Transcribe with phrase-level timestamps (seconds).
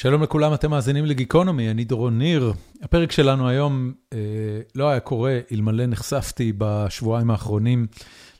[0.00, 2.52] שלום לכולם, אתם מאזינים לגיקונומי, אני דורון ניר.
[2.82, 4.18] הפרק שלנו היום אה,
[4.74, 7.86] לא היה קורה אלמלא נחשפתי בשבועיים האחרונים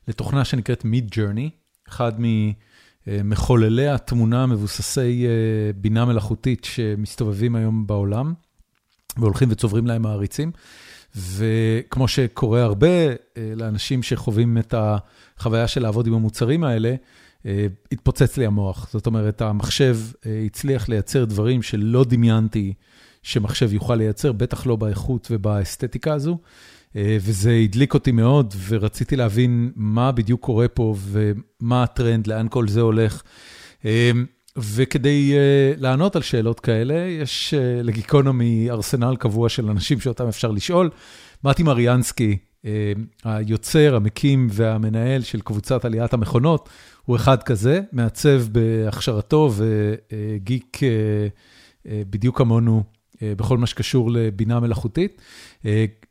[0.08, 1.48] לתוכנה שנקראת Mid Journey,
[1.88, 2.12] אחד
[3.06, 8.34] ממחוללי התמונה מבוססי אה, בינה מלאכותית שמסתובבים היום בעולם,
[9.16, 10.52] והולכים וצוברים להם מעריצים.
[11.16, 13.14] וכמו שקורה הרבה אה,
[13.56, 16.94] לאנשים שחווים את החוויה של לעבוד עם המוצרים האלה,
[17.92, 18.88] התפוצץ לי המוח.
[18.92, 22.72] זאת אומרת, המחשב אה, הצליח לייצר דברים שלא דמיינתי
[23.22, 26.38] שמחשב יוכל לייצר, בטח לא באיכות ובאסתטיקה הזו.
[26.94, 32.80] וזה הדליק אותי מאוד, ורציתי להבין מה בדיוק קורה פה ומה הטרנד, לאן כל זה
[32.80, 33.22] הולך.
[34.56, 35.32] וכדי
[35.76, 40.90] לענות על שאלות כאלה, יש לגיקונומי ארסנל קבוע של אנשים שאותם אפשר לשאול.
[41.44, 42.38] מתי מריאנסקי,
[43.24, 46.68] היוצר, המקים והמנהל של קבוצת עליית המכונות,
[47.10, 50.80] הוא אחד כזה, מעצב בהכשרתו וגיק uh,
[51.86, 52.82] uh, בדיוק כמונו
[53.14, 55.22] uh, בכל מה שקשור לבינה מלאכותית.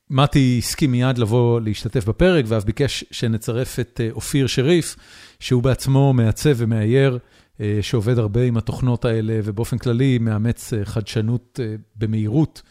[0.10, 4.96] מתי הסכים מיד לבוא להשתתף בפרק, ואף ביקש שנצרף את אופיר שריף,
[5.40, 7.20] שהוא בעצמו מעצב ומאייר.
[7.62, 12.62] אה, שעובד הרבה עם התוכנות האלה, ובאופן כללי מאמץ אה, חדשנות אה, במהירות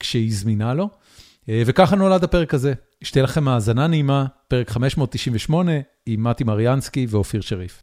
[0.00, 0.88] כשהיא זמינה לו.
[1.48, 2.74] וככה נולד הפרק הזה.
[3.04, 5.72] שתהיה לכם האזנה נעימה, פרק 598
[6.06, 7.82] עם מתי מריאנסקי ואופיר שריף.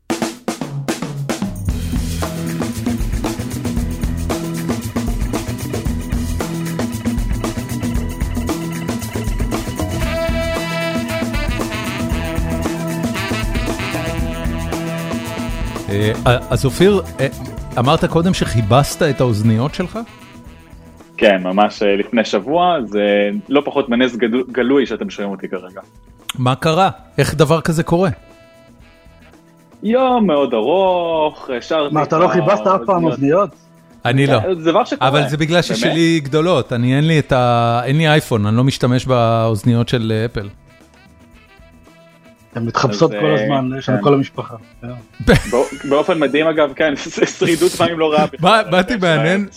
[15.89, 17.27] אה, אז אופיר, אה,
[17.79, 19.99] אמרת קודם שכיבסת את האוזניות שלך?
[21.17, 24.15] כן, ממש אה, לפני שבוע, זה לא פחות מנס
[24.51, 25.81] גלוי שאתם שומעים אותי כרגע.
[26.37, 26.89] מה קרה?
[27.17, 28.09] איך דבר כזה קורה?
[29.83, 31.93] יום מאוד ארוך, שרתי...
[31.93, 33.49] מה, אתה לא כיבסת אף פעם אוזניות?
[34.05, 34.39] אני לא.
[34.53, 35.09] זה דבר שקורה.
[35.09, 37.81] אבל זה בגלל ששלי גדולות, אני אין לי את ה...
[37.83, 40.47] אין לי אייפון, אני לא משתמש באוזניות של אפל.
[42.57, 44.03] הן מתחפשות כל אה, הזמן, יש לנו כן.
[44.03, 44.55] כל המשפחה.
[45.89, 46.93] באופן מדהים אגב, כן,
[47.39, 48.25] שרידות מים לא רעה.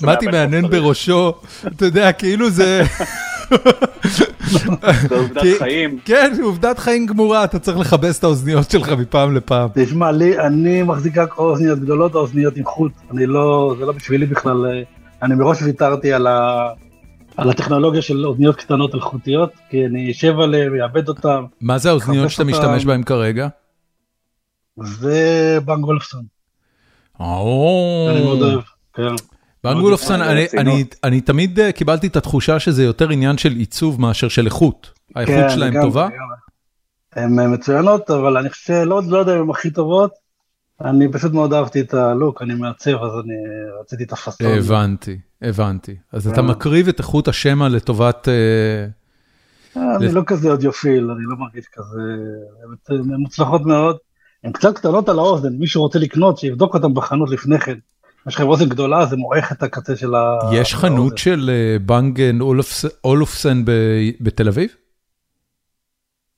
[0.03, 1.33] באתי מעניין בראשו,
[1.67, 2.83] אתה יודע, כאילו זה...
[5.09, 5.99] זה עובדת חיים.
[6.05, 9.69] כן, עובדת חיים גמורה, אתה צריך לכבס את האוזניות שלך מפעם לפעם.
[9.75, 13.93] תשמע, לי, אני מחזיק רק אוזניות גדולות או אוזניות עם חוט, אני לא, זה לא
[13.93, 14.83] בשבילי בכלל, אה,
[15.23, 16.69] אני מראש ויתרתי על ה...
[17.37, 21.45] על הטכנולוגיה של אוזניות קטנות אלחוטיות, כי אני אשב עליהן, אעבד אותן.
[21.61, 23.49] מה זה האוזניות שאתה משתמש בהן כרגע?
[24.83, 26.25] זה בנגולפסון.
[27.21, 28.61] אני מאוד אוהב,
[28.95, 29.15] כן.
[29.65, 30.21] בנגולפסון,
[31.05, 34.91] אני תמיד אה, קיבלתי את התחושה שזה יותר עניין של עיצוב מאשר של איכות.
[35.17, 36.09] האיכות כן, שלהם טובה?
[37.13, 40.13] הן מצוינות, אבל אני חושב שלא לא יודע אם הן הכי טובות.
[40.85, 43.35] אני פשוט מאוד אהבתי את הלוק, אני מעצב, אז אני
[43.81, 44.59] רציתי את הפאסון.
[44.59, 45.97] הבנתי, הבנתי.
[46.13, 48.29] אז אתה מקריב את איכות השמע לטובת...
[48.29, 48.87] אה,
[49.77, 52.01] אה, אני לא כזה אודיופיל, אני לא מרגיש כזה...
[52.89, 53.97] הן מוצלחות מאוד.
[54.45, 57.79] הן קצת קטנות על האוזן, מי שרוצה לקנות, שיבדוק אותן בחנות לפני כן.
[58.27, 60.39] יש לכם אוזן גדולה, זה מועך את הקצה של ה...
[60.53, 62.39] יש חנות של אה, בנגן
[63.05, 63.63] אולופסן
[64.21, 64.71] בתל אביב?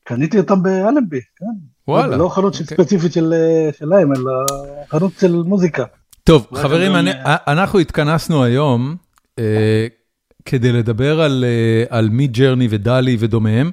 [0.05, 1.47] קניתי אותם באלנבי, כן.
[1.89, 2.17] וואלה.
[2.17, 2.67] לא חנות אוקיי.
[2.67, 4.33] ספציפית של, אה, שלהם, אלא
[4.89, 5.85] חנות של מוזיקה.
[6.25, 8.97] טוב, חברים, אני, אה, אנחנו התכנסנו היום
[9.39, 9.87] אה,
[10.45, 13.71] כדי לדבר על, אה, על מיד ג'רני ודלי ודומיהם.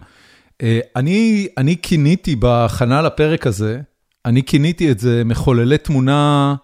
[0.62, 3.80] אה, אני, אני כיניתי בהכנה לפרק הזה,
[4.26, 6.56] אני כיניתי את זה מחוללי תמונה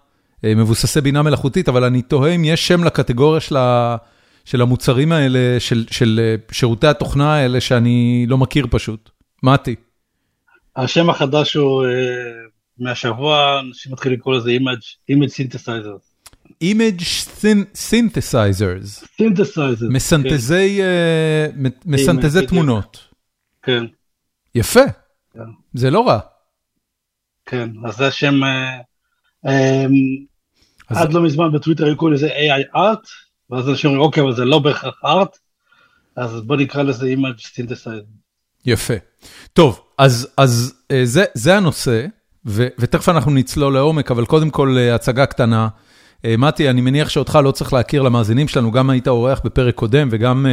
[0.44, 3.96] אה, מבוססי בינה מלאכותית, אבל אני תוהה אם יש שם לקטגוריה של, ה,
[4.44, 9.10] של המוצרים האלה, של, של שירותי התוכנה האלה, שאני לא מכיר פשוט.
[9.42, 9.74] מתי.
[10.76, 11.88] השם החדש הוא uh,
[12.78, 16.16] מהשבוע, אנשים מתחילים לקרוא לזה image, image synthesizers.
[16.64, 17.02] image
[17.74, 19.04] synthesizers.
[19.20, 19.90] synthesizers.
[19.90, 21.66] מסנתזי, כן.
[21.66, 22.98] uh, מסנתזי תמונות.
[23.62, 23.84] כן.
[24.54, 24.84] יפה.
[25.34, 25.40] כן.
[25.74, 26.18] זה לא רע.
[27.46, 29.50] כן, אז זה השם, uh, um,
[30.88, 30.96] אז...
[30.96, 33.08] עד לא מזמן בטוויטר היו קוראים לזה AI art,
[33.50, 35.38] ואז אנשים אומרים אוקיי, אבל זה לא בהכרח art,
[36.16, 38.16] אז בוא נקרא לזה image synthesizer.
[38.66, 38.94] יפה.
[39.52, 42.06] טוב, אז אז אה, זה זה הנושא,
[42.46, 45.68] ותכף אנחנו נצלול לעומק, אבל קודם כל אה, הצגה קטנה.
[46.24, 50.08] אה, מתי, אני מניח שאותך לא צריך להכיר למאזינים שלנו, גם היית אורח בפרק קודם,
[50.10, 50.46] וגם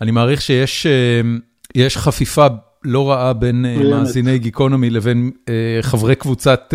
[0.00, 2.46] אני מעריך שיש חפיפה
[2.84, 5.30] לא רעה בין מאזיני גיקונומי לבין
[5.82, 6.74] חברי קבוצת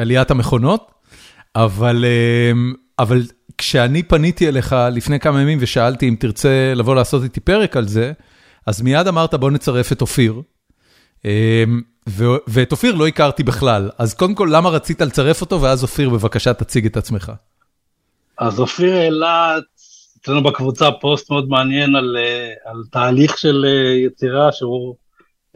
[0.00, 0.90] עליית המכונות,
[1.56, 2.04] אבל
[2.98, 3.22] אבל
[3.58, 8.12] כשאני פניתי אליך לפני כמה ימים ושאלתי אם תרצה לבוא לעשות איתי פרק על זה,
[8.66, 10.42] אז מיד אמרת בוא נצרף את אופיר.
[11.24, 11.80] אמ,
[12.46, 16.54] ואת אופיר לא הכרתי בכלל, אז קודם כל למה רצית לצרף אותו, ואז אופיר בבקשה
[16.54, 17.32] תציג את עצמך.
[18.38, 19.56] אז אופיר העלה
[20.20, 24.94] אצלנו בקבוצה פוסט מאוד מעניין על, אה, על תהליך של אה, יצירה שהוא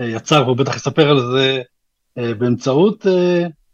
[0.00, 1.62] אה, יצר, והוא בטח יספר על זה
[2.16, 3.06] באמצעות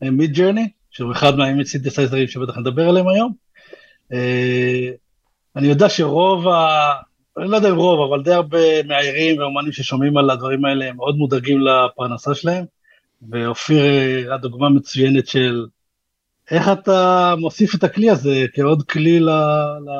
[0.02, 3.32] Midjourney, שהוא אחד מה image סינתסייזרים שבטח נדבר עליהם היום.
[5.56, 6.46] אני יודע שרוב.
[7.38, 10.96] אני לא יודע אם רוב, אבל די הרבה מהעירים ואומנים ששומעים על הדברים האלה הם
[10.96, 12.64] מאוד מודאגים לפרנסה שלהם,
[13.30, 15.66] ואופיר הדוגמה מצוינת של
[16.50, 19.20] איך אתה מוסיף את הכלי הזה כעוד כלי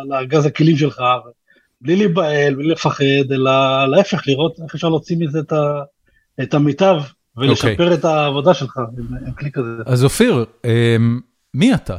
[0.09, 1.03] לארגז הכלים שלך,
[1.81, 5.83] בלי להיבהל, בלי לפחד, אלא להפך, לראות איך אפשר להוציא מזה את, ה,
[6.43, 6.97] את המיטב
[7.37, 7.71] ולשפר okay.
[7.71, 7.95] אוקיי.
[7.95, 9.71] את העבודה שלך עם, עם כלי כזה.
[9.87, 11.21] אז אופיר, אמ,
[11.55, 11.97] מי אתה?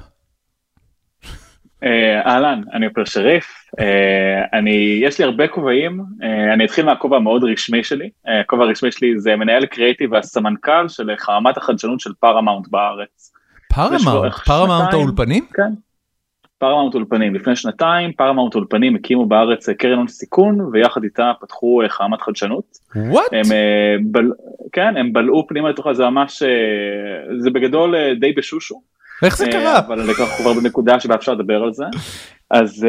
[1.84, 3.46] אה, אהלן, אני אופיר שריף,
[3.80, 8.10] אה, אני, יש לי הרבה כובעים, אה, אני אתחיל מהכובע המאוד רשמי שלי,
[8.42, 13.34] הכובע הרשמי שלי זה מנהל קריאיטיב והסמנכ"ל של חממת החדשנות של פארמאונט בארץ.
[13.76, 15.46] פארמאונט, פארמאונט האולפנים?
[15.54, 15.74] כן,
[16.60, 17.36] פארמאונט אולפנים.
[17.36, 22.78] לפני שנתיים פארמאונט אולפנים הקימו בארץ קרן הון סיכון ויחד איתה פתחו חממת חדשנות.
[22.96, 23.26] What?
[24.12, 24.32] בל,
[24.72, 26.44] כן, הם בלעו פנימה לתוכה, זה ממש,
[27.38, 28.82] זה בגדול די בשושו.
[29.24, 29.80] איך זה קרה?
[29.80, 31.86] אבל אנחנו כבר בנקודה שבה אפשר לדבר על זה.
[32.52, 32.88] אז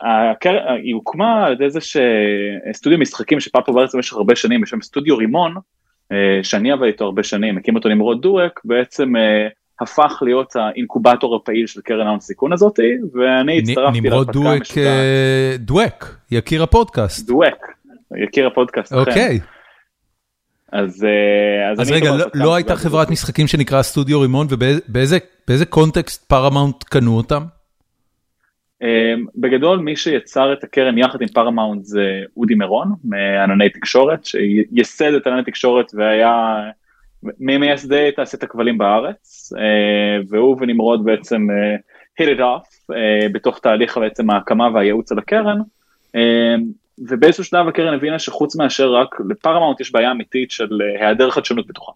[0.00, 0.58] הקר...
[0.84, 1.80] היא הוקמה על ידי איזה
[2.72, 5.54] סטודיו משחקים שפעם פה בארץ במשך הרבה שנים בשם סטודיו רימון,
[6.42, 9.12] שאני עבד איתו הרבה שנים, הקים אותו נמרוד דואק, בעצם
[9.80, 12.78] הפך להיות האינקובטור הפעיל של קרן ההון סיכון הזאת,
[13.14, 17.26] ואני הצטרפתי נמרוד דואק, אה, דואק, יקיר הפודקאסט.
[17.26, 17.66] דואק,
[18.16, 19.12] יקיר הפודקאסט, אוקיי.
[19.12, 19.55] אז, אה,
[20.84, 21.06] אז,
[21.78, 27.42] אז רגע, לא, לא הייתה חברת משחקים שנקרא סטודיו רימון, ובאיזה קונטקסט פארמאונט קנו אותם?
[28.82, 35.12] אמ, בגדול מי שיצר את הקרן יחד עם פארמאונט זה אודי מירון מענני תקשורת, שייסד
[35.12, 36.56] את ענני תקשורת והיה
[37.22, 41.76] ממייסדי תעשיית הכבלים בארץ, אה, והוא ונמרוד בעצם אה,
[42.20, 45.58] hit it off אה, בתוך תהליך בעצם ההקמה והייעוץ על הקרן,
[46.98, 50.68] ובאיזשהו שלב הקרן הבינה שחוץ מאשר רק לפרמאונט יש בעיה אמיתית של
[51.00, 51.92] היעדר חדשנות בתוכה.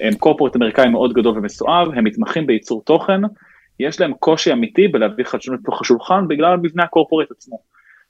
[0.00, 3.20] הם corporate אמריקאי מאוד גדול ומסואב, הם מתמחים בייצור תוכן,
[3.80, 7.58] יש להם קושי אמיתי בלהביא חדשנות לתוך השולחן בגלל מבנה ה corporate עצמו.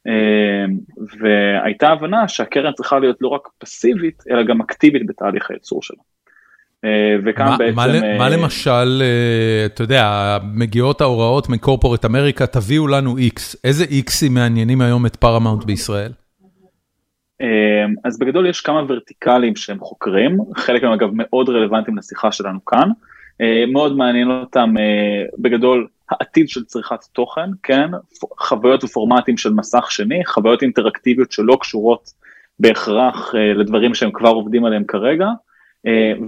[0.06, 0.78] אמ,
[1.20, 6.13] והייתה הבנה שהקרן צריכה להיות לא רק פסיבית, אלא גם אקטיבית בתהליך הייצור שלה.
[6.84, 7.76] אה, וכאן מה, בעצם...
[7.76, 7.86] מה,
[8.18, 13.84] מה אה, למשל, אה, אתה יודע, מגיעות ההוראות מ corporate America, תביאו לנו X, איזה
[13.84, 16.12] X ים מעניינים היום את פארמאונט בישראל?
[18.04, 22.88] אז בגדול יש כמה ורטיקלים שהם חוקרים, חלק מהם אגב מאוד רלוונטיים לשיחה שלנו כאן,
[23.72, 24.74] מאוד מעניין אותם
[25.38, 27.90] בגדול העתיד של צריכת תוכן, כן,
[28.38, 32.10] חוויות ופורמטים של מסך שני, חוויות אינטראקטיביות שלא קשורות
[32.58, 35.26] בהכרח לדברים שהם כבר עובדים עליהם כרגע,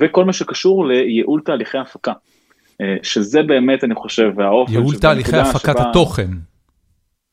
[0.00, 5.72] וכל מה שקשור לייעול תהליכי הפקה, uh, שזה באמת אני חושב האופן, ייעול תהליכי הפקת
[5.78, 5.90] שבה...
[5.90, 6.28] התוכן.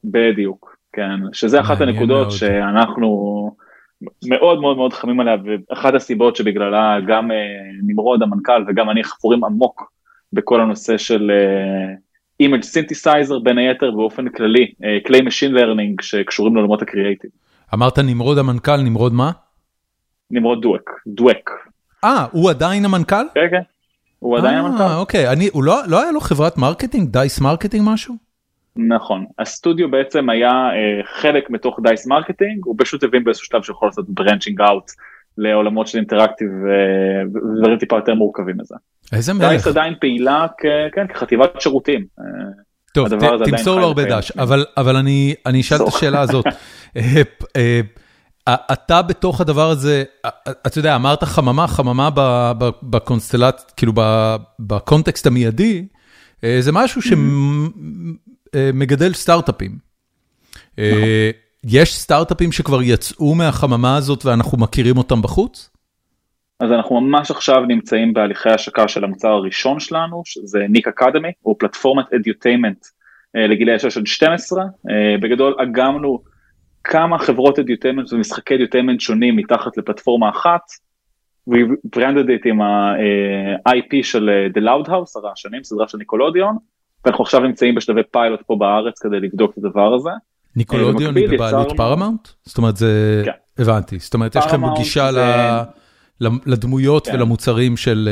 [0.04, 2.30] בדיוק, כן, שזה אחת הנקודות מאוד.
[2.30, 3.56] שאנחנו
[4.26, 5.36] מאוד מאוד מאוד חמים עליה,
[5.70, 7.34] ואחת הסיבות שבגללה גם uh,
[7.88, 9.92] נמרוד המנכ"ל וגם אני חפורים עמוק
[10.34, 11.32] בכל הנושא של
[12.40, 14.74] image synthesizer בין היתר באופן כללי,
[15.06, 17.30] כלי machine learning שקשורים לעולמות הקריאייטיב.
[17.74, 19.32] אמרת נמרוד המנכ"ל, נמרוד מה?
[20.32, 21.50] נמרוד דואק, דואק.
[22.04, 23.26] אה, הוא עדיין המנכ"ל?
[23.34, 23.62] כן, כן,
[24.20, 24.84] הוא עדיין המנכ"ל.
[24.84, 28.16] אה, אוקיי, אני, הוא לא, לא היה לו חברת marketing, Dice Marketing משהו?
[28.76, 33.88] נכון, הסטודיו בעצם היה אה, חלק מתוך Dice Marketing, הוא פשוט הבין באיזשהו שלב שיכול
[33.88, 34.92] לעשות branching out
[35.38, 38.76] לעולמות של interactive ודברים טיפה יותר מורחבים מזה.
[39.14, 39.50] איזה מלך.
[39.50, 40.46] דייס עדיין פעילה
[40.96, 42.06] כן, כחטיבת שירותים.
[42.20, 42.26] אה,
[42.94, 43.08] טוב,
[43.46, 46.46] תמסור לו הרבה דש, אבל, אבל אני, אני אשאל את השאלה הזאת.
[48.48, 50.04] אה, אה, אתה בתוך הדבר הזה,
[50.68, 52.10] אתה יודע, אמרת חממה, חממה
[52.84, 53.94] ב context, כאילו
[54.60, 55.86] ב context המיידי,
[56.60, 57.02] זה משהו
[58.54, 59.78] שמגדל סטארט-אפים.
[60.72, 60.84] נכון.
[61.64, 65.70] יש סטארט-אפים שכבר יצאו מהחממה הזאת ואנחנו מכירים אותם בחוץ?
[66.60, 71.56] אז אנחנו ממש עכשיו נמצאים בהליכי השקה של המוצר הראשון שלנו, שזה Nick Academy, הוא
[71.60, 72.86] פלטפורמת edutainment
[73.36, 74.68] אה, לגילאי 6 עד 12, אה,
[75.22, 76.24] בגדול אגמנו
[76.84, 80.62] כמה חברות edutainment ומשחקי edutainment שונים מתחת לפלטפורמה אחת,
[81.48, 86.58] ו branded את עם ה-IP אה, של The Loud House, הרעשנים, סדרה של ניקלודיאון,
[87.06, 90.10] ואנחנו עכשיו נמצאים בשלבי פיילוט פה בארץ כדי לבדוק את הדבר הזה.
[90.56, 92.28] ניקלודיאון היא בבעלות פארמאונט?
[92.44, 93.62] זאת אומרת זה, כן.
[93.62, 95.10] הבנתי, זאת אומרת יש לכם גישה
[96.22, 97.16] לדמויות כן.
[97.16, 98.10] ולמוצרים של...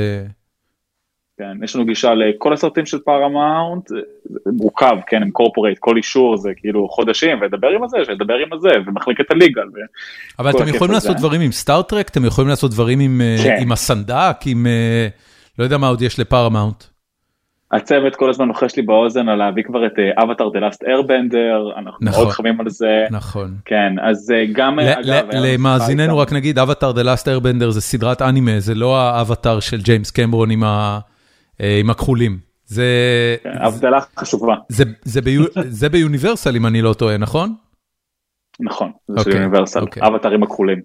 [1.42, 3.98] כן, יש לנו גישה לכל הסרטים של פארמאונט, זה
[4.54, 8.70] מורכב, כן, עם corporate, כל אישור זה כאילו חודשים, ודבר עם הזה, ודבר עם הזה,
[8.88, 9.62] ומחלקת ה legal.
[10.40, 13.56] אבל אתם יכולים לעשות דברים עם סטאר טרק, אתם יכולים לעשות דברים עם, אה, כן.
[13.62, 15.08] עם הסנדק, עם, אה,
[15.60, 16.84] לא יודע מה עוד יש לפארמאונט.
[17.72, 19.92] הצוות כל הזמן לוחש לי באוזן על להביא כבר את
[20.24, 22.24] Avatar The Last Airbender, אנחנו נכון.
[22.24, 23.06] מאוד חמים על זה.
[23.12, 23.56] נכון.
[23.66, 27.82] כן, אז אה, גם, ל- אגב, ל- למאזינינו רק נגיד, Avatar The Last Airbender זה
[27.82, 31.00] סדרת אנימה, זה לא האבטאר של ג'יימס קמרון עם ה-
[31.60, 32.52] עם הכחולים.
[32.66, 32.86] זה...
[33.44, 35.44] כן, הבדלה חשובה, זה, זה, ביו,
[35.80, 37.54] זה ביוניברסל אם אני לא טועה, נכון?
[38.60, 40.04] נכון, זה של אוקיי, אוניברסל, אוקיי.
[40.08, 40.82] אבטרים הכחולים.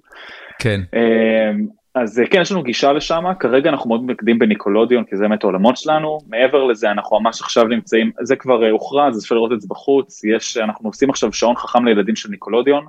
[0.59, 0.81] כן.
[0.95, 5.23] אמ, אז אה, כן, יש לנו גישה לשם, כרגע אנחנו מאוד מתמקדים בניקולודיון, כי זה
[5.23, 9.35] באמת העולמות שלנו, מעבר לזה אנחנו ממש עכשיו נמצאים, זה כבר אה, הוכרז, אז אפשר
[9.35, 12.87] לראות את זה בחוץ, יש, אנחנו עושים עכשיו שעון חכם לילדים של ניקולודיון,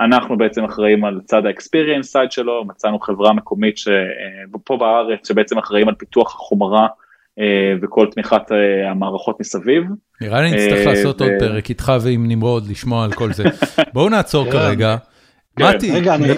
[0.00, 5.88] אנחנו בעצם אחראים על צד ה-experience side שלו, מצאנו חברה מקומית שפה בארץ, שבעצם אחראים
[5.88, 6.86] על פיתוח החומרה
[7.40, 7.44] אה,
[7.82, 9.84] וכל תמיכת אה, המערכות מסביב.
[10.20, 13.44] נראה לי נצטרך אה, לעשות עוד פרק איתך ועם נמרוד, לשמוע על כל זה.
[13.94, 14.50] בואו נעצור כן.
[14.50, 14.96] כרגע.
[15.56, 15.64] כן.
[15.76, 16.32] מתי, רגע, אני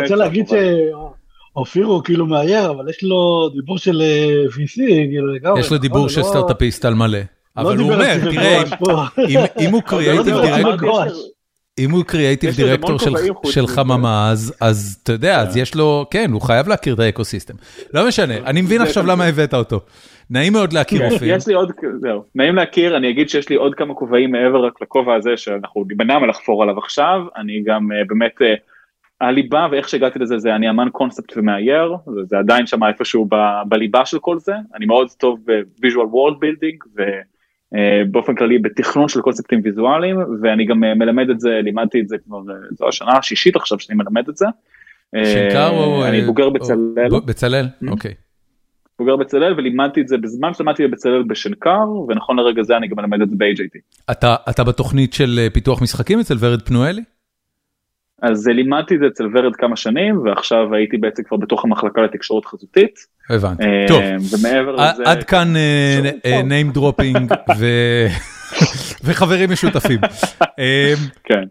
[0.00, 0.46] רוצה להגיד.
[0.48, 4.76] שאופיר הוא כאילו מאייר, אבל יש לו דיבור של אה, VC,
[5.08, 5.60] כאילו לגמרי.
[5.60, 5.88] יש לו נכון?
[5.88, 7.18] דיבור של לא- סטארט-אפיסט על מלא.
[7.18, 9.02] לא אבל הוא אומר, תראה, פה.
[9.28, 11.04] אם- הוא לא קריאייטיב על דירקטור,
[11.84, 13.10] אם הוא קריאייטיב דירקטור של-
[13.44, 13.66] של.
[13.66, 17.54] חממה, אז- אז אתה יודע, אז יש לו, כן, הוא חייב להכיר את האקוסיסטם.
[17.94, 19.06] לא משנה, אני מבין עכשיו.
[19.06, 19.80] למה הבאת אותו.
[20.30, 21.34] נעים מאוד להכיר כן, אופיר.
[21.36, 24.82] יש לי עוד, זהו, נעים להכיר, אני אגיד שיש לי עוד כמה כובעים מעבר רק
[24.82, 28.54] לכובע הזה שאנחנו נימנע מלחפור עליו עכשיו, אני גם אה, באמת, אה,
[29.28, 33.28] הליבה ואיך שהגעתי לזה זה אני אמן קונספט ומאייר, זה, עדיין שם איפשהו
[33.68, 35.38] בליבה של כל זה, אני מאוד טוב
[35.78, 36.76] ב visual world building
[37.72, 42.16] ובאופן כללי בתכנון של קונספטים ויזואליים, ואני גם אה, מלמד את זה, לימדתי את זה
[42.26, 44.46] כבר, אה, זו השנה השישית עכשיו שאני מלמד את זה.
[45.16, 46.04] אה, שנקר או...
[46.04, 47.08] אני אה, בוגר בצלאל.
[47.26, 47.66] בצלאל?
[47.82, 47.90] Mhm.
[47.90, 48.14] אוקיי.
[48.98, 53.22] בוגר בצלאל ולימדתי את זה בזמן שלמדתי בצלאל בשנקר ונכון לרגע זה אני גם מלמד
[53.22, 53.78] את זה ב-AJT.
[54.10, 57.02] אתה אתה בתוכנית של אה, פיתוח משחקים אצל ורד פנואלי?
[58.22, 62.02] אז אה, לימדתי את זה אצל ורד כמה שנים ועכשיו הייתי בעצם כבר בתוך המחלקה
[62.02, 63.06] לתקשורת חזותית.
[63.30, 63.64] הבנתי.
[63.64, 64.02] אה, טוב,
[65.04, 67.34] עד כאן אה, אה, name dropping
[69.04, 70.00] וחברים משותפים.
[71.24, 71.42] כן,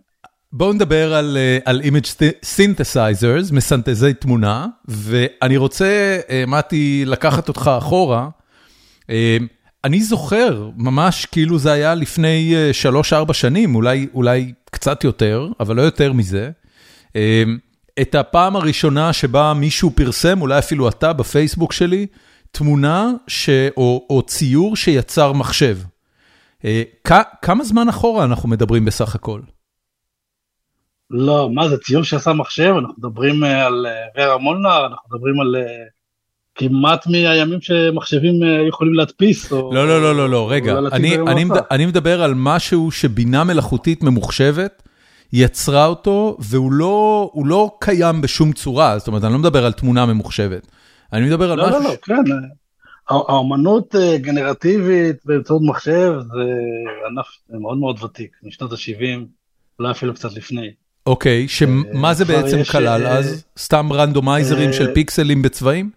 [0.53, 2.21] בואו נדבר על, על image
[2.57, 8.29] synthesizers, מסנתזי תמונה, ואני רוצה, מתי, לקחת אותך אחורה.
[9.83, 12.53] אני זוכר, ממש כאילו זה היה לפני
[13.29, 16.49] 3-4 שנים, אולי, אולי קצת יותר, אבל לא יותר מזה,
[18.01, 22.07] את הפעם הראשונה שבה מישהו פרסם, אולי אפילו אתה בפייסבוק שלי,
[22.51, 23.49] תמונה ש...
[23.77, 25.77] או, או ציור שיצר מחשב.
[26.65, 29.41] אה, כ- כמה זמן אחורה אנחנו מדברים בסך הכל?
[31.09, 32.73] לא, מה זה ציור שעשה מחשב?
[32.79, 35.55] אנחנו מדברים אה, על אה, ורה מולנר, אנחנו מדברים על
[36.55, 38.33] כמעט מהימים שמחשבים
[38.69, 39.51] יכולים להדפיס.
[39.51, 41.43] או- לא, לא, לא, לא, לא, רגע, להציג אני, אני.
[41.43, 44.83] מד- אני מדבר על משהו שבינה מלאכותית ממוחשבת
[45.33, 50.05] יצרה אותו, והוא לא, לא קיים בשום צורה, זאת אומרת, אני לא מדבר על תמונה
[50.05, 50.67] ממוחשבת.
[51.13, 51.79] אני מדבר על לא, משהו...
[51.79, 52.13] לא, לא, כן.
[52.13, 52.37] אה,
[53.09, 56.43] הא- האמנות אה, גנרטיבית באמצעות מחשב זה
[57.09, 57.27] ענף
[57.61, 59.19] מאוד מאוד ותיק, משנות ה-70,
[59.79, 60.71] אולי אפילו קצת לפני.
[61.05, 63.43] אוקיי, שמה זה כבר בעצם כלל אה, אז?
[63.59, 65.89] סתם רנדומייזרים אה, של פיקסלים בצבעים?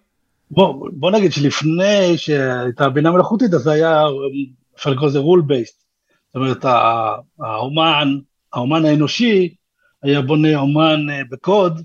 [0.51, 4.03] בוא, בוא נגיד שלפני שהייתה בינה מלאכותית, אז זה היה,
[4.75, 5.75] אפשר לקרוא לזה rule based.
[6.27, 6.65] זאת אומרת,
[7.39, 8.17] האומן,
[8.55, 9.55] האומן האנושי,
[10.03, 11.81] היה בונה אומן אה, בקוד,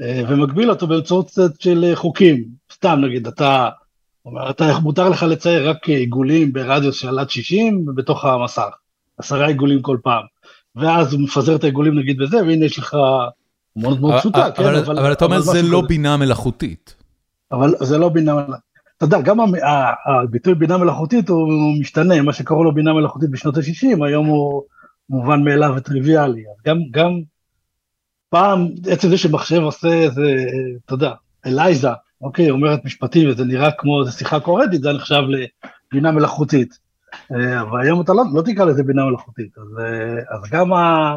[0.00, 2.44] אה, ומגביל אותו באמצעות סט של אה, חוקים.
[2.72, 3.68] סתם נגיד, אתה,
[4.24, 8.76] אומר, אתה מותר לך לצייר רק עיגולים ברדיוס של עד 60 בתוך המסך,
[9.18, 10.22] עשרה עיגולים כל פעם.
[10.76, 12.96] ואז הוא מפזר את העיגולים נגיד בזה, והנה יש לך
[13.76, 15.82] מאוד מאוד פשוטה, כן, אבל, אבל אתה אומר זה לא.
[15.88, 16.94] בינה מלאכותית.
[17.52, 18.66] אבל זה לא בינה מלאכותית.
[18.96, 19.38] אתה יודע, גם
[20.06, 24.62] הביטוי בינה מלאכותית הוא משתנה, מה שקראו לו בינה מלאכותית בשנות ה-60, היום הוא
[25.10, 26.44] מובן מאליו וטריוויאלי.
[26.66, 27.20] גם, גם
[28.28, 30.44] פעם, עצם זה שמחשב עושה איזה,
[30.84, 31.12] אתה יודע,
[31.46, 31.88] אלייזה,
[32.20, 35.22] אוקיי, אומרת משפטים וזה נראה כמו איזה שיחה קוהרנטית, זה נחשב
[35.92, 36.78] לבינה מלאכותית.
[37.32, 41.16] אה, אבל היום אתה לא, לא תקרא לזה בינה מלאכותית, אז, אה, אז גם ה...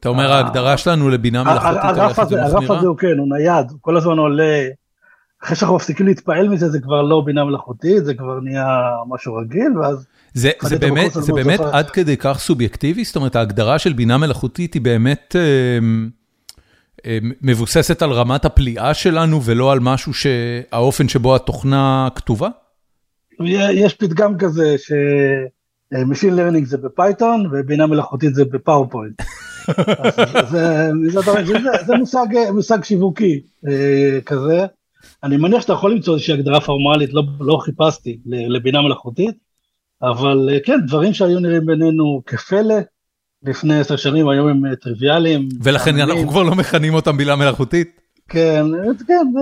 [0.00, 2.78] אתה אומר אה, ההגדרה שלנו לבינה מלאכותית הולכת הזה, הרף ומחמירה?
[2.78, 4.68] הזה הוא כן, הוא נייד, הוא כל הזמן עולה.
[5.42, 8.66] אחרי שאנחנו מפסיקים להתפעל מזה זה כבר לא בינה מלאכותית, זה כבר נהיה
[9.08, 11.60] משהו רגיל, ואז זה, זה באמת, זה באמת.
[11.60, 13.04] עד כדי כך סובייקטיבי?
[13.04, 15.78] זאת אומרת, ההגדרה של בינה מלאכותית היא באמת אה,
[17.06, 22.48] אה, מבוססת על רמת הפליאה שלנו ולא על משהו שהאופן שבו התוכנה כתובה?
[23.72, 24.92] יש פתגם כזה ש...
[25.94, 29.22] Machine Learning זה בפייתון ובינה מלאכותית זה בפאורפוינט.
[30.50, 30.66] זה,
[31.10, 34.66] זה, זה, זה, זה מושג, מושג שיווקי אה, כזה.
[35.24, 39.34] אני מניח שאתה יכול למצוא איזושהי הגדרה פורמלית, לא, לא חיפשתי לבינה מלאכותית,
[40.02, 42.74] אבל אה, כן, דברים שהיו נראים בינינו כפלא
[43.42, 45.48] לפני עשר שנים, היום הם אה, טריוויאליים.
[45.62, 45.98] ולכן.
[45.98, 48.00] אנחנו כבר לא מכנים אותם בינה מלאכותית?
[48.28, 49.40] כן, אה, כן, זה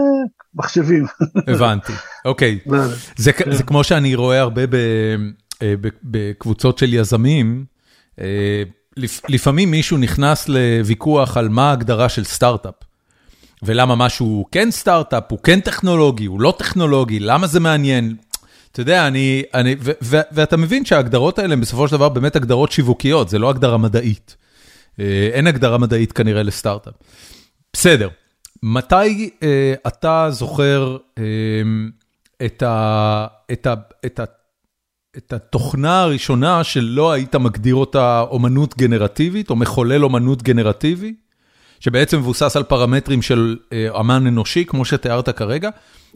[0.54, 1.06] מחשבים.
[1.54, 1.92] הבנתי,
[2.24, 2.58] אוקיי.
[3.50, 4.62] זה כמו שאני רואה הרבה
[6.04, 7.64] בקבוצות של יזמים,
[9.28, 12.74] לפעמים מישהו נכנס לוויכוח על מה ההגדרה של סטארט-אפ.
[13.62, 18.16] ולמה משהו כן סטארט-אפ, הוא כן טכנולוגי, הוא לא טכנולוגי, למה זה מעניין?
[18.72, 22.36] אתה יודע, אני, אני, ו, ו, ואתה מבין שההגדרות האלה הן בסופו של דבר באמת
[22.36, 24.36] הגדרות שיווקיות, זה לא הגדרה מדעית.
[25.00, 26.94] אה, אין הגדרה מדעית כנראה לסטארט-אפ.
[27.72, 28.08] בסדר,
[28.62, 31.22] מתי אה, אתה זוכר אה,
[32.46, 33.74] את, ה, את, ה,
[34.06, 34.24] את, ה,
[35.16, 41.14] את התוכנה הראשונה שלא היית מגדיר אותה אומנות גנרטיבית, או מחולל אומנות גנרטיבי?
[41.80, 45.70] שבעצם מבוסס על פרמטרים של אה, אמן אנושי, כמו שתיארת כרגע,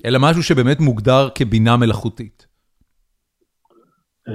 [0.05, 2.47] אלא משהו שבאמת מוגדר כבינה מלאכותית.
[4.29, 4.35] אה,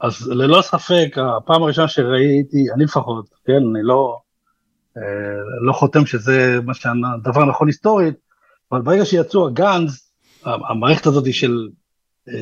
[0.00, 4.18] אז ללא ספק, הפעם הראשונה שראיתי, אני לפחות, כן, אני לא,
[4.96, 5.02] אה,
[5.66, 8.14] לא חותם שזה מה שהדבר הנכון היסטורית,
[8.72, 10.10] אבל ברגע שיצאו הגאנז,
[10.44, 11.68] המערכת הזאת של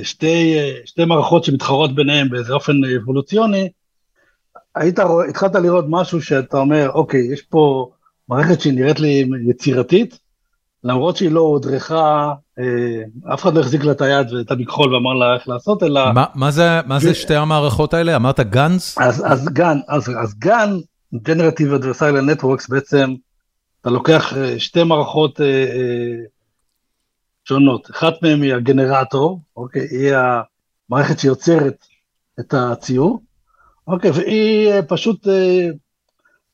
[0.02, 3.68] שתי, שתי מערכות שמתחרות ביניהן באיזה אופן אבולוציוני,
[4.74, 7.90] היית רואה, התחלת לראות משהו שאתה אומר, אוקיי, יש פה
[8.28, 10.18] מערכת שהיא נראית לי יצירתית,
[10.84, 15.12] למרות שהיא לא הודרכה, אה, אף אחד לא החזיק לה את היד ואת המכחול ואמר
[15.12, 16.12] לה איך לעשות, אלא...
[16.12, 18.16] מה, מה זה, מה זה שתי המערכות האלה?
[18.16, 18.98] אמרת GANs?
[18.98, 20.78] אז, אז GAN, אז, אז GAN,
[21.14, 23.14] Generative Adversarial Networks בעצם,
[23.80, 26.24] אתה לוקח אה, שתי מערכות אה, אה,
[27.44, 30.14] שונות, אחת מהן היא הגנרטור, אוקיי, היא
[30.88, 31.84] המערכת שיוצרת
[32.40, 33.22] את הציור,
[33.86, 35.68] אוקיי, והיא אה, פשוט, אה,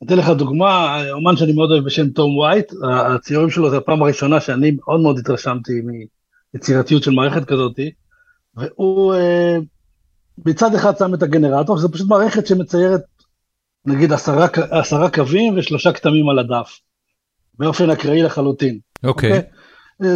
[0.05, 2.73] אתן לך דוגמה, אומן שאני מאוד אוהב בשם תום וייט,
[3.15, 5.73] הציורים שלו זה הפעם הראשונה שאני מאוד מאוד התרשמתי
[6.55, 7.91] מיצירתיות של מערכת כזאתי,
[8.55, 9.57] והוא אה,
[10.47, 13.01] מצד אחד שם את הגנרטור, שזה פשוט מערכת שמציירת
[13.87, 16.81] נגיד עשרה, עשרה קווים ושלושה כתמים על הדף,
[17.59, 18.79] באופן אקראי לחלוטין.
[19.05, 19.33] אוקיי.
[19.33, 19.43] Okay.
[19.43, 19.59] Okay?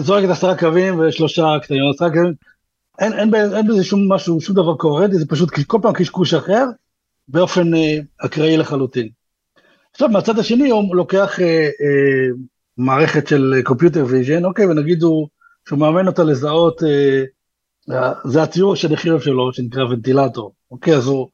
[0.01, 2.33] זורקת עשרה קווים ושלושה כתמים, עשרה קווים,
[2.99, 6.65] אין, אין, אין בזה שום משהו, שום דבר קוהרנטי, זה פשוט כל פעם קשקוש אחר,
[7.33, 9.09] באופן אה, אקראי לחלוטין.
[9.93, 12.29] עכשיו מהצד השני הוא לוקח אה, אה,
[12.77, 15.29] מערכת של computer vision, אוקיי, ונגיד הוא,
[15.69, 21.29] שהוא מאמן אותה לזהות, אה, זה הציור של החייזר שלו שנקרא ונטילטור, אוקיי, אז הוא,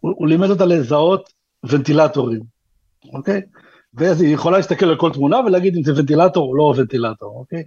[0.00, 1.32] הוא, הוא לימד אותה לזהות
[1.64, 2.40] ונטילטורים,
[3.12, 3.40] אוקיי?
[3.94, 7.62] ואז היא יכולה להסתכל על כל תמונה ולהגיד אם זה ונטילטור או לא ונטילטור, אוקיי?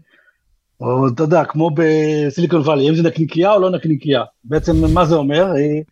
[0.81, 4.23] או אתה יודע, כמו בסיליקון וואלי, אם זה נקניקייה או לא נקניקייה.
[4.43, 5.51] בעצם מה זה אומר?
[5.51, 5.83] היא,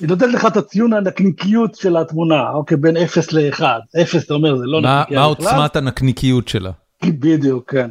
[0.00, 3.62] היא נותנת לך את הציון הנקניקיות של התמונה, אוקיי, בין 0 ל-1.
[4.02, 5.18] 0 אתה אומר, זה לא מה בכלל.
[5.18, 6.70] מה עוצמת הנקניקיות שלה?
[7.04, 7.90] בדיוק, כן.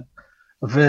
[0.70, 0.82] ו...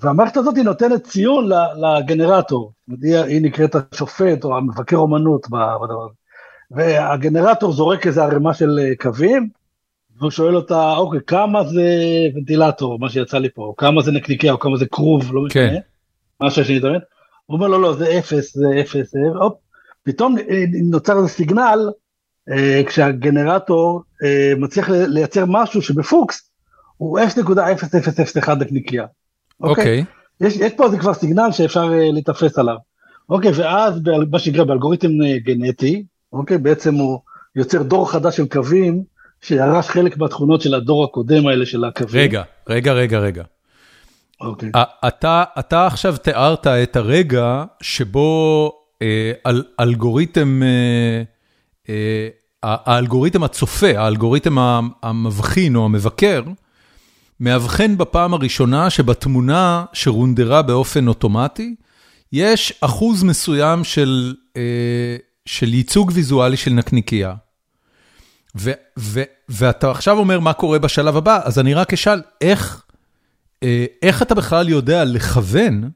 [0.00, 6.14] והמערכת הזאת היא נותנת ציון לגנרטור, היא, היא נקראת השופט או המבקר אומנות בדבר הזה.
[6.70, 9.48] והגנרטור זורק איזה ערימה של אה, קווים,
[10.18, 11.88] והוא שואל אותה, אוקיי, כמה זה
[12.34, 15.70] ונטילטור, מה שיצא לי פה, או כמה זה נקניקיה, או כמה זה כרוב, לא משנה,
[15.70, 15.78] כן.
[16.40, 17.00] מה שאני טוען.
[17.46, 19.52] הוא אומר לו, לא, זה אפס, זה אפס, הופ,
[20.04, 21.90] פתאום אה, נוצר איזה סיגנל,
[22.50, 26.50] אה, כשהגנרטור אה, מצליח לייצר משהו שבפוקס,
[26.96, 29.06] הוא 0.0001 נקניקייה.
[29.60, 30.02] אוקיי.
[30.02, 30.46] Okay.
[30.46, 32.76] יש, יש פה איזה כבר סיגנל שאפשר להיתפס עליו.
[33.28, 35.08] אוקיי, ואז מה שנקרא באלגוריתם
[35.44, 37.20] גנטי, אוקיי, בעצם הוא
[37.56, 39.02] יוצר דור חדש של קווים,
[39.40, 42.22] שירש חלק מהתכונות של הדור הקודם האלה של הקווים.
[42.22, 43.42] רגע, רגע, רגע, רגע.
[44.40, 44.70] אוקיי.
[45.08, 48.72] אתה, אתה עכשיו תיארת את הרגע שבו
[49.80, 51.22] אלגוריתם, אה,
[51.88, 52.28] אה,
[52.62, 54.56] האלגוריתם הצופה, האלגוריתם
[55.02, 56.42] המבחין או המבקר,
[57.40, 61.74] מאבחן בפעם הראשונה שבתמונה שרונדרה באופן אוטומטי,
[62.32, 64.34] יש אחוז מסוים של,
[65.46, 67.34] של ייצוג ויזואלי של נקניקייה.
[68.56, 72.82] ו, ו, ואתה עכשיו אומר מה קורה בשלב הבא, אז אני רק אשאל, איך,
[74.02, 75.90] איך אתה בכלל יודע לכוון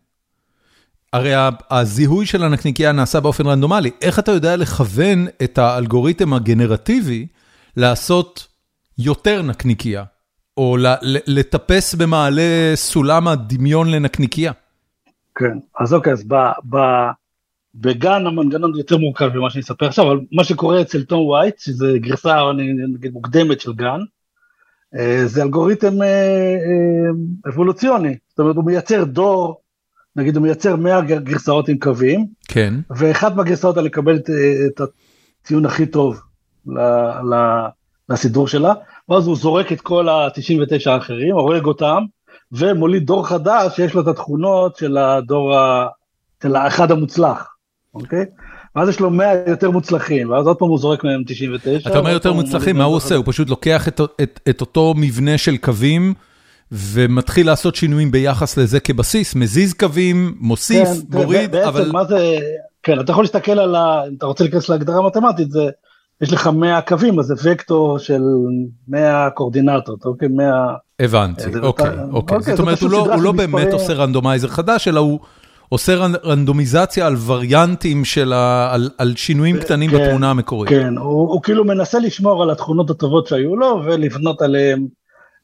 [1.13, 1.33] הרי
[1.71, 7.27] הזיהוי של הנקניקייה נעשה באופן רנדומלי, איך אתה יודע לכוון את האלגוריתם הגנרטיבי
[7.77, 8.47] לעשות
[8.99, 10.05] יותר נקניקייה,
[10.57, 10.77] או
[11.27, 14.53] לטפס במעלה סולם הדמיון לנקניקייה?
[15.35, 16.35] כן, אז אוקיי, אז ב,
[16.71, 16.77] ב,
[17.75, 21.93] בגן המנגנון יותר מורכב ממה שאני אספר עכשיו, אבל מה שקורה אצל תום וייט, שזה
[21.99, 22.37] גרסה
[22.95, 24.01] נגיד מוקדמת של גן,
[24.99, 29.61] אה, זה אלגוריתם אה, אה, אבולוציוני, זאת אומרת הוא מייצר דור
[30.19, 34.31] נגיד הוא מייצר 100 גרסאות עם קווים, כן, ואחת מהגרסאות האלה לקבל את,
[34.67, 34.81] את
[35.45, 36.21] הציון הכי טוב
[36.67, 36.81] ל,
[37.35, 37.35] ל,
[38.09, 38.73] לסידור שלה,
[39.09, 42.03] ואז הוא זורק את כל ה-99 האחרים, הורג אותם,
[42.53, 45.87] ומוליד דור חדש שיש לו את התכונות של הדור, ה,
[46.43, 47.49] של האחד המוצלח,
[47.95, 48.25] אוקיי?
[48.77, 51.91] ואז יש לו 100 יותר מוצלחים, ואז עוד פעם הוא זורק מהם 99.
[51.91, 53.15] אתה אומר יותר מוצלחים, מה הוא עושה?
[53.15, 56.15] הוא פשוט לוקח את, את, את אותו מבנה של קווים,
[56.73, 61.91] ומתחיל לעשות שינויים ביחס לזה כבסיס, מזיז קווים, מוסיף, כן, מוריד, בעצם אבל...
[61.93, 62.37] מה זה,
[62.83, 64.03] כן, אתה יכול להסתכל על ה...
[64.09, 65.69] אם אתה רוצה להיכנס להגדרה מתמטית, זה,
[66.23, 68.21] יש לך 100 קווים, אז זה וקטור של
[68.89, 70.29] 100 קורדינטות, אוקיי?
[70.29, 70.53] 100...
[71.01, 72.05] הבנתי, זה אוקיי, אוקיי.
[72.13, 73.73] אוקיי, זאת זה אומרת, הוא לא- הוא לא באמת.
[73.73, 75.19] עושה randomizer חדש, אלא הוא
[75.69, 78.69] עושה רנ- רנדומיזציה על variants של ה...
[78.75, 80.71] על- על שינויים קטנים כן, בתמונה המקורית.
[80.71, 84.98] כן, הוא, הוא כאילו מנסה לשמור על התכונות הטובות שהיו לו ולבנות עליהם.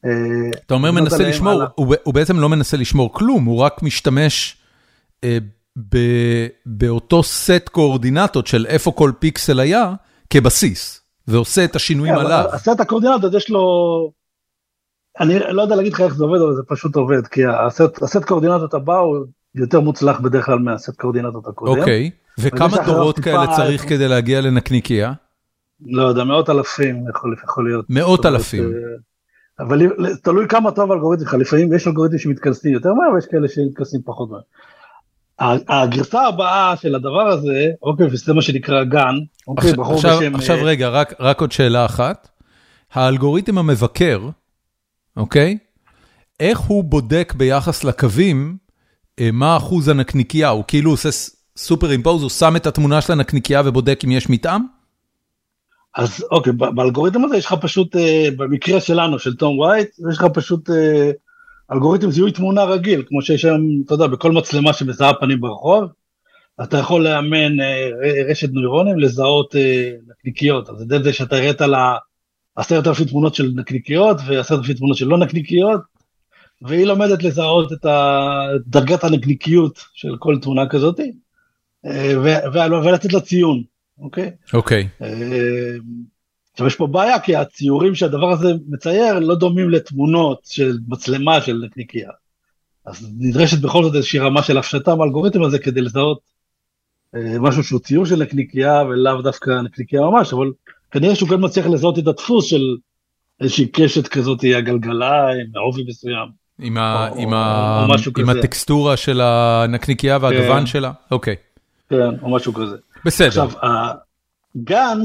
[0.05, 4.57] אה, אתה אומר מנסה לשמור, הוא בעצם לא מנסה לשמור כלום, הוא רק משתמש
[5.23, 5.37] אה,
[6.65, 9.93] באותו סט קואורדינטות של איפה כל פיקסל היה,
[10.29, 12.45] כבסיס, ועושה את השינויים כן, עליו.
[12.53, 13.61] הסט הקורדינטות יש לו,
[15.19, 18.23] אני לא יודע להגיד לך איך זה עובד, אבל זה פשוט עובד, כי הסט, הסט
[18.25, 21.79] קורדינטות הבא הוא יותר מוצלח בדרך כלל מהסט קורדינטות הקודם.
[21.79, 25.13] אוקיי, וכמה דורות כאלה צריך כדי להגיע לנקניקייה?
[25.85, 27.85] לא יודע, מאות אלפים יכול, יכול להיות.
[27.89, 28.63] מאות אלפים.
[29.59, 29.81] אבל
[30.23, 34.29] תלוי כמה טוב האלגוריתם שלך, לפעמים יש אלגוריתמים שמתכנסים יותר מהר ויש כאלה שמתכנסים פחות
[34.29, 34.41] מהר.
[35.69, 39.15] הגרסה הבאה של הדבר הזה, אוקיי, וזה מה שנקרא גן,
[39.47, 40.35] אוקיי, עכשיו- בחור עכשיו- בשם...
[40.35, 42.27] עכשיו אה, רגע, רק- רק עוד שאלה אחת.
[42.93, 44.29] האלגוריתם המבקר,
[45.17, 45.57] אוקיי?
[46.39, 48.57] איך הוא בודק ביחס לקווים
[49.19, 50.49] אה, מה אחוז הנקניקייה?
[50.49, 51.09] הוא כאילו עושה
[51.57, 54.61] סופר אימפוז, הוא שם את התמונה של הנקניקייה ובודק אם יש מתאם?
[55.95, 60.25] אז אוקיי, באלגוריתם הזה יש לך פשוט, אה, במקרה שלנו, של תום וייט, יש לך
[60.33, 61.11] פשוט אה,
[61.71, 65.83] אלגוריתם זיהוי תמונה רגיל, כמו שיש היום, אתה יודע, בכל מצלמה שמזהה פנים ברחוב,
[66.63, 67.89] אתה יכול לאמן אה,
[68.29, 69.55] רשת נוירונים לזהות
[70.09, 71.97] נקניקיות, אז זה זה שאתה הראת לה
[72.55, 75.81] עשרת אלפים תמונות של נקניקיות ועשרת אלפים תמונות של לא נקניקיות,
[76.61, 77.85] והיא לומדת לזהות את
[78.67, 80.99] דרגת הנקניקיות של כל תמונה כזאת,
[82.53, 83.63] ולתת לה ציון,
[83.99, 84.31] אוקיי?
[84.53, 85.07] אוקיי, אה,
[86.51, 91.61] עכשיו יש פה בעיה כי הציורים שהדבר הזה מצייר לא דומים לתמונות של מצלמה של
[91.65, 92.09] נקניקייה.
[92.85, 96.19] אז נדרשת בכל זאת איזושהי רמה של הפשטה באלגוריתם הזה כדי לזהות
[97.15, 100.51] אה, משהו שהוא ציור של נקניקייה ולאו דווקא נקניקייה ממש, אבל
[100.91, 102.75] כנראה שהוא כן מצליח לזהות את הדפוס של
[103.41, 106.27] איזושהי קשת כזאת, הגלגלה עם עובי מסוים.
[106.59, 108.29] עם ה- או- עם או ה- עם.
[108.29, 110.65] הטקסטורה של הנקניקייה והגוון כן.
[110.65, 110.91] שלה?
[111.11, 111.35] אוקיי,
[111.89, 112.75] כן, או משהו כזה.
[113.05, 113.27] בסדר.
[113.27, 113.49] עכשיו,
[114.55, 114.97] הגן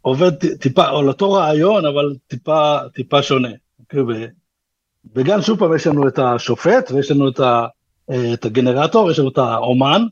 [0.00, 3.48] עובד טיפה, על אותו רעיון, אבל טיפה, טיפה שונה.
[3.80, 4.26] אוקיי?
[5.14, 7.66] בגן שוב פעם יש לנו את השופט ויש לנו את, ה,
[8.10, 10.02] אה, את הגנרטור, יש לנו את האומן,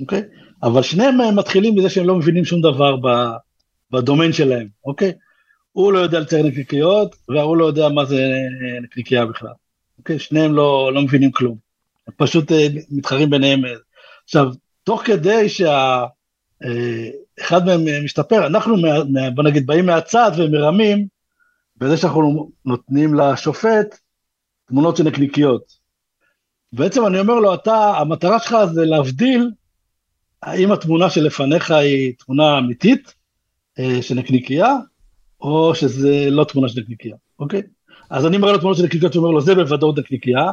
[0.00, 0.22] אוקיי?
[0.62, 2.96] אבל שניהם מתחילים מזה שהם לא מבינים שום דבר
[3.90, 5.12] בדומיין שלהם, אוקיי?
[5.72, 9.52] הוא לא יודע לצייר נקניקיות, והוא לא יודע מה זה אה, נקניקייה בכלל.
[9.98, 10.18] אוקיי?
[10.18, 11.56] שניהם לא, לא מבינים כלום.
[12.16, 13.62] פשוט אה, מתחרים ביניהם.
[14.24, 14.46] עכשיו,
[14.84, 16.04] תוך כדי שה...
[16.64, 17.08] אה,
[17.40, 18.76] אחד מהם אה, משתפר, אנחנו,
[19.34, 21.06] בוא נגיד, באים מהצד ומרמים,
[21.76, 23.98] בזה שאנחנו נותנים לשופט
[24.68, 25.82] תמונות של נקניקיות.
[26.72, 29.50] בעצם אני אומר לו, אתה, המטרה שלך זה להבדיל
[30.42, 33.14] האם התמונה שלפניך היא תמונה אמיתית
[33.78, 34.76] אה, של נקניקייה,
[35.40, 37.62] או שזה לא תמונה של נקניקייה, אוקיי?
[38.10, 40.50] אז אני מראה לו תמונות של נקניקיות, הוא אומר לו, זה בוודאות נקניקייה,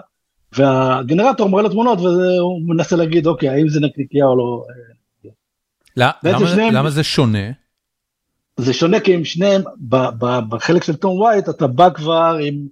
[0.52, 4.66] והגנרטור מראה לו תמונות, והוא מנסה להגיד, אוקיי, האם זה נקניקייה או לא.
[6.24, 7.52] למה- שניהם- למה זה שונה?
[8.58, 12.68] זה שונה כי הם שניהם, ב- ב- בחלק של תום וייט, אתה בא כבר עם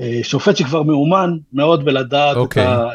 [0.00, 2.62] אה, שופט שכבר מאומן מאוד בלדעת אוקיי.
[2.62, 2.88] את ה...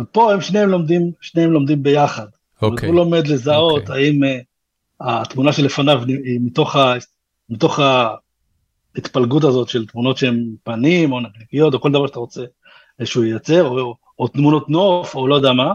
[0.00, 2.26] ופה הם שניהם לומדים, שניהם לומדים ביחד.
[2.62, 2.88] אומרת, אוקיי.
[2.88, 4.04] הוא לומד לזהות אוקיי.
[4.06, 4.38] האם אה,
[5.22, 6.94] התמונה שלפניו היא מתוך, ה,
[7.50, 7.80] מתוך
[8.96, 12.42] ההתפלגות הזאת של תמונות שהן פנים או נקניקיות או כל דבר שאתה רוצה
[13.04, 15.72] שהוא ייצר, או, או תמונות נוף או לא יודע מה.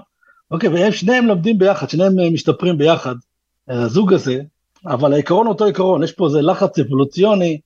[0.52, 3.16] אוקיי, והם שניהם לומדים ביחד, שניהם אה, משתפרים ביחד,
[3.70, 4.42] אה, הזוג הזה,
[4.86, 7.60] אבל העיקרון אותו עיקרון, יש פה איזה לחץ אבולוציוני,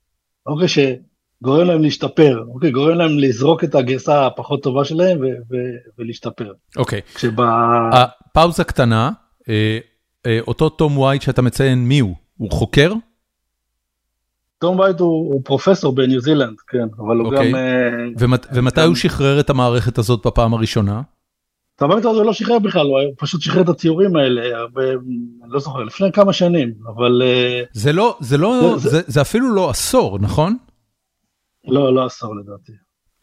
[0.46, 5.56] אוקיי, שגורם להם להשתפר, אוקיי, גורם להם לזרוק את הגרסה הפחות טובה שלהם ו- ו-
[6.00, 6.52] ולהשתפר.
[6.78, 7.02] אוקיי.
[7.16, 7.42] כשב...
[7.42, 9.12] אה, פאוזה קטנה,
[9.50, 9.80] אה,
[10.26, 12.16] אה, אותו תום וייט שאתה מציין, מי הוא?
[12.38, 12.94] הוא חוקר?
[14.60, 17.50] תום וייט הוא, הוא פרופסור בניו זילנד, כן, אבל הוא אוקיי.
[17.52, 17.56] גם...
[17.56, 17.62] אה,
[18.20, 21.02] ומת- ומתי גם- הוא שחרר את המערכת הזאת בפעם הראשונה?
[21.80, 24.98] את המערכת הזו הוא לא שחרר בכלל, הוא פשוט שחרר את הציורים האלה, הרבה, אני
[25.52, 29.56] לא זוכר, לפני כמה שנים, אבל אה, זה לא, זה לא, זה- זה- זה אפילו
[29.56, 30.58] לא עשור, נכון?
[31.68, 32.72] לא, לא עשור לדעתי.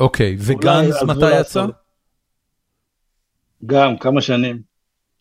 [0.01, 1.41] אוקיי, עזבו מתי.
[1.41, 1.67] יצא?
[3.67, 4.63] גם, כמה שנים.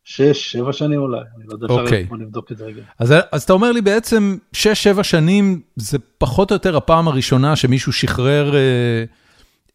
[0.03, 2.03] שש, שבע שנים אולי, אני לא יודע, אפשר אוקיי.
[2.03, 2.81] בוא נבדוק את זה רגע.
[2.99, 4.57] אז, אז אתה אומר לי בעצם 6-7
[5.03, 9.03] שנים זה פחות או יותר הפעם הראשונה שמישהו שחרר אה,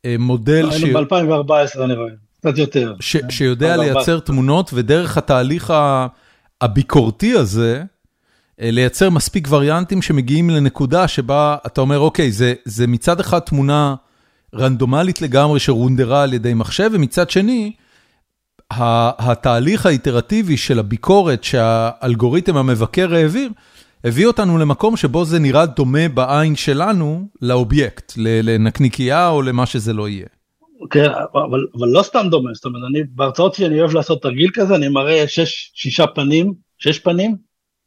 [0.04, 2.10] אה, מודל ש, היינו ב-2014 אני רואה,
[2.40, 2.94] קצת יותר.
[3.00, 3.94] ש, שיודע 2014.
[3.94, 6.07] לייצר תמונות ודרך התהליך ה-
[6.61, 7.83] הביקורתי הזה,
[8.61, 13.94] אה, לייצר מספיק וריאנטים שמגיעים לנקודה שבה אתה אומר אוקיי זה, זה מצד אחד תמונה
[14.55, 17.72] רנדומלית לגמרי שרונדרה על ידי מחשב, ומצד שני,
[18.70, 23.50] התהליך האיטרטיבי של הביקורת שהאלגוריתם המבקר העביר,
[24.05, 30.09] הביא אותנו למקום שבו זה נראה דומה בעין שלנו לאובייקט, לנקניקייה או למה שזה לא
[30.09, 30.26] יהיה.
[30.90, 34.50] כן, אבל, אבל לא סתם דומה, זאת אומרת, אני, בהרצאות שלי אני אוהב לעשות תרגיל
[34.54, 37.36] כזה, אני מראה שש, שישה פנים, שש פנים,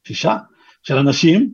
[0.07, 0.37] שישה,
[0.83, 1.51] של אנשים,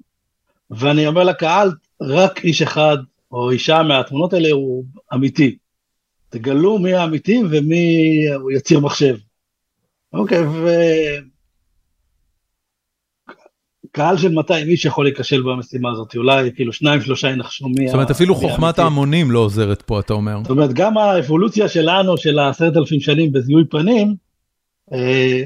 [0.71, 1.71] ואני אומר לקהל,
[2.01, 2.97] רק איש אחד
[3.31, 5.57] או אישה מהתמונות האלה הוא אמיתי.
[6.29, 9.15] תגלו מי האמיתי ומי הוא יציר מחשב.
[10.13, 10.43] אוקיי.
[13.91, 17.87] קהל של 200 איש יכול להיכשל במשימה הזאת, אולי כאילו שניים שלושה ינחשו מי...
[17.87, 20.37] זאת אומרת אפילו חוכמת ההמונים לא עוזרת פה אתה אומר.
[20.41, 24.15] זאת אומרת גם האבולוציה שלנו של העשרת אלפים שנים בזיהוי פנים,
[24.93, 25.41] אה,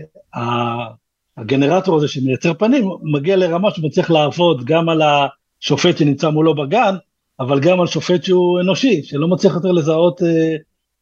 [1.38, 6.95] הגנרטור הזה שמייצר פנים מגיע לרמה שהוא מצליח לעבוד גם על השופט שנמצא מולו בגן,
[7.39, 10.56] אבל גם על שופט שהוא אנושי, שלא מצליח יותר לזהות אה,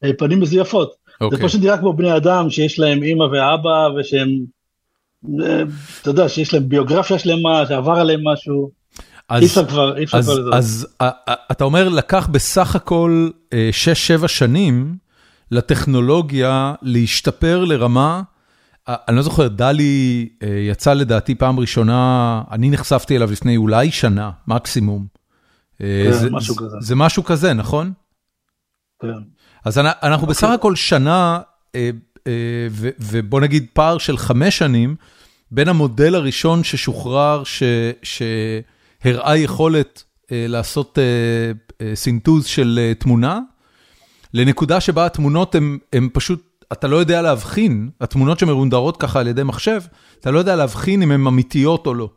[0.04, 0.91] אה, פנים מזויפות.
[0.91, 1.15] Okay.
[1.19, 1.47] זה אוקיי.
[1.47, 4.27] פשוט נראה כמו בני אדם שיש להם אימא ואבא ושהם
[6.01, 8.71] אתה יודע, שיש להם ביוגרפיה שלמה, שעבר עליהם משהו.
[9.31, 10.49] אי אפשר כבר, אי אפשר כבר לזה.
[10.57, 10.88] אז
[11.51, 13.29] אתה אומר, לקח בסך הכל
[14.23, 14.97] 6-7 שנים
[15.51, 18.21] לטכנולוגיה להשתפר לרמה,
[18.88, 20.29] אני לא זוכר, דלי
[20.69, 25.05] יצא לדעתי פעם ראשונה, אני נחשפתי אליו לפני אולי שנה, מקסימום.
[25.79, 26.77] כן, זה משהו כזה.
[26.79, 27.91] זה משהו כזה, נכון?
[29.01, 29.07] כן.
[29.65, 31.39] אז אנחנו בסך הכל שנה
[31.75, 31.89] אה,
[32.99, 34.95] ובוא נגיד פער של חמש שנים
[35.51, 37.43] בין המודל הראשון ששוחרר,
[38.03, 43.39] שהראה יכולת אה, לעשות אה, סינטוז של תמונה,
[44.34, 45.55] לנקודה שבה התמונות
[45.93, 49.81] הן פשוט, אתה לא יודע להבחין, התמונות שמרונדרות ככה על ידי מחשב,
[50.19, 52.10] אתה לא יודע להבחין אם הן אמיתיות או לא.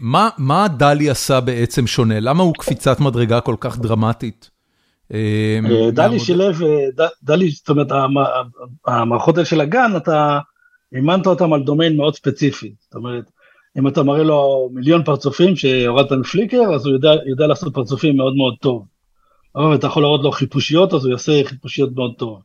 [0.00, 2.20] מה, מה דלי עשה בעצם שונה?
[2.20, 4.50] למה הוא קפיצת מדרגה כל כך דרמטית?
[5.14, 7.86] אמ, אה, דלי שילב, אה, דלי, זאת אומרת,
[8.86, 10.38] המערכות האלה של הגן, אתה
[10.94, 12.72] אימנת אותם על דומיין מאוד ספציפי.
[12.80, 13.24] זאת אומרת,
[13.78, 18.36] אם אתה מראה לו מיליון פרצופים שהורדת מפליקר, אז הוא יודע, יודע לעשות פרצופים מאוד
[18.36, 18.84] מאוד טוב.
[19.56, 22.42] אבל אתה יכול להראות לו חיפושיות, אז הוא יעשה חיפושיות מאוד טוב.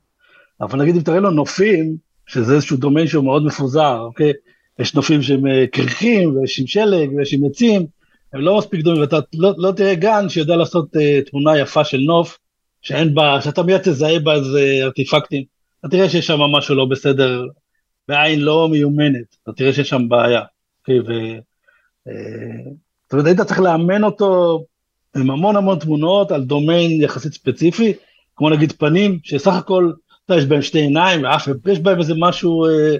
[0.61, 1.97] אבל נגיד אם תראה לו נופים,
[2.27, 4.33] שזה איזשהו דומיין שהוא מאוד מפוזר, אוקיי?
[4.79, 7.85] יש נופים שהם אה, קרחים, ויש עם שלג, ויש עם עצים,
[8.33, 11.97] הם לא מספיק דומים, ואתה לא, לא תראה גן שיודע לעשות uh, תמונה יפה של
[11.97, 12.37] נוף,
[12.83, 15.43] שאין בה, שאתה מיד תזהה בה איזה ארטיפקטים,
[15.79, 17.45] אתה תראה שיש שם משהו לא בסדר,
[18.07, 20.41] בעין לא מיומנת, אתה תראה שיש שם בעיה.
[20.79, 21.11] אוקיי, ו...
[22.07, 22.71] אה,
[23.03, 24.63] זאת אומרת, היית צריך לאמן אותו
[25.15, 27.93] עם המון המון תמונות על דומיין יחסית ספציפי,
[28.35, 29.91] כמו נגיד פנים, שסך הכל,
[30.25, 32.95] אתה יש בהם שתי עיניים, ואף, יש בהם איזה משהו אה,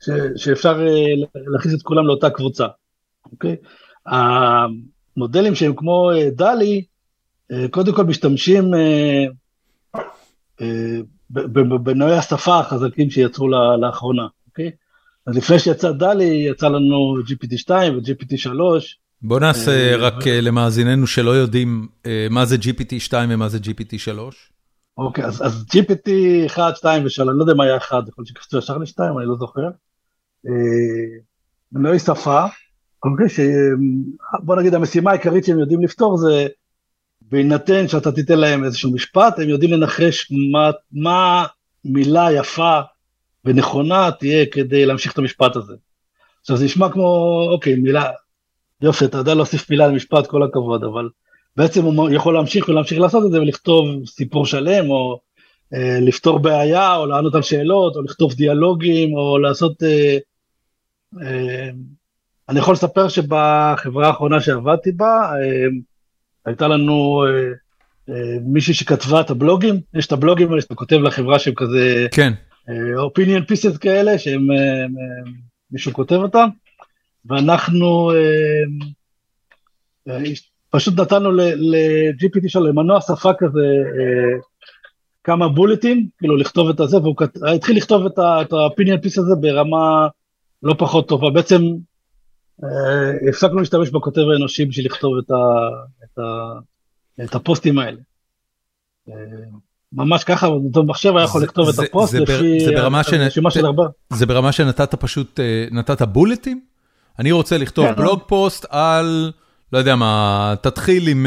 [0.00, 0.10] ש,
[0.44, 1.04] שאפשר אה,
[1.52, 2.66] להכניס את כולם לאותה קבוצה,
[3.32, 3.56] אוקיי?
[4.06, 6.80] המודלים שהם כמו דלי, אה,
[7.70, 9.24] קודם כל משתמשים אה,
[10.60, 10.98] אה,
[11.82, 13.48] בנועי השפה החזקים שיצרו
[13.80, 14.70] לאחרונה, אוקיי?
[15.26, 18.50] אז לפני שיצא דלי, יצא לנו GPT-2 ו-GPT-3.
[19.22, 21.88] בוא נעשה רק למאזיננו שלא יודעים
[22.30, 24.18] מה זה GPT-2 ומה זה GPT-3.
[24.98, 26.10] אוקיי, אז, אז GPT
[26.46, 29.26] 1, 2 ו-3, אני לא יודע מה היה 1, יכול להיות שקפצו ישר ל-2, אני
[29.26, 29.68] לא זוכר.
[31.72, 32.44] מנועי שפה,
[33.04, 36.46] אוקיי, שבוא נגיד המשימה העיקרית שהם יודעים לפתור זה
[37.30, 41.46] בהינתן שאתה תיתן להם איזשהו משפט, הם יודעים לנחש מה, מה
[41.84, 42.80] מילה יפה
[43.44, 45.74] ונכונה תהיה כדי להמשיך את המשפט הזה.
[46.40, 48.10] עכשיו זה נשמע כמו, אוקיי, מילה,
[48.80, 51.08] יופי, אתה יודע להוסיף מילה למשפט, כל הכבוד, אבל
[51.56, 55.20] בעצם הוא יכול להמשיך ולהמשיך לעשות את זה ולכתוב סיפור שלם, או
[55.74, 59.82] אה, לפתור בעיה, או לענות על שאלות, או לכתוב דיאלוגים, או לעשות...
[59.82, 60.18] אה,
[61.22, 61.70] אה,
[62.48, 65.66] אני יכול לספר שבחברה האחרונה שעבדתי בה, אה,
[66.46, 67.52] הייתה לנו אה,
[68.14, 72.32] אה, מישהי שכתבה את הבלוגים, יש את הבלוגים האלה שאתה כותב לחברה שהם כזה, כן,
[72.68, 75.30] אה, פיסס כאלה, שהם, אה, אה,
[75.70, 76.48] מישהו כותב אותם,
[77.26, 78.64] ואנחנו אה,
[80.08, 80.22] אה,
[80.70, 83.66] פשוט נתנו ל-GPT שלו, למנוע שפה כזה,
[83.98, 84.38] אה,
[85.24, 87.36] כמה בולטים, כאילו לכתוב את הזה, והוא כת...
[87.54, 90.08] התחיל לכתוב את ה-opinion piece הזה ברמה
[90.62, 91.30] לא פחות טובה.
[91.30, 91.62] בעצם
[93.28, 95.34] הפסקנו להשתמש בכותב האנושי בשביל לכתוב את, ה,
[96.04, 97.98] את, ה, את הפוסטים האלה.
[99.08, 99.14] אה,
[99.92, 102.58] ממש ככה, במחשב היה יכול לכתוב את הפוסט לפי
[103.18, 103.86] רשימה של ארבע.
[104.12, 106.60] זה ברמה שנתת פשוט, אה, נתת בולטים?
[107.18, 109.32] אני רוצה לכתוב כן, בלוג פוסט על,
[109.72, 111.26] לא יודע מה, תתחיל עם,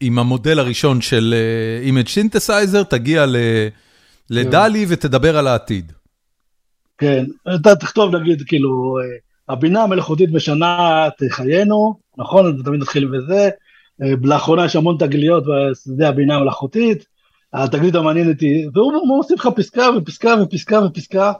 [0.00, 1.34] עם המודל הראשון של
[1.84, 3.26] Image Synthesizer, תגיע
[4.30, 4.92] לדלי כן.
[4.92, 5.92] ותדבר על העתיד.
[6.98, 8.98] כן, אתה תכתוב נגיד כאילו...
[9.52, 12.56] הבינה המלאכותית משנה את חיינו, נכון?
[12.56, 13.50] זה תמיד נתחיל בזה.
[14.22, 17.04] לאחרונה יש המון תגליות בשדה הבינה המלאכותית,
[17.52, 21.32] התגלית המעניינת היא, והוא מוסיף לך פסקה ופסקה ופסקה ופסקה,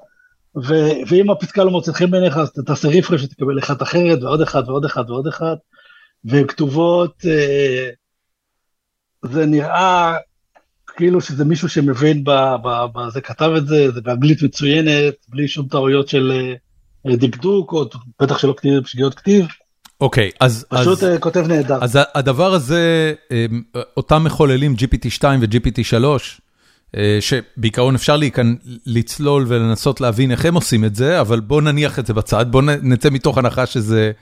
[0.57, 0.75] ו,
[1.09, 4.85] ואם הפסקה לא מוצאת חן בעיניך אז תעשה רפרש ותקבל אחת אחרת ועוד אחד ועוד
[4.85, 5.57] אחד ועוד אחד,
[6.25, 7.91] והן כתובות, אה,
[9.23, 10.17] זה נראה
[10.97, 12.25] כאילו שזה מישהו שמבין
[12.95, 16.55] בזה, כתב את זה, זה באנגלית מצוינת, בלי שום טעויות של אה,
[17.07, 17.85] דקדוק, או
[18.23, 19.47] בטח שלא כתיב, שגיאות כתיב.
[20.01, 20.67] אוקיי, אז...
[20.69, 21.79] פשוט אז, כותב נהדר.
[21.81, 23.13] אז הדבר הזה,
[23.97, 26.05] אותם מחוללים GPT2 ו-GPT3,
[27.21, 28.55] שבעיקרון אפשר להיכנ...
[28.87, 32.65] לצלול ולנסות להבין איך הם עושים את זה, אבל בואו נניח את זה בצד, בואו
[32.83, 34.13] נצא מתוך הנחה שזה,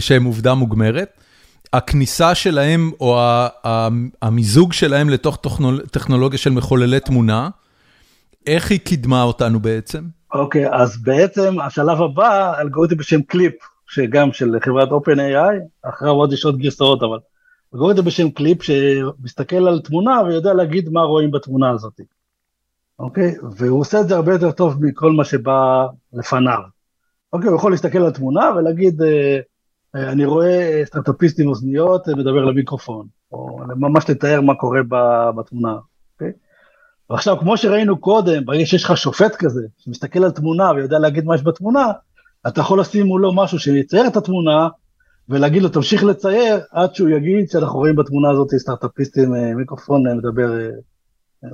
[0.00, 1.08] שהם עובדה מוגמרת.
[1.72, 3.20] הכניסה שלהם, או
[4.22, 5.38] המיזוג שלהם לתוך
[5.90, 7.48] טכנולוגיה של מחוללי תמונה,
[8.46, 10.02] איך היא קידמה אותנו בעצם?
[10.34, 13.54] אוקיי, אז בעצם השלב הבא, אלגוריתם בשם קליפ.
[13.94, 17.18] שגם של חברת OpenAI, אחריו עוד יש עוד גרסאות, אבל
[17.74, 22.00] אלגוריתם בשם קליפ שמסתכל על תמונה ויודע להגיד מה רואים בתמונה הזאת.
[22.98, 23.34] אוקיי?
[23.56, 26.58] והוא עושה את זה הרבה יותר טוב מכל מה שבא לפניו.
[27.32, 29.38] אוקיי, הוא יכול להסתכל על תמונה ולהגיד, אה,
[29.96, 34.80] אה, אני רואה סטארט-אפיסט עם אוזניות אה, מדבר למיקרופון, או ממש לתאר מה קורה
[35.36, 35.76] בתמונה.
[37.10, 41.34] ועכשיו, כמו שראינו קודם, ברגע שיש לך שופט כזה, שמסתכל על תמונה ויודע להגיד מה
[41.34, 41.92] יש בתמונה,
[42.46, 44.68] אתה יכול לשים מולו משהו שיצייר את התמונה,
[45.28, 50.06] ולהגיד לו תמשיך לצייר עד שהוא יגיד שאנחנו רואים בתמונה הזאת סטארט-אפיסט עם אה, מיקרופון
[50.06, 51.48] אה, מדבר, אה,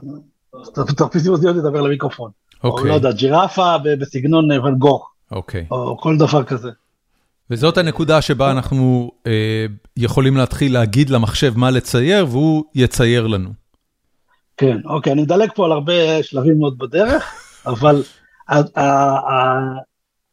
[0.65, 2.31] סטארט-אפיסט עם אוזניות מדבר למיקרופון.
[2.65, 2.83] אוקיי.
[2.83, 5.11] או לא יודע, ג'ירפה בסגנון ון גוך.
[5.33, 5.67] אוקיי.
[5.71, 6.71] או כל דבר כזה.
[7.51, 13.60] וזאת הנקודה שבה אנחנו אה, יכולים להתחיל להגיד למחשב מה לצייר, והוא יצייר לנו.
[14.61, 17.35] כן, אוקיי, אני מדלג פה על הרבה שלבים מאוד בדרך,
[17.67, 18.03] אבל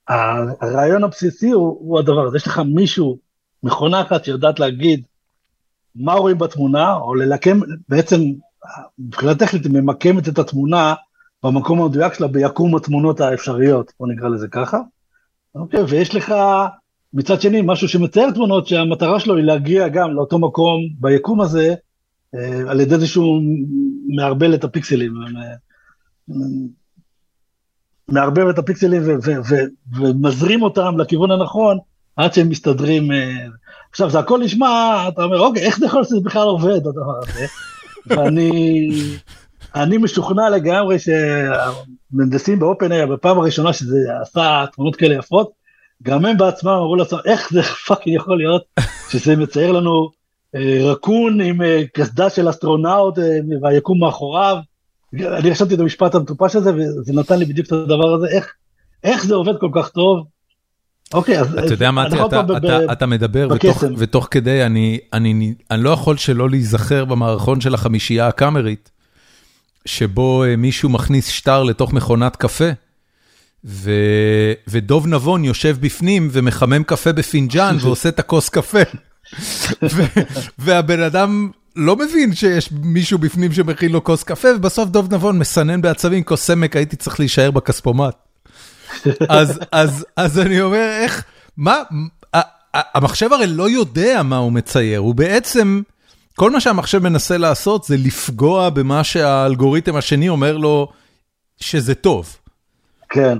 [0.08, 3.18] הרעיון הבסיסי הוא, הוא הדבר הזה, יש לך מישהו,
[3.64, 5.06] מכונה אחת שיודעת להגיד
[5.96, 7.60] מה רואים בתמונה, או ללקם,
[7.90, 8.22] בעצם
[9.00, 10.94] מבחינה טכנית היא ממקמת את התמונה
[11.44, 14.78] במקום המדויק שלה ביקום התמונות האפשריות, בוא נקרא לזה ככה,
[15.56, 16.36] אוקיי, ויש לך
[17.14, 21.76] מצד שני משהו שמצייר תמונות שהמטרה שלו היא להגיע גם לאותו מקום ביקום הזה,
[22.68, 23.42] על ידי זה שהוא
[24.16, 25.14] מערבל את הפיקסלים.
[25.38, 26.34] אה,
[28.10, 29.02] מערבב את הפיקסלים
[30.00, 31.78] ומזרים אותם לכיוון הנכון,
[32.16, 33.12] עד שהם מסתדרים.
[33.12, 33.46] אה,
[33.90, 37.20] עכשיו, זה הכל נשמע, אתה אומר, אוקיי, איך זה יכול להיות שזה בכלל עובד, הדבר
[37.22, 37.46] הזה?
[38.08, 38.90] ואני
[39.76, 45.52] אני משוכנע לגמרי שהמהנדסים ב-OpenAI, בפעם הראשונה שזה עשה תמונות כאלה יפות,
[46.04, 48.64] גם הם בעצמם אמרו לעצמם, איך זה fucking יכול להיות
[49.10, 50.17] שזה מצייר לנו אה,
[50.84, 53.20] רקון עם אה, קסדה של אסטרונאוט
[53.62, 54.58] והיקום מאחוריו,
[55.14, 58.54] אני חשבתי את המשפט המטופש הזה, וזה נתן לי בדיוק את הדבר הזה, איך,
[59.04, 60.26] איך זה עובד כל כך טוב.
[61.14, 61.54] אוקיי, אז...
[61.54, 66.18] אתה יודע מה, אתה, אתה, אתה מדבר, ותוך, ותוך כדי, אני, אני, אני לא יכול
[66.18, 68.92] שלא להיזכר במערכון של החמישייה הקאמרית,
[69.86, 72.70] שבו אה, מישהו מכניס שטר לתוך מכונת קפה,
[73.66, 73.92] ו,
[74.68, 78.82] ודוב נבון יושב בפנים ומחמם קפה בפינג'אן ועושה את הכוס קפה.
[80.60, 85.82] והבן אדם לא מבין שיש מישהו בפנים שמכין לו כוס קפה, ובסוף דוב נבון מסנן
[85.82, 88.16] בעצבים כוס סמק, הייתי צריך להישאר בכספומט.
[89.30, 91.24] אז, אז, אז אני אומר, איך,
[91.58, 91.82] מה,
[92.74, 95.82] המחשב הרי לא יודע מה הוא מצייר, הוא בעצם,
[96.36, 100.88] כל מה שהמחשב מנסה לעשות זה לפגוע במה שהאלגוריתם השני אומר לו
[101.60, 102.36] שזה טוב.
[103.10, 103.38] כן.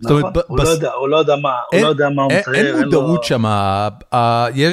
[0.00, 2.66] נכון, הוא לא יודע, הוא לא יודע מה, הוא לא יודע מה הוא מצייר.
[2.66, 3.44] אין מודעות שם,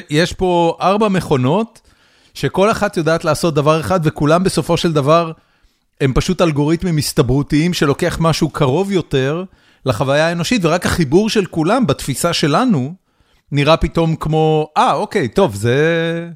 [0.09, 1.81] יש פה ארבע מכונות.
[2.33, 5.31] שכל אחת יודעת לעשות דבר אחד, וכולם בסופו של דבר
[6.01, 9.43] הם פשוט אלגוריתמים הסתברותיים שלוקח משהו קרוב יותר
[9.85, 12.93] לחוויה האנושית, ורק החיבור של כולם בתפיסה שלנו
[13.51, 16.29] נראה פתאום כמו, אה, אוקיי, טוב, זה...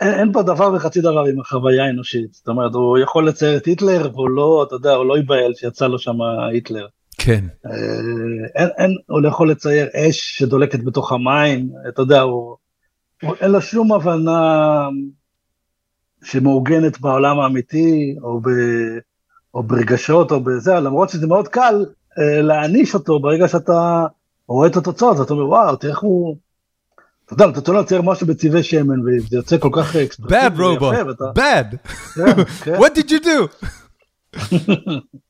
[0.00, 3.66] אין, אין פה דבר וחצי דבר עם החוויה האנושית, זאת אומרת, הוא יכול לצייר את
[3.66, 6.16] היטלר, והוא לא, אתה יודע, הוא לא ייבהל שיצא לו שם
[6.52, 6.86] היטלר.
[7.26, 7.44] כן.
[7.66, 7.72] אה,
[8.54, 12.56] אין, אין, הוא לא יכול לצייר אש שדולקת בתוך המים, אתה יודע, הוא...
[13.40, 14.88] אין לה שום הבנה
[16.24, 18.48] שמעוגנת בעולם האמיתי, או, ב,
[19.54, 21.84] או ברגשות, או בזה, למרות שזה מאוד קל
[22.18, 24.06] אה, להעניש אותו ברגע שאתה
[24.48, 26.36] רואה את התוצאות, ואתה אומר, וואו, תראה איך הוא...
[27.24, 31.24] אתה יודע, אתה רוצה לצייר משהו בצבעי שמן, וזה יוצא כל כך אקספרסיבי ויפה, ואתה...
[31.24, 31.76] bad,
[32.14, 32.74] כן, כן.
[32.82, 33.48] what did you do?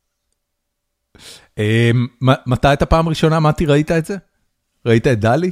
[1.59, 4.17] um, מתי את הפעם הראשונה, מתי ראית את זה?
[4.87, 5.51] ראית את דלי?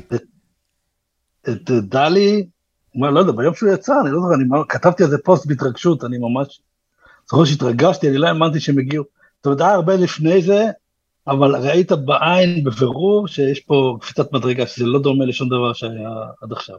[1.48, 2.46] את דלי,
[2.94, 6.18] לא יודע, ביום שהוא יצא, אני לא זוכר, אני כתבתי על זה פוסט בהתרגשות, אני
[6.18, 6.60] ממש,
[7.30, 9.04] זוכר שהתרגשתי, אני לא האמנתי שהם הגיעו.
[9.40, 10.64] אתה יודע, הרבה לפני זה,
[11.26, 16.10] אבל ראית בעין בבירור שיש פה קפיצת מדרגה, שזה לא דומה לשום דבר שהיה
[16.42, 16.76] עד עכשיו.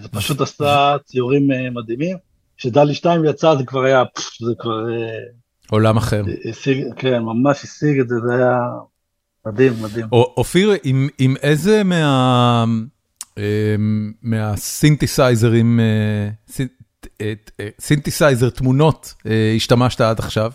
[0.00, 2.16] זה פשוט עשה ציורים מדהימים.
[2.56, 4.02] כש-DALL-E 2 יצא זה כבר היה,
[4.40, 4.84] זה כבר...
[5.70, 6.22] עולם אחר.
[6.50, 8.58] השיג, כן, ממש השיג את זה, זה היה
[9.46, 10.06] מדהים, מדהים.
[10.12, 12.64] אופיר, עם, עם איזה מה...
[14.22, 15.80] מה-synthesizers,
[17.80, 19.14] synthesizer תמונות
[19.56, 20.52] השתמשת עד עכשיו?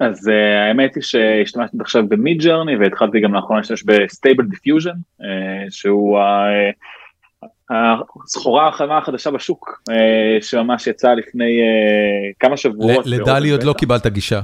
[0.00, 0.32] אז uh,
[0.68, 4.90] האמת היא שהשתמשתי עכשיו ב-Midjourney והתחלתי גם לאחרונה להשתמש ב-Stable Diffusion
[5.20, 5.24] uh,
[5.70, 6.18] שהוא
[7.70, 9.92] הסחורה החמה החדשה בשוק uh,
[10.44, 13.06] שממש יצאה לפני uh, כמה שבועות.
[13.06, 14.40] לדלי עוד לא קיבלת גישה.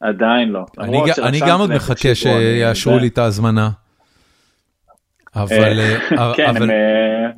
[0.00, 0.64] עדיין לא.
[0.78, 3.70] אני, אני גם עוד מחכה שיאשרו לי את ההזמנה.
[5.36, 5.80] אבל,
[6.36, 6.70] כן, אבל, הם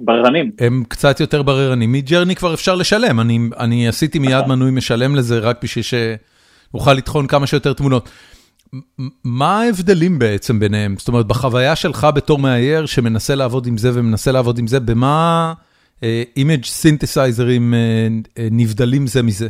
[0.01, 0.51] בררנים.
[0.61, 1.93] הם קצת יותר בררנים.
[1.93, 4.49] מיד ג'רני כבר אפשר לשלם, אני, אני עשיתי מיד נכון.
[4.49, 5.95] מנוי משלם לזה רק בשביל ש...
[6.75, 8.09] נוכל לטחון כמה שיותר תמונות.
[9.25, 10.95] מה ההבדלים בעצם ביניהם?
[10.99, 15.53] זאת אומרת, בחוויה שלך בתור מאייר שמנסה לעבוד עם זה ומנסה לעבוד עם זה, במה
[16.37, 17.75] image synthesizers
[18.51, 19.49] נבדלים זה מזה?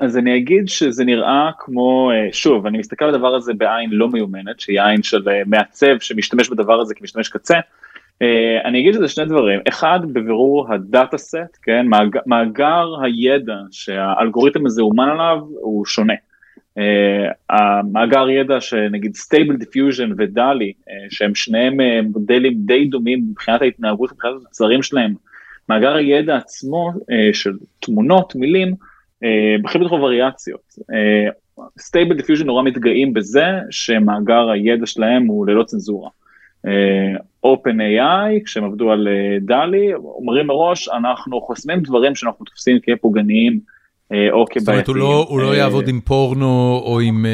[0.00, 4.08] אז אני אגיד שזה נראה כמו, אה, שוב, אני מסתכל על הדבר הזה בעין לא
[4.08, 7.54] מיומנת, שהיא עין של אה, מעצב שמשתמש בדבר הזה כמשתמש קצה.
[8.22, 14.66] אה, אני אגיד שזה שני דברים, אחד בבירור הדאטה סט, כן, מאג, מאגר הידע שהאלגוריתם
[14.66, 16.14] הזה אומן עליו הוא שונה.
[16.76, 16.78] Uh,
[17.50, 24.12] המאגר ידע שנגיד Stable Diffusion ו-DALL-E, uh, שהם שניהם uh, מודלים די דומים מבחינת ההתנהגות,
[24.12, 25.14] מבחינת התוצרים שלהם,
[25.68, 26.92] מאגר הידע עצמו
[27.32, 28.74] של תמונות, מילים,
[29.62, 30.74] בכי בתוך וריאציות.
[31.78, 36.08] Stable Diffusion נורא מתגאים בזה שמאגר הידע שלהם הוא ללא צנזורה.
[37.46, 43.75] OpenAI, כשהם עבדו על אה, DALL-E, אומרים מראש, אנחנו חוסמים דברים שאנחנו תופסים כפוגעניים אה,
[44.32, 44.60] או כבעייתיים.
[44.60, 47.26] זאת אומרת, הוא לא, הוא לא אה, יעבוד עם פורנו או עם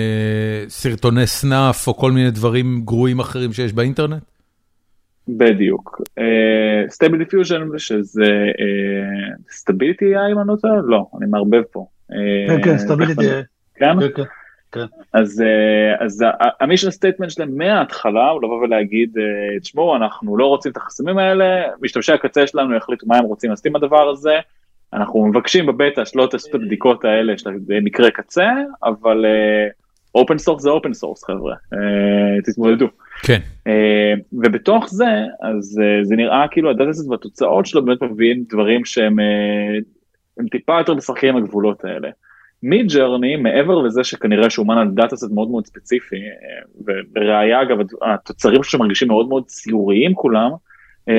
[0.68, 4.22] סרטוני snuff או כל מיני דברים גרועים אחרים שיש באינטרנט?
[5.28, 6.00] בדיוק.
[6.88, 8.32] Stable Diffusion שזה
[9.50, 10.74] Stability AI אם אני לא טועה?
[10.84, 11.86] לא, אני מערבב פה.
[12.48, 13.26] כן, כן, Stability.
[13.74, 14.00] כן?
[14.00, 14.22] כן, כן.
[14.72, 14.86] כן.
[15.12, 16.24] אז, אה, אז
[16.60, 21.44] ה-mission statement שלהם מההתחלה הוא לבוא ולהגיד, אה, תשמעו, אנחנו לא רוצים את החסמים האלה,
[21.82, 24.34] משתמשי הקצה שלנו יחליטו מה הם רוצים לעשות עם הדבר הזה,
[24.94, 28.50] אנחנו מבקשים בבטא שלא תעשו את הבדיקות האלה של מקרה קצה,
[28.84, 29.24] אבל
[30.14, 31.78] open uh, source זה open source חבר'ה, uh,
[32.44, 32.86] תתמודדו.
[33.22, 33.38] כן.
[33.68, 33.70] Uh,
[34.32, 35.10] ובתוך זה,
[35.42, 39.16] אז זה נראה כאילו הדאטה והתוצאות שלו באמת מביאים דברים שהם
[40.50, 42.08] טיפה יותר משחקים עם הגבולות האלה.
[42.62, 47.78] Midjourney, מעבר לזה שכנראה שהוא אומן על data set מאוד מאוד ספציפי, אה, והראיה אגב
[48.02, 50.56] התוצרים שמרגישים מאוד מאוד ציוריים כולם, אה,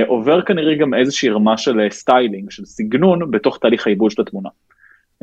[0.08, 4.50] עובר כנראה גם איזושהי רמה של styling, של סגנון, בתוך תהליך העיבוד של התמונה.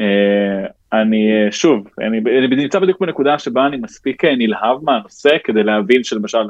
[0.01, 0.67] אה,
[1.01, 6.49] אני שוב, אני, אני נמצא בדיוק בנקודה שבה אני מספיק נלהב מהנושא כדי להבין שלמשל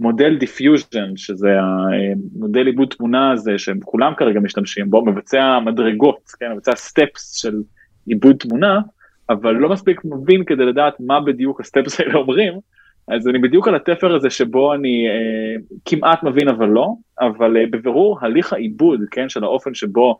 [0.00, 6.52] מודל diffusion, שזה המודל עיבוד תמונה הזה שהם כולם כרגע משתמשים בו, מבצע מדרגות, כן,
[6.52, 7.54] מבצע steps של
[8.06, 8.80] עיבוד תמונה,
[9.30, 12.52] אבל לא מספיק מבין כדי לדעת מה בדיוק ה-steps האלה אומרים,
[13.08, 17.62] אז אני בדיוק על התפר הזה שבו אני אה, כמעט מבין אבל לא, אבל אה,
[17.70, 20.18] בבירור הליך העיבוד, כן, של האופן שבו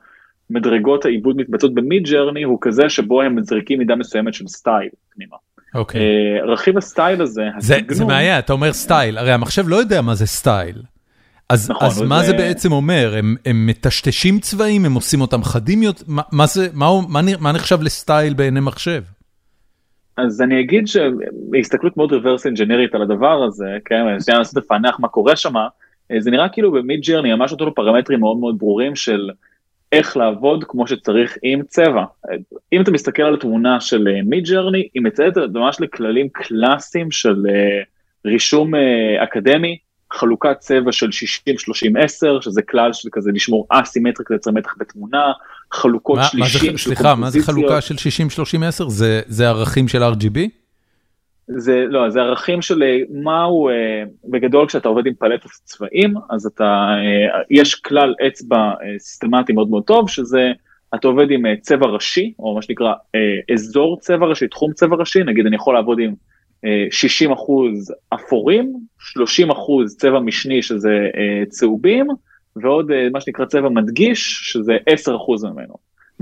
[0.50, 5.36] מדרגות העיבוד מתבצעות ב-Midjourney הוא כזה שבו הם מזריקים מידה מסוימת של style פנימה.
[5.74, 6.00] אוקיי.
[6.00, 7.94] אה, רכיב ה-style הזה, זה, הסגנון...
[7.94, 10.82] זה מעניין, אתה אומר style, הרי המחשב לא יודע מה זה style.
[11.48, 12.26] אז, נכון, אז מה זה...
[12.26, 13.14] זה בעצם אומר?
[13.18, 16.04] הם, הם מטשטשים צבעים, הם עושים אותם חדים יותר?
[16.08, 19.02] מה, מה, זה, מה, מה, מה נחשב ל-style בעיני מחשב?
[20.16, 25.08] אז אני אגיד שבהסתכלות מאוד reverse engineer-ית על הדבר הזה, כן, שנייה לנסות לפענח מה
[25.08, 25.54] קורה שם,
[26.18, 29.30] זה נראה כאילו ב-Midjourney ממש נותן לו פרמטרים מאוד מאוד ברורים של
[29.92, 32.04] איך לעבוד כמו שצריך עם צבע.
[32.72, 37.36] אם אתה מסתכל על התמונה של Midjourney, היא מצייתת ממש לכללים קלאסיים של
[38.26, 38.72] רישום
[39.22, 39.78] אקדמי,
[40.12, 41.10] חלוקת צבע של 60-30-10,
[42.40, 45.32] שזה כלל של כזה לשמור asymmetric לייצר מתח בתמונה,
[45.72, 48.88] חלוקות מה, שלישים מה זה, סליחה, מה זה חלוקה של 60-30-10?
[48.88, 50.38] זה, זה ערכים של RGB?
[51.48, 56.46] זה לא, זה ערכים של אה, מהו, אה, בגדול כשאתה עובד עם פלטת צבעים, אז
[56.46, 60.52] אתה, אה, יש כלל אצבע סיסטמטי מאוד מאוד טוב, שזה,
[60.94, 62.92] אתה עובד עם צבע ראשי, או מה שנקרא
[63.52, 66.14] אזור צבע ראשי, תחום צבע ראשי, נגיד אני יכול לעבוד עם
[66.90, 72.06] 60 אחוז אפורים, 30 אחוז צבע משני שזה אה, צהובים,
[72.56, 75.74] ועוד אה, מה שנקרא צבע מדגיש שזה 10 אחוז ממנו.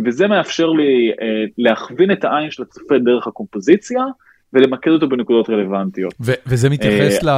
[0.05, 4.03] וזה מאפשר לי אה, להכווין את העין של הצופה דרך הקומפוזיציה
[4.53, 6.15] ולמקד אותו בנקודות רלוונטיות.
[6.21, 7.31] וזה מתייחס ל...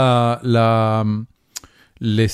[2.01, 2.27] ל...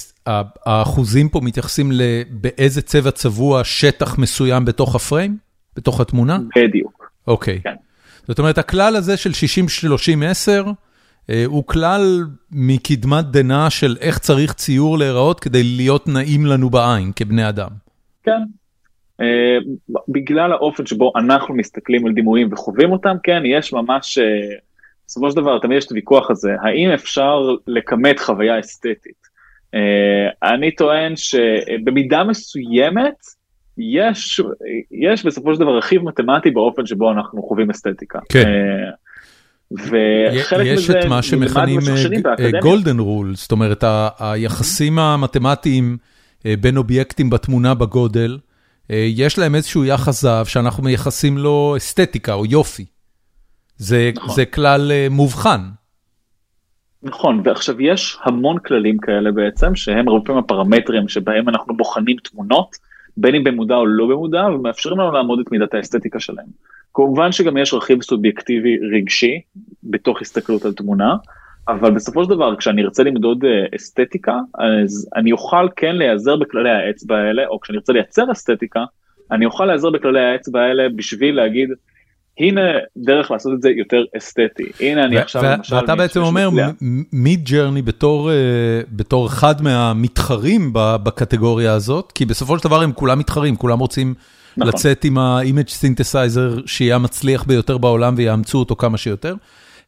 [0.67, 1.93] האחוזים פה מתייחסים
[2.31, 5.37] באיזה צבע צבוע שטח מסוים בתוך הפריים?
[5.77, 6.39] בתוך התמונה?
[6.57, 7.11] בדיוק.
[7.27, 7.61] אוקיי.
[7.65, 7.75] כן.
[8.29, 9.31] זאת אומרת, הכלל הזה של
[11.31, 17.13] 60-30-10, הוא כלל מקדמת דנא של איך צריך ציור להיראות כדי להיות נעים לנו בעין
[17.17, 17.69] כבני אדם.
[18.23, 18.43] כן,
[20.09, 24.19] בגלל האופן שבו אנחנו מסתכלים על דימויים וחווים אותם, כן, יש ממש,
[25.11, 29.31] בסופו של דבר תמיד יש את הוויכוח הזה, האם אפשר לכמת חוויה אסתטית?
[30.43, 33.15] אני טוען שבמידה מסוימת,
[33.79, 34.41] יש,
[34.91, 38.19] יש בסופו של דבר רכיב מתמטי באופן שבו אנחנו חווים אסתטיקה.
[38.29, 38.49] כן.
[39.73, 41.81] וחלק יש מזה, יש את מה שמכנים
[42.63, 43.85] גולדן רול, זאת אומרת
[44.19, 45.97] היחסים המתמטיים
[46.45, 48.39] בין אובייקטים בתמונה בגודל,
[48.91, 52.85] יש להם איזשהו יחס זהב שאנחנו מייחסים לו אסתטיקה או יופי.
[53.81, 54.35] זה, נכון.
[54.35, 55.61] זה כלל מובחן.
[57.03, 62.91] נכון, ועכשיו יש המון כללים כאלה בעצם, שהם הרבה פעמים הפרמטרים שבהם אנחנו בוחנים תמונות.
[63.17, 66.47] בין אם במודע או לא במודע, ומאפשרים לנו לעמוד את מידת האסתטיקה שלהם.
[66.95, 69.41] כמובן שגם יש רכיב סובייקטיבי רגשי
[69.85, 71.17] בתוך הסתכלות על תמונה,
[71.69, 76.71] אבל בסופו של דבר כשאני ארצה למדוד אה, אסתטיקה, אז אני אוכל כן להיעזר בכללי
[76.71, 78.85] האצבע האלה, או כשאני ארצה לייצר אסתטיקה,
[79.31, 81.69] אני אוכל להיעזר בכללי האצבע האלה בשביל להגיד,
[82.39, 82.61] הנה
[82.97, 85.75] דרך לעשות את זה יותר אסתטי, הנה אני עכשיו למשל...
[85.75, 86.51] ואתה בעצם אומר
[87.13, 88.37] מיד ג'רני בתור אה,
[88.93, 94.15] בתור אחד מהמתחרים בקטגוריה הזאת, כי בסופו של דבר הם כולם מתחרים, כולם רוצים
[94.57, 94.69] נכון.
[94.69, 99.35] לצאת עם ה-image synthesizer שיהיה המצליח ביותר בעולם ויאמצו אותו כמה שיותר.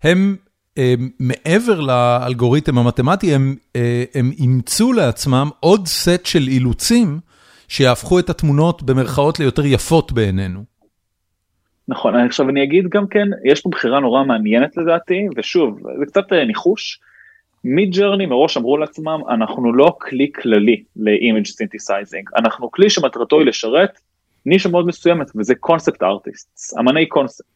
[0.02, 0.36] הם
[0.78, 7.20] אה, מעבר לאלגוריתם המתמטי, הם אה, הם אימצו לעצמם עוד סט של אילוצים
[7.68, 10.71] שיהפכו את התמונות במרכאות ליותר יפות בעינינו.
[11.88, 16.32] נכון, עכשיו אני אגיד גם כן, יש פה בחירה נורא מעניינת לדעתי, ושוב, זה קצת
[16.32, 17.00] אה, ניחוש,
[17.64, 23.46] מיד ג'רני מראש אמרו לעצמם, אנחנו לא כלי כללי ל-image synthesizing, אנחנו כלי שמטרתו היא
[23.46, 24.00] לשרת
[24.46, 27.52] נישה מאוד מסוימת, וזה קונספט ארטיסט, אמני קונספט.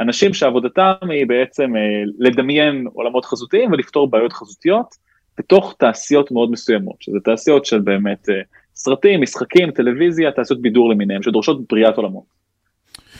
[0.00, 4.94] אנשים שעבודתם היא בעצם אה, לדמיין עולמות חזותיים ולפתור בעיות חזותיות
[5.38, 8.34] בתוך תעשיות מאוד מסוימות, שזה תעשיות של באמת אה,
[8.74, 12.33] סרטים, משחקים, טלוויזיה, תעשיות בידור למיניהם, שדורשות בריאת עולמות.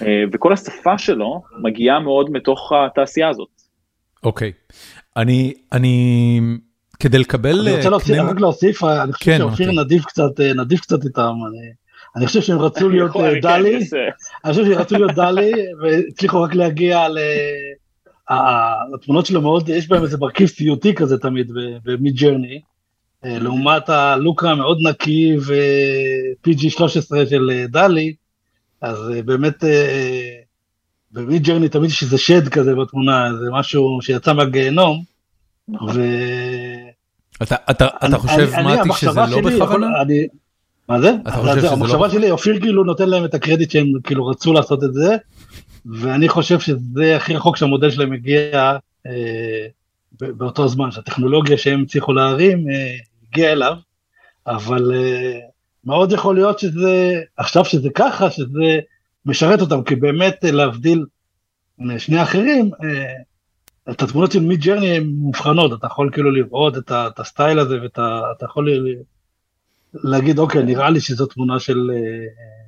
[0.03, 3.49] אה, וכל השפה שלו מגיעה מאוד מתוך התעשייה הזאת.
[4.25, 4.53] אוקיי,
[5.17, 6.41] אני, אני,
[7.01, 7.69] כדי לקבל...
[7.69, 9.85] אני רוצה להוסיף, רק להוסיף, אני חושב כן, שאופיר אוקיי.
[9.85, 11.35] נדיב קצת, אה, נדיב קצת איתם.
[12.17, 13.77] אני חושב שהם רצו להיות אה, DALL-E,
[14.45, 17.19] אני חושב שהם רצו להיות DALL-E, והצליחו רק להגיע ל...
[18.95, 21.53] התמונות שלו מאוד, יש בהם איזה מרכיב סיוטי כזה תמיד
[21.85, 22.61] ב-Midjourney,
[23.25, 28.15] לעומת הלוק המאוד נקי ו-PG 13 של DALL-E,
[28.85, 30.29] אז אה, באמת, אה,
[31.13, 35.03] ב-Midjourney תמיד יש איזה שד כזה בתמונה, זה משהו שיצא מהגיהנום.
[35.69, 35.91] נכון.
[35.95, 36.01] ו...
[37.43, 39.87] אתה, אתה, אתה חושב, מתי, שזה לא בכוונה?
[40.03, 40.27] אני,
[40.89, 41.13] מה זה?
[41.23, 41.73] אתה חושב שזה לא...
[41.73, 45.17] המחשבה שלי, אופיר כאילו נותן להם את הקרדיט שהם כאילו רצו לעשות את זה,
[46.01, 48.77] ואני חושב שזה הכי רחוק שהמודל שלהם הגיע
[49.07, 49.67] אה,
[50.21, 52.95] באותו זמן, שהטכנולוגיה שהם הצליחו להרים אה,
[53.29, 53.77] הגיעה אליו,
[54.47, 55.39] אבל אה,
[55.87, 58.79] מאוד יכול להיות שזה, עכשיו שזה ככה, שזה
[59.27, 61.05] משרת אותם, כי באמת להבדיל
[61.79, 63.13] משני האחרים, אה,
[63.91, 68.45] את התמונות של Midjourney הן מובחנות, אתה יכול כאילו לראות את, את ה-style הזה, ואתה
[68.45, 68.69] יכול
[69.95, 71.91] להגיד, אוקיי, נראה לי שזו תמונה של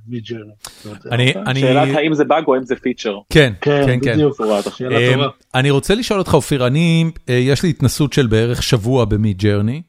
[0.07, 0.53] Mid אה, journey.
[1.12, 1.61] אני, אני...
[1.61, 3.19] שאלת האם זה באג או האם זה feature.
[3.31, 3.99] כן, כן, כן.
[4.03, 4.12] כן.
[4.12, 4.41] בדיוק,
[4.77, 5.29] שאלה טובה.
[5.55, 9.83] אני רוצה לשאול אותך, אופיר, אני, אה, יש לי התנסות של בערך שבוע ב-Midjourney.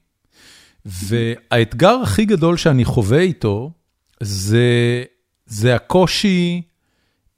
[0.87, 3.71] והאתגר הכי גדול שאני חווה איתו,
[4.19, 5.03] זה,
[5.45, 6.61] זה הקושי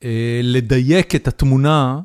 [0.03, 1.99] אה, לדייק את התמונה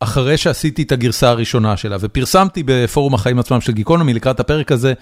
[0.00, 4.92] אחרי שעשיתי את הגרסה הראשונה שלה, ופרסמתי בפורום החיים עצמם של גיקונומי לקראת הפרק הזה,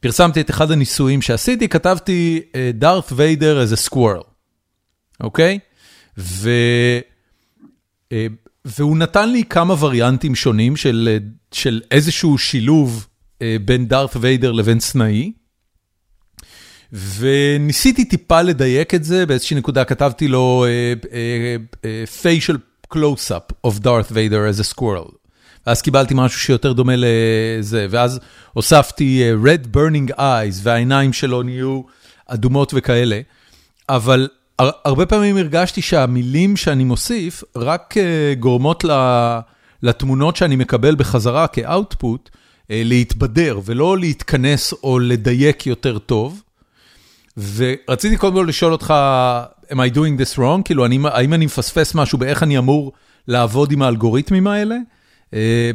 [0.00, 2.40] פרסמתי את אחד הניסויים שעשיתי, כתבתי
[2.74, 4.24] דארת ויידר a squirrel,
[5.20, 5.58] אוקיי?
[6.18, 6.50] ו...
[8.12, 8.26] אה,
[8.64, 11.18] והוא נתן לי כמה וריאנטים שונים של,
[11.52, 13.09] של איזשהו שילוב אה,
[13.64, 15.32] בין דארת ויידר לבין סנאי.
[16.92, 20.64] וניסיתי טיפה לדייק את זה, באיזושהי נקודה כתבתי לו
[22.22, 22.56] facial
[22.94, 25.14] close-up of Darth Vader as a squirrel.
[25.66, 28.20] ואז קיבלתי משהו שיותר דומה לזה, ואז
[28.52, 31.82] הוספתי red burning eyes, והעיניים שלו נהיו
[32.26, 33.20] אדומות וכאלה.
[33.88, 34.28] אבל
[34.58, 37.94] הרבה פעמים הרגשתי שהמילים שאני מוסיף רק
[38.38, 38.84] גורמות
[39.82, 41.76] לתמונות שאני מקבל בחזרה אה,
[42.70, 46.42] להתבדר ולא להתכנס או לדייק יותר טוב.
[47.56, 48.94] ורציתי קודם כל לשאול אותך,
[49.70, 50.62] am I doing this wrong?
[50.64, 52.92] כאילו, אני, האם אני מפספס משהו באיך אני אמור
[53.28, 54.76] לעבוד עם האלגוריתמים האלה?
[55.34, 55.70] אה,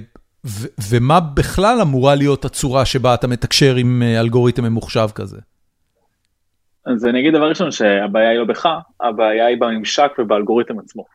[0.46, 5.38] ו- ומה בכלל אמורה להיות הצורה שבה אתה מתקשר עם אה, אלגוריתם ממוחשב כזה?
[6.86, 8.70] אז אני אגיד דבר ראשון שהבעיה היא לא בך,
[9.02, 11.06] הבעיה היא בממשק ובאלגוריתם עצמו.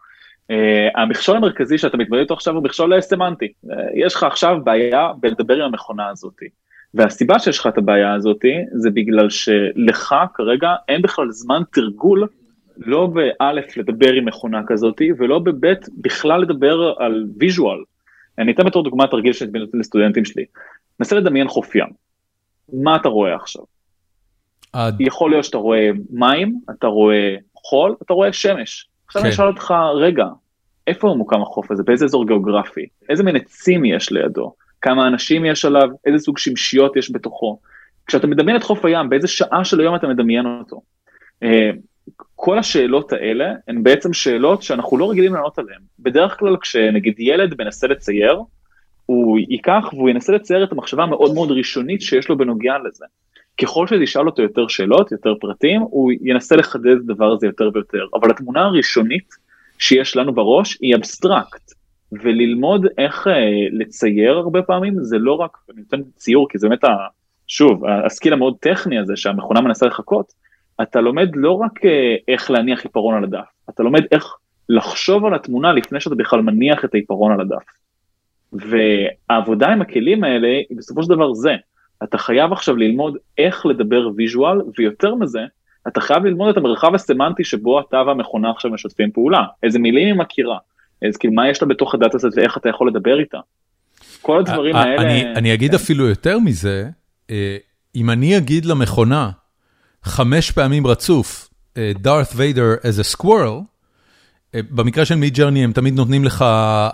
[0.95, 3.53] המכשול המרכזי שאתה מתמודד איתו עכשיו הוא מכשול סמנטי.
[3.95, 6.49] יש לך עכשיו בעיה בלדבר עם המכונה הזאתי.
[6.95, 12.29] והסיבה שיש לך את הבעיה הזאתי זה בגלל שלך כרגע אין בכלל זמן תרגול
[12.77, 17.79] לא באלף לדבר עם מכונה כזאתי ולא בבית בכלל לדבר על ויז'ואל.
[18.39, 20.45] אני אתן בתור דוגמה תרגיל שאני נותן לסטודנטים שלי.
[21.01, 21.89] נסה לדמיין חוף ים.
[22.73, 23.63] מה אתה רואה עכשיו?
[24.73, 25.01] עד...
[25.01, 28.89] יכול להיות שאתה רואה מים, אתה רואה חול, אתה רואה שמש.
[29.11, 29.27] עכשיו כן.
[29.27, 30.25] אני אשאל אותך, רגע,
[30.87, 31.83] איפה מוקם החוף הזה?
[31.83, 32.87] באיזה אזור גיאוגרפי?
[33.09, 34.55] איזה מין עצים יש לידו?
[34.81, 35.89] כמה אנשים יש עליו?
[36.07, 37.59] איזה סוג שמשיות יש בתוכו?
[38.07, 40.81] כשאתה מדמיין את חוף הים, באיזה שעה של היום אתה מדמיין אותו?
[41.43, 41.71] אה,
[42.37, 45.81] כל השאלות האלה הן בעצם שאלות שאנחנו לא רגילים לענות עליהן.
[45.99, 48.43] בדרך כלל כשנגיד ילד מנסה לצייר,
[49.07, 53.05] הוא ייקח והוא ינסה לצייר את המחשבה המאוד מאוד ראשונית שיש לו בנוגע לזה.
[53.63, 58.07] ככל שתשאל אותו יותר שאלות, יותר פרטים, הוא ינסה לחדד את הדבר הזה יותר ויותר.
[58.15, 59.29] אבל התמונה הראשונית
[59.79, 61.73] שיש לנו בראש היא abstract.
[62.13, 63.33] וללמוד איך אה,
[63.73, 66.97] לצייר הרבה פעמים זה לא רק, אני נותן ציור כי זה באמת, ה,
[67.47, 70.33] שוב, ה skill המאוד טכני הזה שהמכונה מנסה לחקות,
[70.83, 74.37] אתה לומד לא רק אה, איך להניח עיפרון על הדף, אתה לומד איך
[74.69, 77.65] לחשוב על התמונה לפני שאתה בכלל מניח את העיפרון על הדף.
[78.53, 81.55] והעבודה עם הכלים האלה היא בסופו של דבר זה,
[82.03, 85.41] אתה חייב עכשיו ללמוד איך לדבר visual, ויותר מזה,
[85.89, 90.15] אתה חייב ללמוד את המרחב הסמנטי שבו אתה והמכונה עכשיו משתפים פעולה, איזה מילים היא
[90.15, 90.59] מכירה,
[91.03, 93.39] איזה כאילו מה יש לה בתוך הדאטה הזאת ואיך אתה יכול לדבר איתה.
[94.23, 95.03] כל הדברים האלה...
[95.03, 95.77] אני, אני אגיד כן.
[95.77, 96.89] אפילו יותר מזה,
[97.31, 97.57] אה,
[97.97, 99.31] אם אני אגיד למכונה
[100.03, 103.63] חמש פעמים רצוף, דארת ויידר as a squirrel,
[104.55, 106.45] אה, במקרה של מיד ג'רני הם תמיד נותנים לך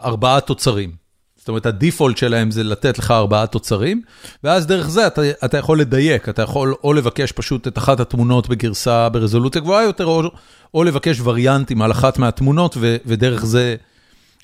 [0.05, 1.06] ארבעה תוצרים.
[1.47, 4.03] זאת אומרת, הדיפולט שלהם זה לתת לך ארבעה תוצרים,
[4.45, 8.49] ואז דרך זה אתה, אתה יכול לדייק, אתה יכול או לבקש פשוט את אחת התמונות
[8.49, 10.23] בגרסה ברזולוציה גבוהה יותר, או,
[10.75, 13.77] או לבקש וריאנטים על אחת מהתמונות, ו, ודרך זה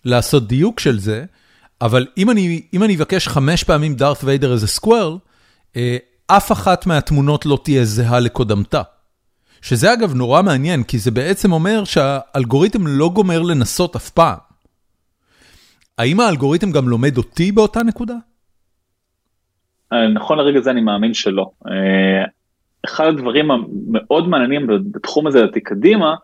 [0.05, 1.25] לעשות דיוק של זה.
[1.81, 5.17] אבל אם אני, אם אני אבקש חמש פעמים דארת ויידר איזה סקוורל,
[6.27, 8.83] אף אחת מהתמונות לא תהיה זהה לקודמתה.
[9.63, 14.52] שזה אגב נורא מעניין, כי זה בעצם אומר שהאלגוריתם לא גומר לנסות אף פעם.
[15.99, 18.15] האם האלגוריתם גם לומד אותי באותה נקודה?
[19.93, 21.51] אה, נכון לרגע זה אני מאמין שלא.
[21.69, 22.25] אה,
[22.85, 26.15] אחד הדברים המאוד מעניינים בתחום הזה לדעתי קדימה,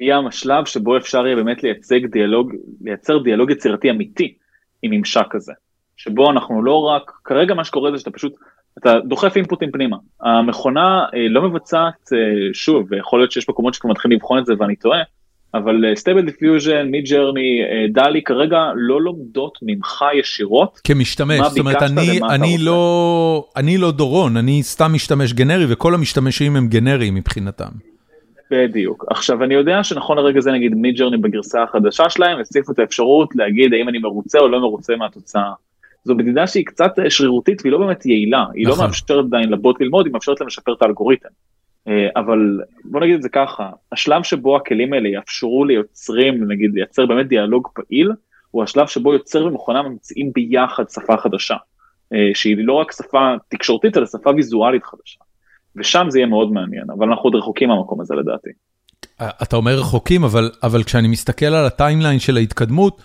[0.00, 4.34] יהיה השלב שבו אפשר יהיה באמת לייצג דיאלוג, לייצר דיאלוג יצירתי אמיתי
[4.82, 5.52] עם ממשק כזה.
[5.96, 8.34] שבו אנחנו לא רק, כרגע מה שקורה זה שאתה פשוט,
[8.78, 9.96] אתה דוחף אינפוטים פנימה.
[10.20, 12.08] המכונה אה, לא מבצעת,
[12.52, 15.02] שוב, ויכול להיות שיש מקומות שכבר מתחילים לבחון את זה ואני טועה,
[15.54, 17.60] אבל Stable Diffusion, Midjourney,
[17.92, 20.80] DALL-E כרגע לא לומדות ממך ישירות.
[20.84, 26.56] כמשתמש, זאת אומרת אני, אני, לא, אני לא דורון, אני סתם משתמש ג'נרי וכל המשתמשים
[26.56, 27.70] הם גנריים מבחינתם.
[28.50, 29.04] בדיוק.
[29.10, 33.74] עכשיו אני יודע שנכון לרגע זה נגיד Midjourney בגרסה החדשה שלהם הוסיפו את האפשרות להגיד
[33.74, 35.52] האם אני מרוצה או לא מרוצה מהתוצאה.
[36.04, 38.84] זו מדידה שהיא קצת שרירותית והיא לא באמת יעילה, היא לא נכון.
[38.84, 41.28] לא מאפשרת עדיין לבוט ללמוד, היא מאפשרת להם לשפר את האלגוריתם.
[41.88, 47.06] אה, אבל בוא נגיד את זה ככה, השלב שבו הכלים האלה יאפשרו ליוצרים, נגיד לייצר
[47.06, 48.12] באמת דיאלוג פעיל,
[48.50, 51.56] הוא השלב שבו יוצר ומכונה ממציאים ביחד שפה חדשה,
[52.12, 55.20] אה, שהיא לא רק שפה תקשורתית, אלא שפה ויזואלית חדשה.
[55.76, 58.50] ושם זה יהיה מאוד מעניין, אבל אנחנו עוד רחוקים מהמקום הזה לדעתי.
[59.42, 63.02] אתה אומר רחוקים, אבל, אבל כשאני מסתכל על הטיימליין של ההתקדמות,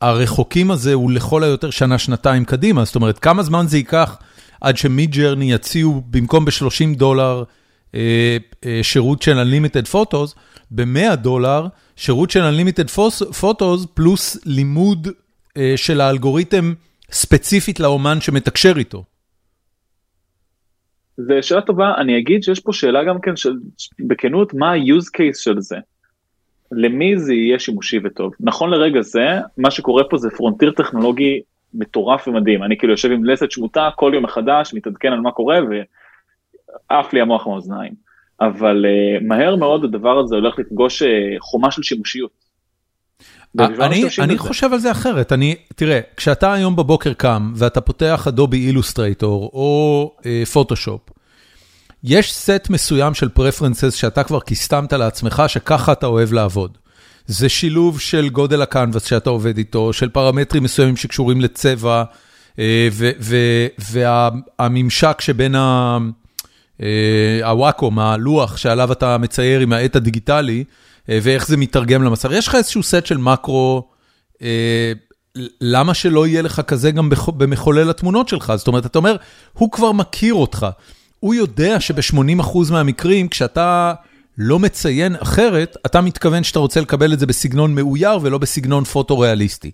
[0.00, 4.18] הרחוקים הזה הוא לכל היותר שנה-שנתיים קדימה, זאת אומרת, כמה זמן זה ייקח
[4.60, 7.44] עד ש Midjourney יציעו במקום ב-30 דולר, אה, אה,
[8.82, 10.38] שירות של Unlimited Photos,
[10.70, 11.66] ב-100 דולר,
[11.96, 12.88] שירות של Unlimited
[13.42, 15.08] Photos פלוס לימוד
[15.56, 16.72] אה, של האלגוריתם
[17.10, 19.04] ספציפית לאמן שמתקשר איתו.
[21.16, 23.52] זו שאלה טובה, אני אגיד שיש פה שאלה גם כן של,
[23.98, 25.76] בכנות, מה ה-use case של זה?
[26.72, 28.32] למי זה יהיה שימושי וטוב?
[28.40, 29.28] נכון לרגע זה,
[29.58, 31.40] מה שקורה פה זה frontier טכנולוגי
[31.74, 32.62] מטורף ומדהים.
[32.62, 35.74] אני כאילו יושב עם לסת שמוטה כל יום מחדש, מתעדכן על מה קורה, ו...
[36.88, 38.06] עף לי המוח מהאוזניים.
[38.40, 41.06] אבל uh, מהר מאוד הדבר הזה הולך לפגוש uh,
[41.40, 42.46] חומה של שימושיות.
[43.58, 48.66] אני, אני חושב על זה אחרת, אני, תראה, כשאתה היום בבוקר קם ואתה פותח Adobe
[48.66, 50.12] Illustrator או
[50.52, 51.12] Photoshop, uh,
[52.04, 56.78] יש סט מסוים של preferences שאתה כבר קיסטמת לעצמך שככה אתה אוהב לעבוד.
[57.26, 62.04] זה שילוב של גודל הקנבס שאתה עובד איתו, של פרמטרים מסוימים שקשורים לצבע,
[63.78, 65.58] והממשק שבין ה...
[65.60, 66.25] אה,
[67.44, 70.64] הוואקום, הלוח שעליו אתה מצייר עם העט הדיגיטלי,
[71.08, 72.28] אה, ואיך זה מתרגם למסך.
[72.32, 73.88] יש לך איזשהו סט של מקרו,
[74.42, 74.92] אה,
[75.60, 78.52] למה שלא יהיה לך כזה גם במחולל התמונות שלך?
[78.56, 79.16] זאת אומרת, אתה אומר,
[79.52, 80.66] הוא כבר מכיר אותך.
[81.20, 83.94] הוא יודע שב-80% מהמקרים, כשאתה
[84.38, 89.70] לא מציין אחרת, אתה מתכוון שאתה רוצה לקבל את זה בסגנון מאויר ולא בסגנון פוטו-ריאליסטי.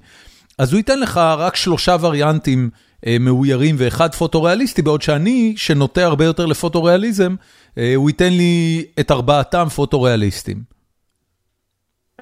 [0.59, 2.79] אז הוא ייתן לך רק שלושה וריאנטים אה,
[3.21, 7.35] מאוירים ואחד פוטו-ריאליסטי, בעוד שאני, שנוטה הרבה יותר לפוטו-ריאליזם,
[7.79, 10.57] אה, הוא ייתן לי את ארבעתם פוטו-ריאליסטים.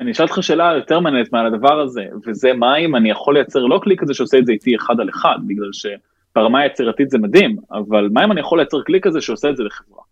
[0.01, 3.61] אני אשאל אותך שאלה יותר מעניינת מעל הדבר הזה, וזה מה אם אני יכול לייצר
[3.61, 7.57] לא כלי כזה שעושה את זה איתי אחד על אחד, בגלל שברמה היצירתית זה מדהים,
[7.73, 10.03] אבל מה אם אני יכול לייצר כלי כזה שעושה את זה לחברה?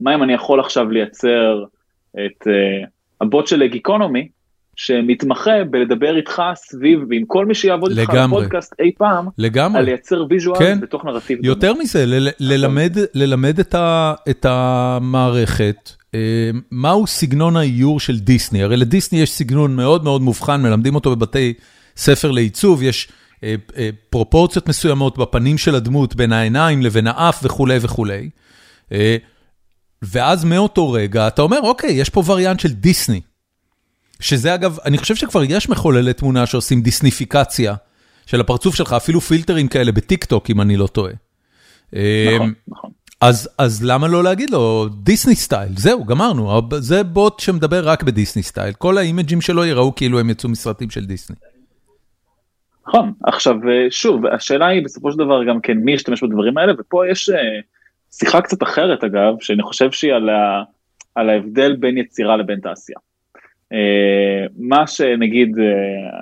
[0.00, 1.64] מה אם אני יכול עכשיו לייצר
[2.14, 2.88] את uh,
[3.20, 4.28] הבוט של גיקונומי,
[4.78, 9.78] שמתמחה בלדבר איתך סביב, ועם כל מי שיעבוד איתך בפודקאסט אי פעם, לגמרי.
[9.78, 10.80] על לייצר visual כן.
[10.80, 11.38] בתוך נרטיב.
[11.44, 11.74] יותר.
[11.74, 16.20] מזה, ל- ללמד, ללמד את, ה- את המערכת, אה,
[16.70, 18.62] מהו סגנון האיור של דיסני?
[18.62, 21.54] הרי לדיסני יש סגנון מאוד מאוד מובחן, מלמדים אותו בבתי
[21.96, 23.08] ספר לעיצוב, יש
[23.44, 28.30] אה, אה, פרופורציות מסוימות בפנים של הדמות, בין העיניים לבין האף וכולי וכולי.
[30.02, 33.20] ואז מאותו רגע אתה אומר, אוקיי, יש פה וריאנט של דיסני.
[34.20, 37.74] שזה אגב, אני חושב שכבר יש מחוללי תמונה שעושים דיסניפיקציה
[38.26, 41.12] של הפרצוף שלך, אפילו פילטרים כאלה בטיק טוק, אם אני לא טועה.
[41.92, 42.90] נכון, נכון.
[43.20, 48.08] אז, אז למה לא להגיד לו Disney style, זהו, גמרנו, זה בוט שמדבר רק ב
[48.08, 51.36] Disney style, כל האימג'ים שלו יראו כאילו הם יצאו מסרטים של דיסני.
[52.88, 53.54] נכון, עכשיו
[53.90, 57.30] שוב, השאלה היא בסופו של דבר גם כן מי ישתמש בדברים האלה, ופה יש
[58.12, 60.62] שיחה קצת אחרת אגב, שאני חושב שהיא על, ה,
[61.14, 62.98] על ההבדל בין יצירה לבין תעשייה.
[64.58, 65.56] מה שנגיד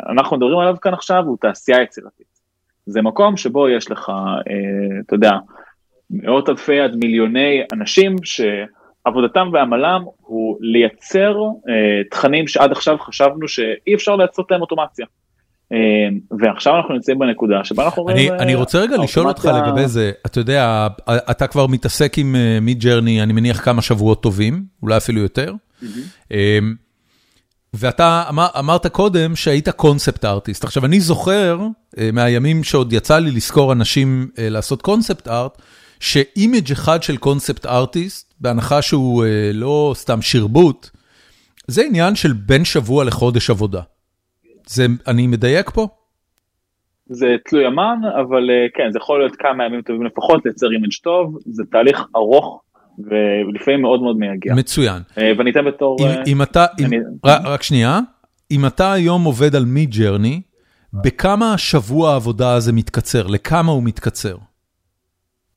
[0.08, 2.26] אנחנו מדברים עליו כאן עכשיו הוא תעשייה יצירתית.
[2.86, 4.12] זה מקום שבו יש לך,
[5.06, 5.32] אתה יודע,
[6.10, 11.36] מאות אלפי עד מיליוני אנשים שעבודתם ועמלם הוא לייצר
[11.68, 15.06] אה, תכנים שעד עכשיו חשבנו שאי אפשר לעשות להם אוטומציה.
[15.72, 15.78] אה,
[16.40, 18.32] ועכשיו אנחנו נמצאים בנקודה שבה אנחנו רואים...
[18.32, 20.86] אני, אני רוצה רגע לשאול אותך לגבי זה, אתה יודע,
[21.30, 25.52] אתה כבר מתעסק עם Midjourney, אני מניח כמה שבועות טובים, אולי אפילו יותר.
[27.78, 30.64] ואתה אמר, אמרת קודם שהיית concept artist.
[30.64, 31.58] עכשיו, אני זוכר
[32.12, 35.62] מהימים שעוד יצא לי לשכור אנשים לעשות concept art,
[36.00, 40.90] ש image אחד של concept artist, בהנחה שהוא אה, לא סתם שרבוט,
[41.66, 43.80] זה עניין של בין שבוע לחודש עבודה.
[44.66, 45.88] זה, אני מדייק פה?
[47.06, 50.94] זה תלוי אמן, אבל אה, כן, זה יכול להיות כמה ימים טובים לפחות, לייצר image
[51.02, 52.62] טוב, זה תהליך ארוך
[52.98, 54.54] ולפעמים מאוד מאוד מייגע.
[54.54, 55.02] מצוין.
[55.18, 55.96] אה, ואני אתן בתור...
[56.00, 56.66] אם, אם אתה.
[56.80, 56.90] אם,
[57.24, 58.00] רק שנייה,
[58.50, 60.40] אם אתה היום עובד על Midjourney,
[60.92, 63.26] בכמה שבוע העבודה הזה מתקצר?
[63.26, 64.36] לכמה הוא מתקצר?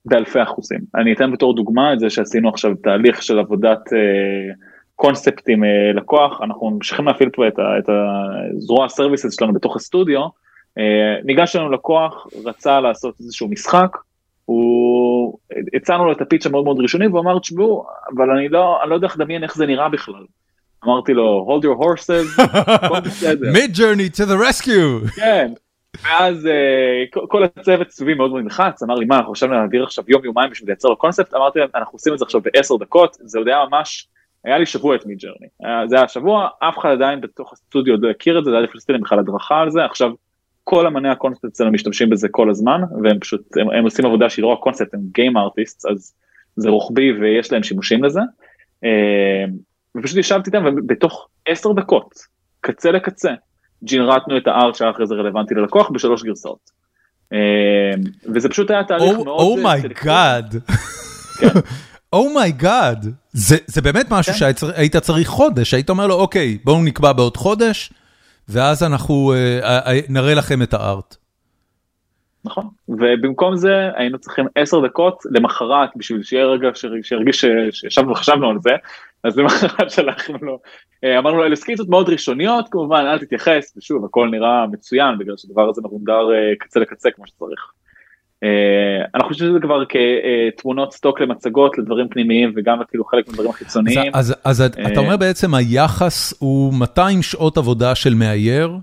[0.06, 0.80] באלפי אחוזים.
[0.96, 4.54] אני אתן בתור דוגמה את זה שעשינו עכשיו תהליך של עבודת אה,
[4.96, 9.54] קונספט עם אה, לקוח, אנחנו ממשיכים להפעיל פה את, ה, את הזרוע ה services שלנו
[9.54, 10.22] בתוך הסטודיו,
[10.78, 13.98] אה, ניגש לנו לקוח, רצה לעשות איזשהו משחק,
[14.46, 15.19] הוא,
[15.74, 18.96] הצענו לו את הפיץ' המאוד מאוד ראשוני והוא אמר תשמעו, אבל אני לא, אני לא
[18.96, 20.26] יודע איך לדמיין איך זה נראה בכלל.
[20.86, 22.42] אמרתי לו, hold your horses,
[23.58, 25.16] mid journey to the rescue.
[25.16, 25.52] כן.
[26.04, 30.04] ואז uh, כל הצוות סביבי מאוד מאוד נלחץ, אמר לי מה אנחנו חשבנו להעביר עכשיו
[30.08, 33.18] יום יומיים בשביל לייצר לו קונספט, אמרתי להם אנחנו עושים את זה עכשיו בעשר דקות,
[33.20, 34.08] זה עוד היה ממש,
[34.44, 35.48] היה לי שבוע את מידג'רני,
[35.90, 38.68] זה היה שבוע, אף אחד עדיין בתוך הסטודיו עוד לא הכיר את זה, זה היה
[38.76, 40.12] לפני בכלל הדרכה על זה, עכשיו
[40.70, 44.44] כל אמני הקונספט אצלנו משתמשים בזה כל הזמן, והם פשוט, הם, הם עושים עבודה שהיא
[44.44, 46.14] לא הקונספט, הם game artist, אז
[46.56, 48.20] זה רוחבי ויש להם שימושים לזה,
[48.84, 49.46] אה,
[49.98, 52.10] ופשוט ישבתי איתם ובתוך עשר דקות,
[52.62, 53.32] קצה לקצה,
[53.84, 56.70] ג'ינרטנו את ה art שהיה אחרי זה רלוונטי ללקוח בשלוש גרסאות.
[57.34, 57.38] אמ,
[58.34, 59.40] וזה פשוט היה תהליך oh, מאוד...
[59.40, 60.56] Oh my God.
[62.14, 63.06] Oh my God.
[63.74, 64.40] זה באמת משהו כן.
[64.40, 67.94] שהיית צריך חודש, היית אומר לו, אוקיי, בואו נקבע בעוד חודש,
[68.50, 71.16] ואז אנחנו אה, אה, אה, נראה לכם את ה art.
[72.46, 76.70] נכון, ובמקום זה היינו צריכים עשר דקות למחרת בשביל שיהיה רגע
[77.02, 78.70] שירגיש שישבנו וחשבנו על זה,
[79.24, 80.60] אז למחרת שלחנו לו,
[81.20, 85.70] אמרנו לו אלה סקיצות מאוד ראשוניות כמובן אל תתייחס ושוב הכל נראה מצוין בגלל שהדבר
[85.70, 86.28] הזה מרונדר
[86.60, 87.72] קצה לקצה כמו שצריך.
[88.44, 88.50] אה,
[89.16, 94.12] אנחנו חושבים שזה כבר כתמונות סטוק למצגות לדברים פנימיים וגם כאילו חלק מהדברים החיצוניים.
[94.14, 98.78] אז, אז, אז אתה אומר בעצם היחס הוא 200 שעות עבודה של מאייר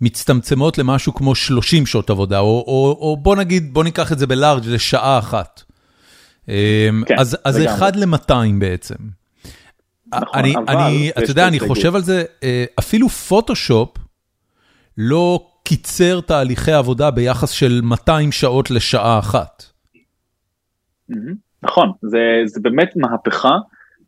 [0.00, 4.26] מצטמצמות למשהו כמו 30 שעות עבודה או, או, או בוא נגיד בוא ניקח את זה
[4.26, 5.62] בלארג' לשעה אחת.
[6.46, 8.94] כן, אז, אז זה 1 ל-200 בעצם.
[10.06, 13.98] נכון, אני, אתה יודע, אני חושב על זה, אה, אפילו פוטושופ
[14.98, 19.62] לא קיצר תהליכי עבודה ביחס של 200 שעות לשעה אחת.
[21.62, 23.58] נכון, זה, זה באמת מהפכה.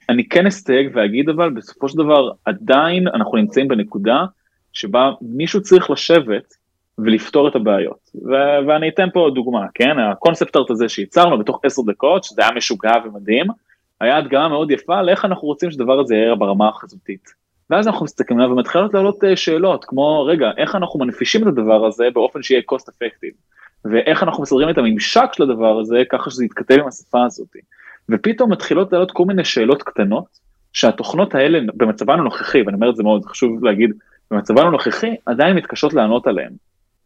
[0.08, 4.24] אני כן אסתייג ואגיד אבל בסופו של דבר עדיין אנחנו נמצאים בנקודה
[4.72, 6.54] שבה מישהו צריך לשבת
[6.98, 8.10] ולפתור את הבעיות.
[8.14, 9.98] ו- ואני אתן פה דוגמה, כן?
[9.98, 13.46] הקונספט ארט הזה שייצרנו בתוך עשר דקות, שזה היה משוגע ומדהים,
[14.00, 17.45] היה הדגמה מאוד יפה לאיך אנחנו רוצים שדבר הזה יהיה ברמה החזותית.
[17.70, 22.08] ואז אנחנו מסתכלים עליו ומתחילות לעלות שאלות כמו רגע איך אנחנו מנפישים את הדבר הזה
[22.14, 23.36] באופן שיהיה cost effective
[23.84, 27.56] ואיך אנחנו מסדרים את הממשק של הדבר הזה ככה שזה יתכתב עם השפה הזאת.
[28.08, 30.24] ופתאום מתחילות לעלות כל מיני שאלות קטנות
[30.72, 33.90] שהתוכנות האלה במצבן הנוכחי ואני אומר את זה מאוד חשוב להגיד
[34.30, 36.52] במצבן הנוכחי עדיין מתקשות לענות עליהן.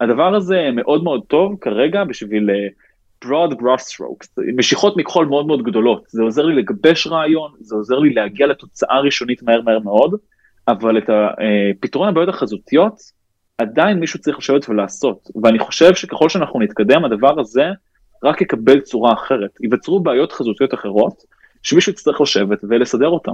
[0.00, 2.72] הדבר הזה מאוד מאוד טוב כרגע בשביל uh,
[3.24, 7.98] broad brush strokes, משיכות מכחול מאוד מאוד גדולות, זה עוזר לי לגבש רעיון, זה עוזר
[7.98, 10.14] לי להגיע לתוצאה ראשונית מהר מהר מאוד,
[10.70, 12.94] אבל את הפתרון הבעיות החזותיות
[13.58, 17.64] עדיין מישהו צריך לשבת ולעשות, ואני חושב שככל שאנחנו נתקדם הדבר הזה
[18.24, 21.22] רק יקבל צורה אחרת, ייווצרו בעיות חזותיות אחרות
[21.62, 23.32] שמישהו יצטרך לשבת ולסדר אותן.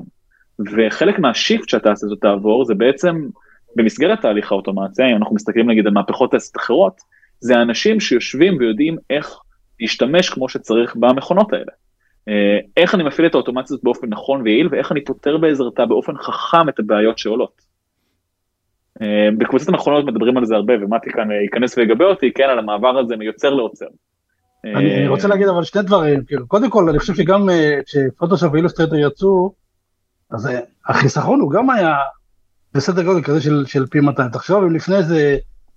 [0.59, 3.29] וחלק מהשיפט שהתעשייה הזאת תעבור זה בעצם
[3.77, 7.01] במסגרת תהליך האוטומציה, אם אנחנו מסתכלים נגיד על מהפכות טסט אחרות,
[7.41, 9.39] זה האנשים שיושבים ויודעים איך
[9.81, 11.73] להשתמש כמו שצריך במכונות האלה.
[12.29, 16.13] אה, איך אני מפעיל את האוטומציה הזאת באופן נכון ויעיל, ואיך אני פותר בעזרתה באופן
[16.17, 17.61] חכם את הבעיות שעולות.
[19.03, 22.59] אה, בקבוצת המכונות מדברים על זה הרבה, ומתי כאן אה, ייכנס ויגבה אותי, כן, על
[22.59, 23.87] המעבר הזה מיוצר לעוצר.
[24.65, 27.49] אני רוצה להגיד אבל שני דברים, כאילו, קודם כל אני חושב שגם
[27.87, 29.55] כשפוטושופ ואילוסטרטור יצאו,
[30.31, 30.51] אז
[30.87, 31.97] החיסכון הוא גם היה
[32.75, 34.31] בסדר גודל כזה של, של פי 200.
[34.31, 35.37] תחשוב אם לפני זה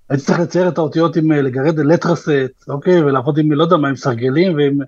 [0.10, 2.30] הייתי צריך לצייר את האותיות עם לגרד לטרסט,
[2.70, 4.80] אוקיי, ולעבוד עם, לא יודע מה, עם סרגלים ועם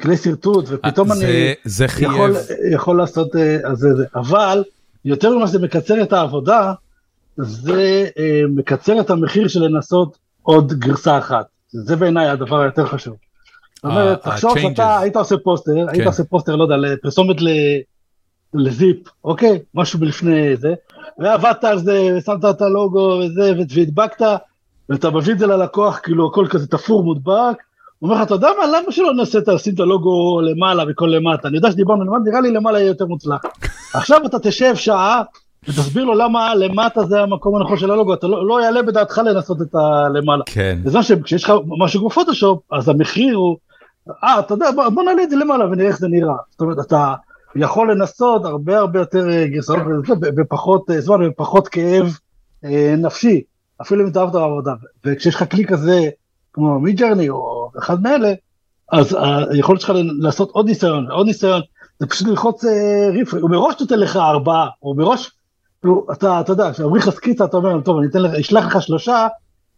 [0.00, 2.36] כלי שרטוט, ופתאום זה, אני זה יכול,
[2.72, 4.04] יכול לעשות, אה, אז זה, זה.
[4.14, 4.64] אבל
[5.04, 6.72] יותר ממה שזה מקצר את העבודה,
[7.36, 11.46] זה אה, מקצר את המחיר של לנסות עוד גרסה אחת.
[11.68, 13.16] זה בעיניי הדבר היותר חשוב.
[13.76, 15.88] זאת אומרת, תחשוב שאתה היית עושה פוסטר, כן.
[15.88, 17.36] היית עושה פוסטר, לא יודע, לפרסומת
[18.54, 19.58] לזיפ, אוקיי?
[19.74, 20.74] משהו מלפני זה,
[21.18, 24.22] ועבדת על זה, ושמת את הלוגו וזה, והדבקת,
[24.88, 27.56] ואתה מביא את זה ללקוח, כאילו הכל כזה תפור מודבק,
[28.04, 31.48] הוא אומר לך, אתה יודע מה, למה שלא את לשים את הלוגו למעלה וכל למטה?
[31.48, 33.42] אני יודע שדיברנו למטה, נראה לי למעלה יהיה יותר מוצלח.
[33.94, 35.22] עכשיו אתה תשב שעה,
[35.68, 39.62] ותסביר לו למה למטה זה המקום הנכון של הלוגו, אתה לא, לא יעלה בדעתך לנסות
[39.62, 40.44] את הלמעלה.
[40.46, 40.78] כן.
[40.82, 43.56] בזמן שכשיש לך משהו כמו פוטושופ, אז המחיר הוא,
[44.24, 46.36] אה, אתה יודע, בוא, בוא נעלה את זה למעלה ונראה איך זה נראה.
[46.50, 47.14] זאת אומרת, אתה...
[47.56, 49.78] יכול לנסות הרבה הרבה יותר אה, גרסאות
[50.20, 52.18] בפחות אה, זמן ובפחות כאב
[52.64, 53.42] אה, נפשי,
[53.82, 54.72] אפילו אם אתה אהבת בעבודה.
[55.04, 56.00] וכשיש לך כלי כזה,
[56.52, 58.32] כמו מידג'רני או אחד מאלה,
[58.92, 59.16] אז
[59.50, 61.62] היכולת שלך לעשות עוד ניסיון עוד ניסיון,
[61.98, 62.64] זה פשוט ללחוץ
[63.12, 65.30] ריפרי, הוא מראש נותן לך ארבעה, או מראש,
[66.12, 69.26] אתה, אתה יודע, כשאומרים לך סקיצה, אתה אומר, טוב, אני אתן לך, אשלח לך שלושה,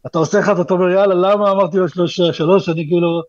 [0.07, 3.23] אתה עושה אחד, אתה אומר, יאללה, למה אמרתי לו שלושה, שלוש, אני כאילו...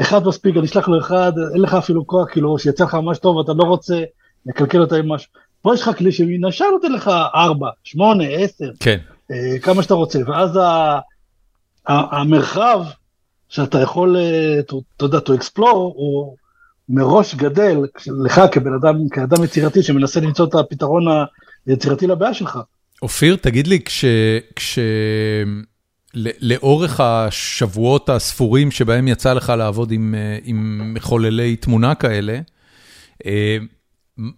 [0.00, 3.38] אחד מספיק, אני אשלח לו אחד, אין לך אפילו כוח, כאילו, שיצא לך ממש טוב,
[3.38, 4.02] אתה לא רוצה
[4.46, 5.32] לקלקל אותה עם משהו.
[5.62, 8.98] פה יש לך כלי שמן השאר נותן לך ארבע, שמונה, עשר, כן.
[9.30, 10.98] אה, כמה שאתה רוצה, ואז ה,
[11.88, 12.84] ה, המרחב
[13.52, 14.60] שאתה יכול, אה,
[14.96, 16.36] אתה יודע, to explore, הוא
[16.88, 17.78] מראש גדל
[18.24, 21.04] לך כבן אדם, כאדם יצירתי שמנסה למצוא את הפתרון
[21.66, 22.58] היצירתי לבעיה שלך.
[23.02, 24.04] אופיר, תגיד לי, כש...
[24.56, 24.78] כש...
[26.40, 32.40] לאורך השבועות הספורים שבהם יצא לך לעבוד עם אה, עם מחוללי תמונה כאלה,
[33.26, 33.56] אה,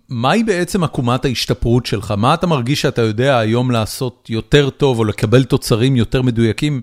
[0.09, 2.15] מהי בעצם עקומת ההשתפרות שלך?
[2.17, 6.81] מה אתה מרגיש שאתה יודע היום לעשות יותר טוב או לקבל תוצרים יותר מדויקים,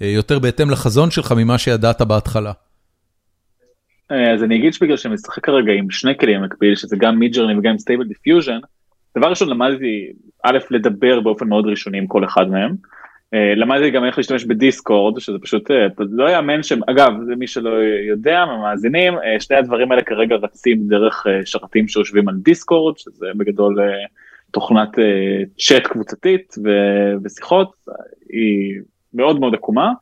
[0.00, 2.52] יותר בהתאם לחזון שלך ממה שידעת בהתחלה?
[4.10, 7.78] אז אני אגיד שבגלל שאני משחק כרגע עם שני כלים במקביל, שזה גם Midjourney וגם
[7.78, 8.58] Stable Diffusion,
[9.18, 10.12] דבר ראשון למדתי
[10.44, 12.74] א', לדבר באופן מאוד ראשוני עם כל אחד מהם.
[13.34, 17.46] אה, למדתי גם איך להשתמש ב Discord שזה פשוט אה, לא יאמן שם אגב מי
[17.46, 17.70] שלא
[18.08, 23.78] יודע מהמאזינים אה, שני הדברים האלה כרגע רצים דרך שרתים שיושבים על Discord שזה בגדול
[24.50, 24.88] תוכנת
[25.58, 26.54] צ'אט קבוצתית
[27.24, 27.72] ושיחות
[28.28, 28.80] היא
[29.18, 29.92] מאוד מאוד עקומה.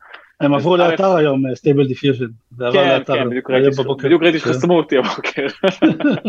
[0.40, 2.26] הם עברו לאתר היום Stable Diffusion.
[2.72, 3.28] כן כן
[4.02, 5.46] בדיוק ראיתי שחסמו אותי הבוקר.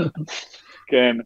[0.92, 1.18] כן.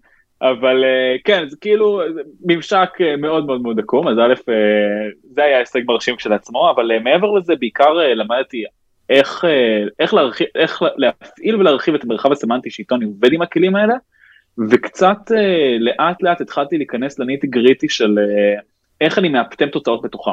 [0.41, 2.01] אבל אה, כן זה כאילו
[2.45, 6.99] ממשק אה, מאוד מאוד מאוד עקום אז א' אה, זה היה הישג מרשים כשלעצמו אבל
[7.03, 8.63] מעבר לזה בעיקר למדתי
[9.09, 9.45] איך
[9.99, 13.93] איך להרחיב איך להפעיל ולהרחיב את המרחב הסמנטי שאיתו אני עובד עם הכלים האלה
[14.69, 15.17] וקצת
[15.79, 18.19] לאט לאט התחלתי להיכנס לניטי גריטי של
[19.01, 20.31] איך אני מאפטם תוצאות בתוכם.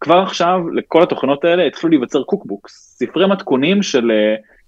[0.00, 4.10] כבר עכשיו לכל התוכנות האלה התחילו להיווצר קוקבוקס ספרי מתכונים של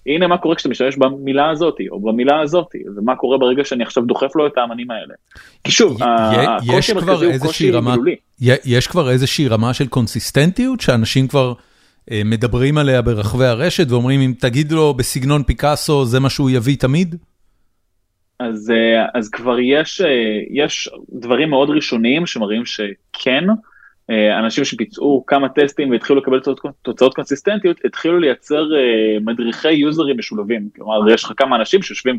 [0.07, 4.05] הנה מה קורה כשאתה משתמש במילה הזאתי או במילה הזאתי ומה קורה ברגע שאני עכשיו
[4.05, 5.14] דוחף לו את האמנים האלה.
[5.64, 8.16] כי שוב, הקושי המרכזי הוא קושי מילולי.
[8.64, 11.53] יש כבר איזושהי רמה של קונסיסטנטיות שאנשים כבר
[12.11, 16.76] אה, מדברים עליה ברחבי הרשת ואומרים אם תגיד לו בסגנון פיקאסו זה מה שהוא יביא
[16.76, 17.14] תמיד?
[18.39, 20.09] אז, אה, אז כבר יש, אה,
[20.51, 23.45] יש דברים מאוד ראשוניים שמראים שכן.
[24.11, 26.40] אה, אנשים שביצעו כמה טסטים והתחילו לקבל
[26.82, 30.68] תוצאות קונסיסטנטיות, התחילו לייצר אה, מדריכי יוזרים משולבים.
[30.76, 32.18] כלומר, יש לך כמה אנשים שיושבים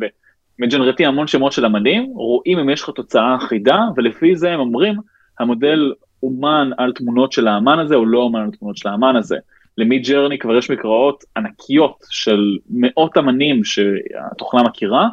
[0.60, 4.96] מג'נרטים המון שמות של אמנים, רואים אם יש לך תוצאה אחידה, ולפי זה הם אומרים,
[5.40, 9.38] המודל אומן על תמונות של האמן הזה, או לא אומן על תמונות של האמן הזה.
[9.78, 15.08] למי ג'רני כבר יש מקראות ענקיות של מאות אמנים שהתוכנה מכירה,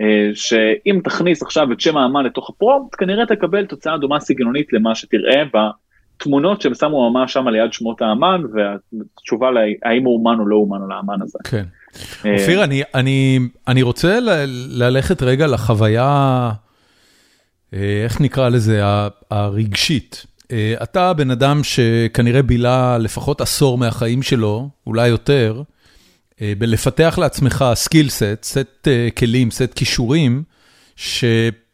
[0.00, 4.94] אה, שאם תכניס עכשיו את שם האמן לתוך הפרומפט, כנראה תקבל תוצאה דומה סגנונית למה
[4.94, 5.42] שתראה
[6.20, 10.82] בתמונות שהם שמו ממש שם ליד שמות האמן, והתשובה להאם הוא אומן או לא אומן
[10.82, 11.38] על האמן הזה.
[11.44, 11.64] כן.
[12.24, 14.18] אה, אופיר, אני, אני, אני רוצה
[14.70, 16.50] ללכת רגע לחוויה,
[17.74, 18.82] אה, איך נקרא לזה,
[19.30, 20.26] הרגשית.
[20.82, 25.62] אתה בן אדם שכנראה בילה לפחות עשור מהחיים שלו, אולי יותר,
[26.42, 30.42] אה, בלפתח לעצמך skill set, סט כלים, סט כישורים,
[30.96, 31.24] ש,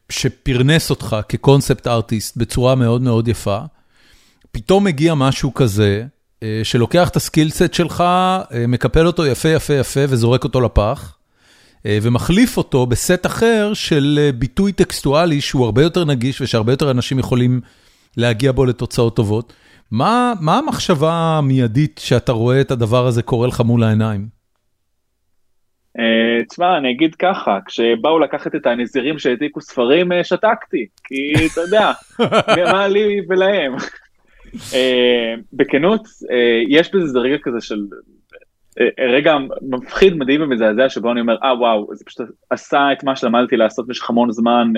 [0.09, 3.59] שפרנס אותך כ concept artist בצורה מאוד מאוד יפה.
[4.57, 6.05] פתאום מגיע משהו כזה,
[6.43, 10.61] אה, שלוקח את ה skill set שלך, אה, מקפל אותו יפה יפה יפה וזורק אותו
[10.61, 11.19] לפח,
[12.03, 17.61] ומחליף אותו בסט אחר של ביטוי טקסטואלי שהוא הרבה יותר נגיש ושהרבה יותר אנשים יכולים
[18.17, 19.53] להגיע בו לתוצאות טובות.
[19.91, 24.27] מה, מה המחשבה המיידית שאתה רואה את הדבר הזה קורה לך מול העיניים?
[26.49, 31.93] תשמע, אני אגיד ככה, כשבאו לקחת את הנזירים שהעתיקו ספרים, שתקתי, כי אתה יודע,
[32.73, 33.77] מה לי ולהם.
[34.57, 36.33] Uh, בכנות, uh,
[36.69, 37.87] יש בזה רגע כזה של,
[38.81, 43.17] uh, רגע מפחיד, מדהים ומזעזע, שבו אני אומר, אה וואו, זה פשוט עשה את מה
[43.17, 44.73] שלמדתי לעשות במשך המון זמן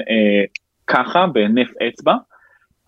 [0.86, 2.14] ככה, בהינף אצבע.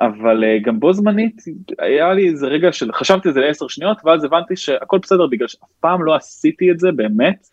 [0.00, 1.36] אבל גם בו זמנית
[1.78, 5.48] היה לי איזה רגע של חשבתי על זה לעשר שניות ואז הבנתי שהכל בסדר בגלל
[5.48, 7.46] שאף פעם לא עשיתי את זה באמת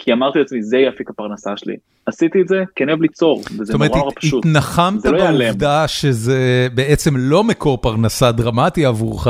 [0.00, 1.76] כי אמרתי לעצמי, זה יהיה אפיק הפרנסה שלי.
[2.06, 4.44] עשיתי את זה כי אני אוהב ליצור, וזה נורא נורא פשוט.
[4.44, 9.26] זאת אומרת, התנחמת לא בעובדה שזה בעצם לא מקור פרנסה דרמטי עבורך,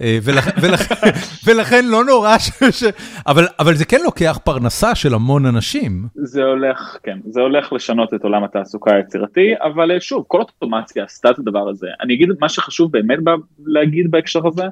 [0.00, 0.18] אה,
[1.46, 2.38] ולכן לא נורא,
[2.70, 2.84] ש...
[3.26, 6.06] אבל, אבל זה כן לוקח פרנסה של המון אנשים.
[6.14, 11.04] זה הולך, כן, זה הולך לשנות את עולם התעסוקה היצירתי, אבל אה, שוב, כל אוטומציה
[11.04, 11.86] עשתה את הדבר הזה.
[12.00, 13.18] אני אגיד מה שחשוב באמת
[13.66, 14.64] להגיד בהקשר הזה,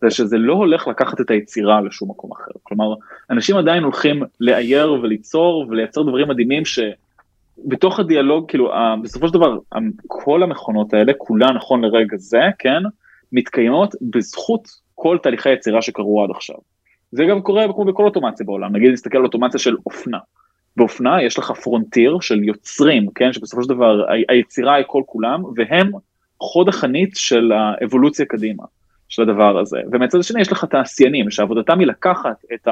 [0.00, 2.50] זה שזה לא הולך לקחת את היצירה לשום מקום אחר.
[2.62, 2.94] כלומר,
[3.30, 8.72] אנשים עדיין הולכים לאייר וליצור ולייצר דברים מדהימים שבתוך הדיאלוג, כאילו,
[9.02, 9.58] בסופו של דבר,
[10.06, 12.82] כל המכונות האלה, כולן נכון לרגע זה, כן,
[13.32, 16.56] מתקיימות בזכות כל תהליכי היצירה שקרו עד עכשיו.
[17.12, 20.18] זה גם קורה כמו בכל אוטומציה בעולם, נגיד נסתכל על אוטומציה של אופנה.
[20.76, 25.90] באופנה יש לך frontier של יוצרים, כן, שבסופו של דבר היצירה היא כל כולם, והם
[26.40, 28.64] חוד החנית של האבולוציה קדימה.
[29.08, 29.80] של הדבר הזה.
[29.92, 32.68] ומצד השני יש לך תעשיינים שעבודתם היא לקחת את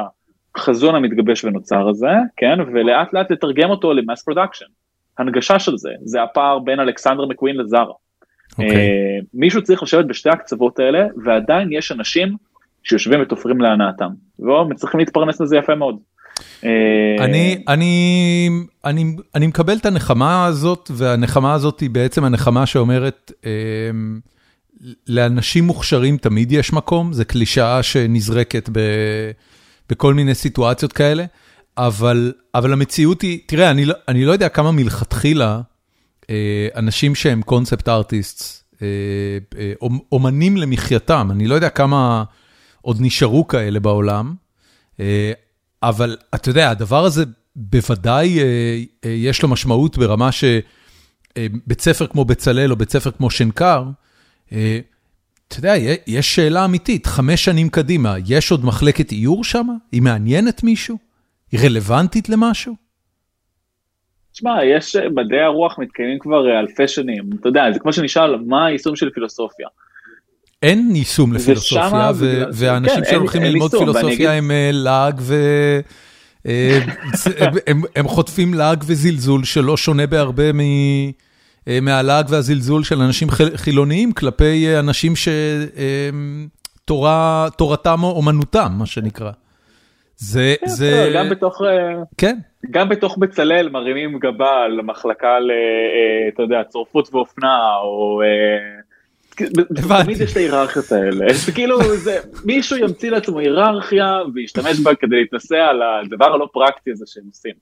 [0.56, 4.66] החזון המתגבש ונוצר הזה, כן, ולאט לאט לתרגם אותו ל mass production.
[5.18, 7.84] הנגשה של זה, זה הפער בין אלכסנדר מקווין לזרה.
[7.84, 8.62] Okay.
[8.62, 9.20] אוקיי.
[9.20, 12.36] Uh, מישהו צריך לשבת בשתי הקצוות האלה, ועדיין יש אנשים
[12.84, 14.08] שיושבים ותופרים להנאתם,
[14.70, 15.96] וצריכים להתפרנס לזה יפה מאוד.
[16.64, 18.48] אה, אני, אני,
[18.84, 23.44] אני, אני מקבל את הנחמה הזאת, והנחמה הזאת היא בעצם הנחמה שאומרת, uh,
[25.06, 28.80] לאנשים מוכשרים תמיד יש מקום, זו קלישאה שנזרקת ב,
[29.88, 31.24] בכל מיני סיטואציות כאלה,
[31.78, 35.60] אבל, אבל המציאות היא, תראה, אני לא, אני לא יודע כמה מלכתחילה
[36.30, 38.86] אה, אנשים שהם קונספט ארטיסט, אה,
[39.58, 39.72] אה,
[40.12, 42.24] אומנים למחייתם, אני לא יודע כמה
[42.80, 44.34] עוד נשארו כאלה בעולם,
[45.82, 47.24] אבל אתה יודע, הדבר הזה
[47.56, 48.38] בוודאי
[49.04, 53.84] יש לו משמעות ברמה שבית ספר כמו בצלאל או בית ספר כמו שנקר,
[54.48, 55.74] אתה יודע,
[56.06, 59.66] יש שאלה אמיתית, חמש שנים קדימה, יש עוד מחלקת איור שם?
[59.92, 60.98] היא מעניינת מישהו?
[61.52, 62.74] היא רלוונטית למשהו?
[64.32, 68.36] תשמע, יש, אה, מדעי הרוח מתקיימים כבר אה, אלפי שנים, אתה יודע, זה כמו שנשאל,
[68.36, 69.68] מה היישום של פילוסופיה?
[70.62, 72.10] אין יישום לפילוסופיה,
[72.52, 75.34] ואנשים כן, שהולכים ללמוד פילוסופיה הם לעג ו...
[77.96, 80.60] הם חוטפים לעג וזלזול שלא שונה בהרבה מ...
[81.68, 85.12] אה, מהלעג והזלזול של אנשים חילוניים כלפי אה, אנשים
[86.86, 89.30] שתורתם או אומנותם, מה שנקרא.
[90.16, 91.12] זה, כן, זה...
[91.14, 92.36] גם בתוך, אה, כן.
[92.70, 95.50] גם בתוך בצלאל מרימים גבה על מחלקה ל,
[96.34, 98.22] אתה יודע, צורפות ואופנה, או...
[100.04, 105.20] תמיד יש את ההיררכיות האלה, זה כאילו, זה, מישהו ימציא לעצמו היררכיה וישתמש בה כדי
[105.20, 107.54] להתנסה על הדבר הלא פרקטי הזה שהם עושים.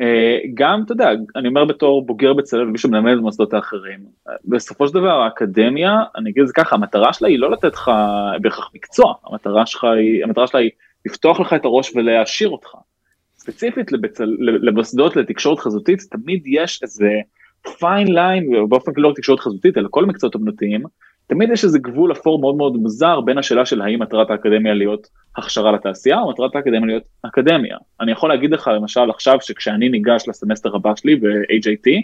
[0.00, 4.00] אה, גם, אתה יודע, אני אומר בתור בוגר בצלאל ומי שמלמד במוסדות האחרים,
[4.44, 7.90] בסופו של דבר האקדמיה, אני אגיד את זה ככה, המטרה שלה היא לא לתת לך
[8.40, 10.70] בהכרח מקצוע, המטרה שלך היא, המטרה שלה היא
[11.06, 12.68] לפתוח לך את הראש ולהעשיר אותך.
[13.36, 17.10] ספציפית לבצל, למוסדות לתקשורת חזותית, תמיד יש איזה
[17.78, 20.82] פיין ליין, באופן כללי לא רק תקשורת חזותית, אלא כל מקצועות אמנותיים,
[21.28, 25.08] תמיד יש איזה גבול אפור מאוד מאוד מוזר בין השאלה של האם מטרת האקדמיה להיות
[25.36, 27.76] הכשרה לתעשייה או מטרת האקדמיה להיות אקדמיה.
[28.00, 32.02] אני יכול להגיד לך למשל עכשיו שכשאני ניגש לסמסטר הבא שלי ב-HIT,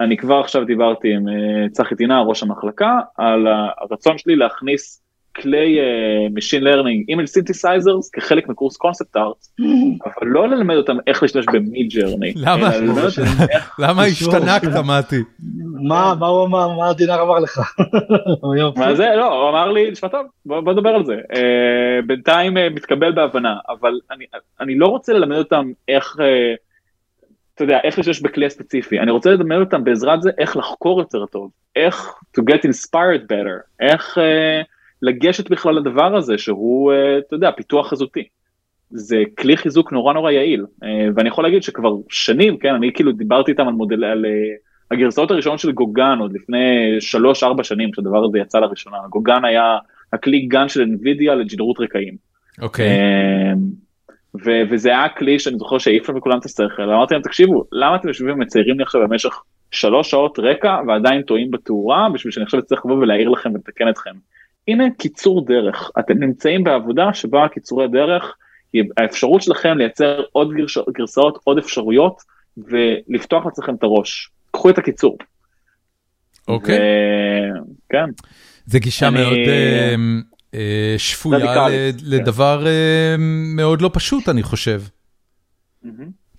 [0.00, 5.02] אני כבר עכשיו דיברתי עם אה, צחי טינה, ראש המחלקה, על הרצון שלי להכניס
[5.40, 9.46] כלי uh, Machine Learning, Image Synthesizers כחלק מקורס קונספט ארט,
[10.06, 12.32] אבל לא ללמד אותם איך להשתמש במיד ג'רני.
[12.46, 12.70] למה?
[13.84, 15.22] למה השתנקת מתי?
[15.88, 17.60] מה, מה הוא אמר, מה הדינר אמר לך?
[18.76, 19.08] מה זה?
[19.16, 21.14] לא, הוא אמר לי, תשמע טוב, בוא נדבר על זה.
[21.32, 24.24] Uh, בינתיים uh, מתקבל בהבנה, אבל אני,
[24.60, 26.20] אני לא רוצה ללמד אותם איך, uh,
[27.54, 31.26] אתה יודע, איך להשתמש בכלי הספציפי, אני רוצה ללמד אותם בעזרת זה איך לחקור יותר
[31.26, 34.18] טוב, איך to get inspired better, איך...
[34.18, 38.24] Uh, לגשת בכלל לדבר הזה שהוא, אה, אתה יודע, פיתוח חזותי.
[38.90, 43.12] זה כלי חיזוק נורא נורא יעיל, אה, ואני יכול להגיד שכבר שנים, כן, אני כאילו
[43.12, 44.30] דיברתי איתם על מודל, על אה,
[44.90, 46.98] הגרסאות הראשונות של גוגן עוד לפני
[47.58, 49.78] 3-4 שנים שהדבר הזה יצא לראשונה, גוגן היה
[50.12, 52.16] הכלי גן של NVIDIA לג'דרות רקעים.
[52.60, 52.88] אוקיי.
[54.44, 57.96] ו- וזה היה כלי שאני זוכר שהעיף לנו מכולם את השכל, אמרתי להם תקשיבו, למה
[57.96, 62.60] אתם יושבים ומציירים לי עכשיו במשך שלוש שעות רקע ועדיין טועים בתאורה בשביל שאני עכשיו
[62.60, 64.10] אצטרך לבוא ולהעיר לכם ולתקן אתכם.
[64.68, 68.36] הנה קיצור דרך, אתם נמצאים בעבודה שבה קיצורי דרך,
[68.96, 72.22] האפשרות שלכם לייצר עוד גרש, גרסאות, עוד אפשרויות
[72.56, 74.30] ולפתוח לעצמכם את הראש.
[74.50, 75.18] קחו את הקיצור.
[76.48, 76.78] אוקיי.
[76.78, 76.82] ו...
[77.88, 78.04] כן.
[78.66, 79.22] זה גישה אני...
[79.22, 79.94] מאוד אה,
[80.54, 81.70] אה, שפויה ל...
[81.70, 81.96] כן.
[82.06, 83.14] לדבר אה,
[83.56, 84.82] מאוד לא פשוט אני חושב.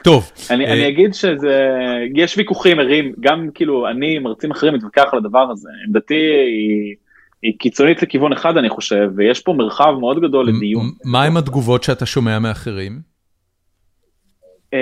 [0.04, 0.32] טוב.
[0.50, 0.74] אני, אה...
[0.74, 1.70] אני אגיד שזה,
[2.16, 6.96] יש ויכוחים ערים, גם כאילו אני מרצים אחרים מתווכח על הדבר הזה, עמדתי היא...
[7.44, 10.86] היא קיצונית לכיוון אחד אני חושב, ויש פה מרחב מאוד גדול לדיון.
[11.06, 13.00] מה עם התגובות שאתה שומע מאחרים?
[14.74, 14.80] אמ,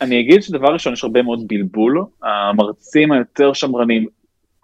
[0.00, 4.06] אני אגיד שדבר ראשון יש הרבה מאוד בלבול, המרצים היותר שמרנים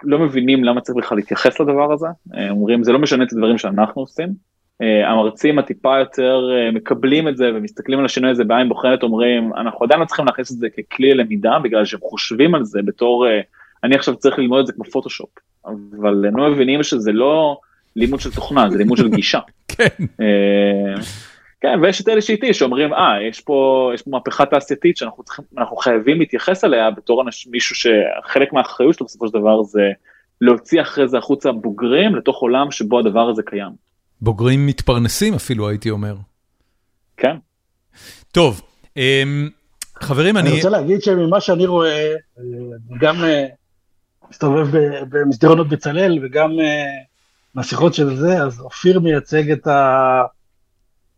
[0.03, 2.07] לא מבינים למה צריך בכלל להתייחס לדבר הזה,
[2.51, 4.35] אומרים זה לא משנה את הדברים שאנחנו עושים,
[4.83, 9.55] אה, המרצים הטיפה יותר אה, מקבלים את זה ומסתכלים על השינוי הזה בעין בוחנת אומרים
[9.55, 13.27] אנחנו עדיין לא צריכים להכניס את זה ככלי למידה בגלל שהם חושבים על זה בתור
[13.27, 13.41] אה,
[13.85, 15.29] אני עכשיו צריך ללמוד את זה כמו פוטושופ.
[15.67, 17.61] אבל הם לא מבינים שזה לא
[17.97, 19.41] לימוד של תוכנה, זה לימוד של גישה.
[19.69, 20.05] כן.
[20.21, 21.03] אה,
[21.61, 25.45] כן, ויש את אלה שאיתי שאומרים, אה, יש פה, יש פה מהפכה תעשייתית שאנחנו צריכים,
[25.59, 29.91] אנחנו חייבים להתייחס אליה בתור אנש, מישהו שחלק מהאחריות שלו בסופו של דבר זה
[30.41, 33.73] להוציא אחרי זה החוצה בוגרים לתוך עולם שבו הדבר הזה קיים.
[34.21, 36.15] בוגרים מתפרנסים אפילו, הייתי אומר.
[37.17, 37.37] כן.
[38.33, 38.63] טוב,
[38.97, 39.49] אמ,
[40.01, 40.49] חברים, אני...
[40.49, 42.45] אני רוצה להגיד שממה שאני רואה, אה,
[43.01, 43.47] גם אה,
[44.31, 44.69] מסתובב
[45.09, 46.63] במסדרונות בצלאל, וגם uh,
[47.55, 50.23] מהשיחות של זה, אז אופיר מייצג את ה...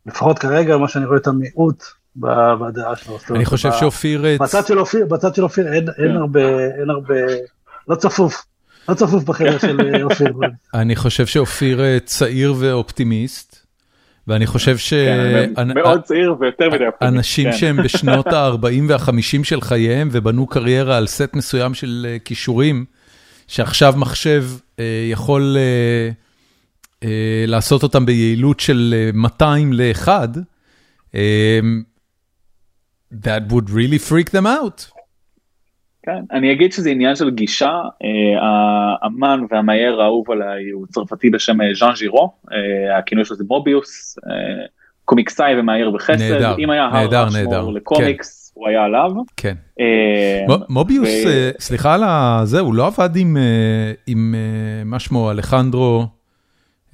[0.06, 1.84] לפחות כרגע, מה שאני רואה את המיעוט
[2.16, 3.18] בדעה שלו.
[3.30, 4.24] אני חושב שאופיר...
[4.40, 6.16] בצד של אופיר, בצד של אופיר אין, כן.
[6.16, 7.14] הרבה, אין הרבה,
[7.88, 8.44] לא צפוף.
[8.88, 10.32] לא צפוף בחדר של אה, אופיר.
[10.74, 13.66] אני חושב שאופיר אה, צעיר ואופטימיסט,
[14.28, 14.94] ואני חושב ש...
[14.94, 17.16] כן, מאוד צעיר ויותר מדי אופטימיסט.
[17.16, 17.56] אנשים כן.
[17.56, 22.84] שהם בשנות ה-40 וה-50 של חייהם ובנו קריירה על סט מסוים של כישורים,
[23.50, 24.44] שעכשיו מחשב
[24.78, 26.10] אה, יכול אה,
[27.04, 30.08] אה, לעשות אותם ביעילות של 200 ל-1,
[33.12, 35.00] that would really freak them out.
[36.02, 37.80] כן, אני אגיד שזה עניין של גישה,
[38.40, 42.32] האמן והמאייר האהוב עליי הוא צרפתי בשם ז'אן ז'ירו,
[42.98, 44.18] הכינוי שלו זה מוביוס,
[45.04, 48.39] קומיקסאי ומאייר בחסד, נהדר, אם היה נהדר, נהדר, לקומיקס, כן.
[48.60, 49.10] הוא היה עליו.
[49.36, 49.54] כן.
[49.80, 52.02] אה, מוביוס, אה, סליחה על
[52.46, 53.36] זה, הוא לא עבד עם,
[54.34, 56.06] אה, מה שמו, אלחנדרו...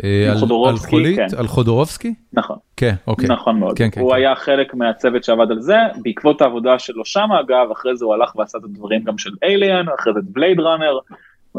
[0.02, 1.26] על חודורובסקי, כן.
[1.38, 2.14] על חודורובסקי?
[2.32, 2.56] נכון.
[2.76, 3.28] כן, אוקיי.
[3.28, 3.78] נכון מאוד.
[3.78, 4.14] כן, כן, הוא.
[4.14, 8.36] היה חלק מהצוות שעבד על זה, בעקבות העבודה שלו שם אגב, אחרי זה הוא הלך
[8.36, 10.98] ועשה את הדברים גם של אליאן, אחרי זה בלייד ראנר,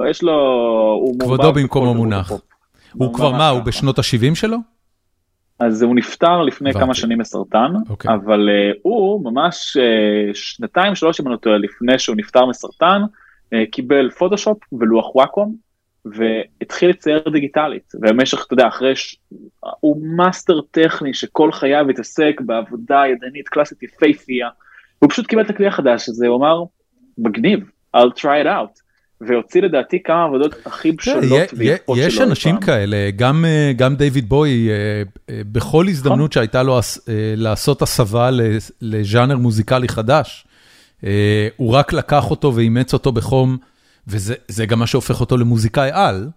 [0.09, 1.13] יש לו...
[1.19, 2.31] כבודו במקום המונח.
[2.93, 4.57] הוא כבר מה, הוא בשנות ה-70 שלו?
[5.59, 7.89] אז הוא נפטר לפני כמה שנים מסרטן, okay.
[7.89, 8.13] אוקיי.
[8.13, 13.01] אבל uh, הוא ממש uh, שנתיים שלוש אם אני לא טועה לפני שהוא נפטר מסרטן,
[13.01, 15.55] uh, קיבל פוטושופ ולוח וואקום
[16.05, 19.15] והתחיל לצייר דיגיטלית ובמשך אתה יודע אחרי ש...
[19.79, 24.49] הוא מאסטר טכני שכל חייו התעסק בעבודה ידנית קלאסית יפייפייה,
[24.99, 26.63] הוא פשוט קיבל את הכלי החדש הזה הוא אמר
[27.17, 28.86] מגניב I'll try it out.
[29.21, 32.07] והוציא לדעתי כמה עבודות הכי כן, בשלות ויפות שלו.
[32.07, 33.45] יש אנשים כאלה, גם
[33.75, 34.69] גם דיוויד בוי,
[35.31, 36.79] בכל הזדמנות שהייתה לו
[37.35, 38.29] לעשות הסבה
[38.81, 40.47] לז'אנר מוזיקלי חדש,
[41.57, 43.57] הוא רק לקח אותו ואימץ אותו בחום,
[44.07, 46.29] וזה גם מה שהופך אותו למוזיקאי על,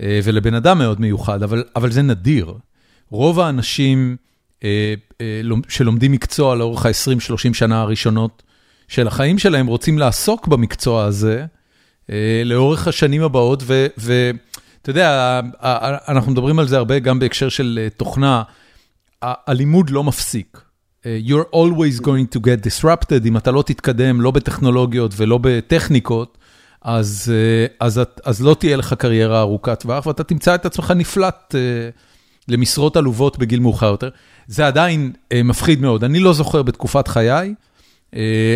[0.00, 2.54] ולבן אדם מאוד מיוחד, אבל אבל זה נדיר.
[3.10, 4.16] רוב האנשים
[5.68, 8.42] שלומדים מקצוע לאורך ה-20-30 שנה הראשונות
[8.88, 11.46] של החיים שלהם רוצים לעסוק במקצוע הזה, אה,
[12.44, 14.38] לאורך השנים הבאות, ואתה
[14.82, 15.40] אתה יודע,
[16.08, 18.42] אנחנו מדברים על זה הרבה גם בהקשר של תוכנה,
[19.22, 20.60] הלימוד לא מפסיק.
[21.04, 26.38] You're always going to get disrupted, אם אתה לא תתקדם לא בטכנולוגיות ולא בטכניקות,
[26.82, 27.32] אז,
[27.80, 31.54] אז, אז לא תהיה לך קריירה ארוכת טווח, ואתה תמצא את עצמך נפלט
[32.48, 34.08] למשרות עלובות בגיל מאוחר יותר.
[34.46, 35.12] זה עדיין
[35.44, 36.04] מפחיד מאוד.
[36.04, 37.54] אני לא זוכר בתקופת חיי,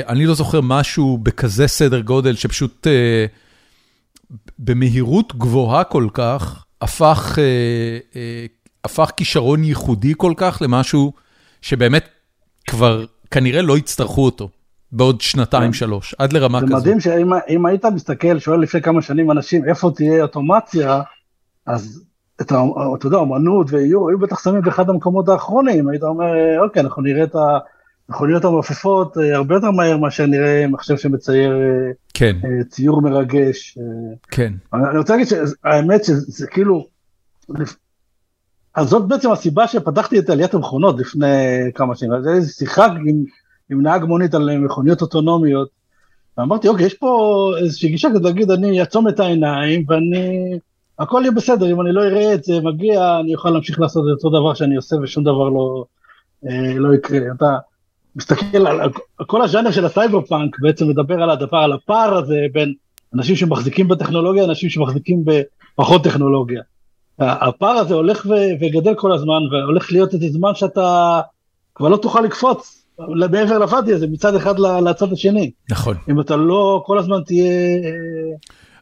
[0.08, 2.86] אני לא זוכר משהו בכזה סדר גודל שפשוט
[4.58, 7.38] במהירות גבוהה כל כך, הפך,
[8.84, 11.12] הפך כישרון ייחודי כל כך למשהו
[11.62, 12.08] שבאמת
[12.66, 14.48] כבר כנראה לא יצטרכו אותו.
[14.92, 15.72] בעוד שנתיים כן.
[15.72, 16.68] שלוש, עד לרמה כזו.
[16.68, 21.02] זה מדהים שאם היית מסתכל, שואל לפני כמה שנים אנשים איפה תהיה אוטומציה,
[21.66, 22.04] אז
[22.40, 22.62] את ה...
[22.98, 26.26] אתה יודע, אומנות ואיור, היו בטח שמים באחד המקומות האחרונים, היית אומר,
[26.64, 27.34] אוקיי, אנחנו נראה את
[28.08, 32.36] המכוניות המעופפות אה, הרבה יותר מהר מאשר נראה מחשב שמצייר אה, כן.
[32.44, 33.78] אה, ציור מרגש.
[34.30, 34.52] כן.
[34.72, 36.86] אני רוצה להגיד שהאמת שזה כאילו,
[38.74, 41.26] אז זאת בעצם הסיבה שפתחתי את עליית המכונות לפני
[41.74, 43.24] כמה שנים, זה איזו שיחה עם,
[43.70, 45.68] עם נהג מונית על מכוניות אוטונומיות,
[46.38, 50.58] ואמרתי, אוקיי, יש פה איזושהי גישה כדי להגיד, אני אעצום את העיניים ואני,
[50.98, 54.24] הכל יהיה בסדר, אם אני לא אראה את זה מגיע, אני אוכל להמשיך לעשות את
[54.24, 55.84] אותו דבר שאני עושה ושום דבר לא,
[56.48, 57.18] אה, לא יקרה.
[57.36, 57.56] אתה
[58.16, 58.90] מסתכל על, על,
[59.26, 62.74] כל הז'אנר של הסייבר פאנק, בעצם מדבר על הדבר, על הפער הזה בין
[63.14, 66.62] אנשים שמחזיקים בטכנולוגיה, אנשים שמחזיקים בפחות טכנולוגיה.
[67.18, 68.26] הפער הזה הולך
[68.60, 71.20] וגדל כל הזמן, והולך להיות איזה זמן שאתה
[71.74, 72.86] כבר לא תוכל לקפוץ
[73.30, 75.50] מעבר לוואדי הזה, מצד אחד לצד השני.
[75.70, 75.96] נכון.
[76.10, 77.52] אם אתה לא כל הזמן תהיה...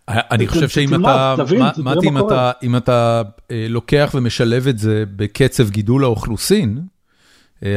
[0.09, 1.35] אה, אני חושב שאם אתה,
[1.79, 3.23] מתי אם אתה, אם אתה
[3.69, 6.83] לוקח ומשלב את זה בקצב גידול האוכלוסין, אה,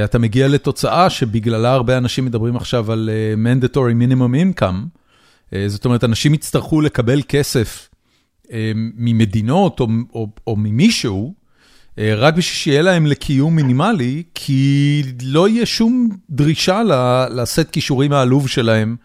[0.03, 4.99] אתה מגיע לתוצאה שבגללה הרבה אנשים מדברים עכשיו על אה, mandatory minimum income,
[5.68, 7.89] זאת אומרת, אנשים יצטרכו לקבל כסף
[8.97, 11.34] ממדינות או, או, או ממישהו,
[11.97, 16.81] רק בשביל שיהיה להם לקיום מינימלי, כי לא יהיה שום דרישה
[17.30, 18.95] לסט כישורים העלוב שלהם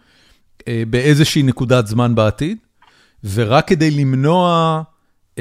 [0.67, 2.57] באיזושהי נקודת זמן בעתיד,
[3.33, 4.81] ורק כדי למנוע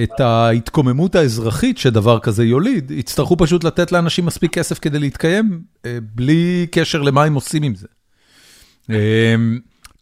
[0.02, 5.62] את ההתקוממות האזרחית שדבר כזה יוליד, יצטרכו פשוט לתת לאנשים מספיק כסף כדי להתקיים,
[6.14, 7.86] בלי קשר למה הם עושים עם זה.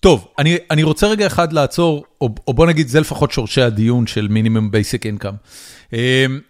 [0.00, 4.06] טוב, אני, אני רוצה רגע אחד לעצור, או, או בוא נגיד, זה לפחות שורשי הדיון
[4.06, 5.34] של minimum basic income.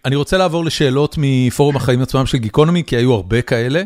[0.05, 3.83] אני רוצה לעבור לשאלות מפורום החיים עצמם של גיקונומי, כי היו הרבה כאלה.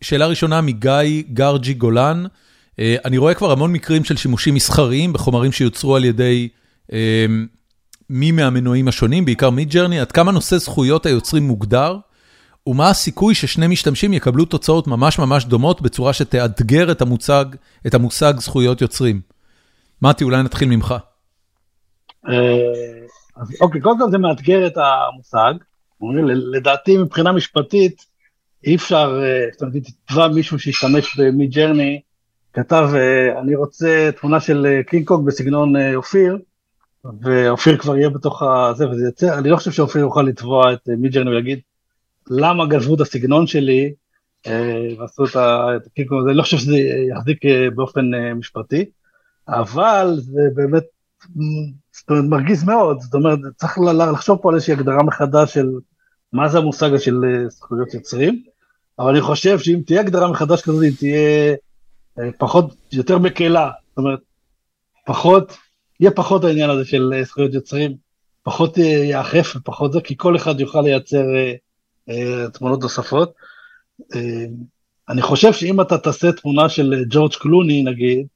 [0.00, 2.24] שאלה ראשונה מגיא גרג'י גולן,
[2.78, 6.48] אני רואה כבר המון מקרים של שימושים מסחריים בחומרים שיוצרו על ידי
[8.14, 11.96] מי מהמנועים השונים, בעיקר מידג'רני, עד כמה נושא זכויות היוצרים מוגדר?
[12.66, 17.44] ומה הסיכוי ששני משתמשים יקבלו תוצאות ממש ממש דומות בצורה שתאתגר את המושג,
[17.86, 19.20] את המושג זכויות יוצרים.
[20.02, 20.94] מתי, אולי נתחיל ממך.
[22.28, 22.34] אה,
[23.36, 25.54] אז אוקיי, קודם כל זה מאתגר את המושג.
[26.52, 28.04] לדעתי מבחינה משפטית
[28.66, 29.76] אי אפשר, אה, זאת אומרת,
[30.06, 32.00] תתבע מישהו שהשתמש במידג'רני,
[32.52, 36.38] כתב, אה, אני רוצה תמונה של קינג קונג בסגנון אופיר,
[37.22, 41.30] ואופיר כבר יהיה בתוך הזה וזה יצא, אני לא חושב שאופיר יוכל לתבוע את מידג'רני
[41.30, 41.60] ולהגיד,
[42.30, 43.92] למה גנבו את הסגנון שלי
[44.46, 46.76] אה, ועשו את הקינקו הזה, אני לא חושב שזה
[47.10, 48.84] יחזיק אה, באופן אה, משפטי,
[49.48, 50.82] אבל זה באמת,
[51.92, 53.78] זאת אומרת, מרגיז מאוד, זאת אומרת, צריך
[54.12, 55.68] לחשוב פה על איזושהי הגדרה מחדש של
[56.32, 58.42] מה זה המושג של זכויות יוצרים,
[58.98, 61.54] אבל אני חושב שאם תהיה הגדרה מחדש כזאת, היא תהיה
[62.38, 64.20] פחות, יותר מקלה, זאת אומרת,
[65.06, 65.56] פחות,
[66.02, 67.96] יהיה פחות העניין הזה של זכויות יוצרים,
[68.42, 71.24] פחות יאכף ופחות זה, כי כל אחד יוכל לייצר
[72.08, 73.32] אה, תמונות נוספות.
[74.14, 74.44] אה,
[75.08, 78.26] אני חושב שאם אתה תעשה תמונה של ג'ורג' קלוני נגיד,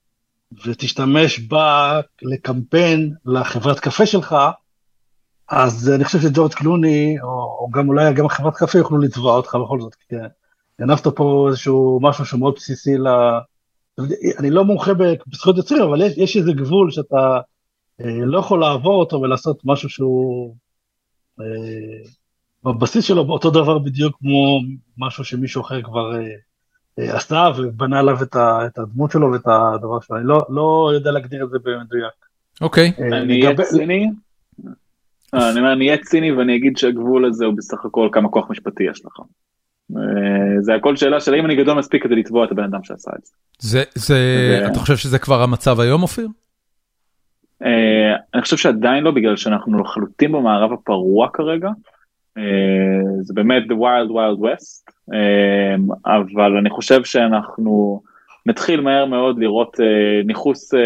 [0.67, 4.37] ותשתמש בה לקמפיין לחברת קפה שלך,
[5.49, 9.55] אז אני חושב שג'ורג' קלוני, או, או גם אולי גם חברת קפה יוכלו לתבוע אותך
[9.65, 10.17] בכל זאת, כי
[10.81, 13.07] גנבת פה איזשהו משהו שהוא מאוד בסיסי ל...
[14.39, 17.41] אני לא מומחה בזכויות יוצרים, אבל יש, יש איזה גבול שאתה אה,
[18.05, 20.55] לא יכול לעבור אותו ולעשות משהו שהוא
[21.41, 21.45] אה,
[22.65, 24.61] בבסיס שלו אותו דבר בדיוק כמו
[24.99, 26.29] משהו שמישהו אחר כבר אה,
[26.99, 31.45] אה, עשה ובנה עליו את, הדמות שלו ואת הדבר שלו, אני לא, לא יודע להגדיר
[31.45, 32.15] את זה במדויק.
[32.61, 32.93] אוקיי.
[33.01, 34.11] אה, אני אהיה ציני,
[35.35, 38.51] אה, אני אומר, אני אהיה ציני ואני אגיד שהגבול הזה הוא בסך הכל כמה כוח
[38.51, 39.21] משפטי יש לך.
[39.97, 43.11] אה, זה הכל שאלה של האם אני גדול מספיק כדי לתבוע את הבן אדם שעשה
[43.19, 43.33] את זה.
[43.59, 44.19] זה, זה,
[44.71, 46.29] אתה חושב שזה כבר המצב היום אופיר?
[48.35, 51.69] אני חושב שעדיין לא בגלל שאנחנו לחלוטין במערב הפרוע כרגע.
[52.39, 52.43] אה,
[53.23, 55.77] זה באמת the wild wild west, אה,
[56.07, 58.03] אבל אני חושב שאנחנו
[58.47, 60.81] נתחיל מהר מאוד לראות אה, ניכוס אה,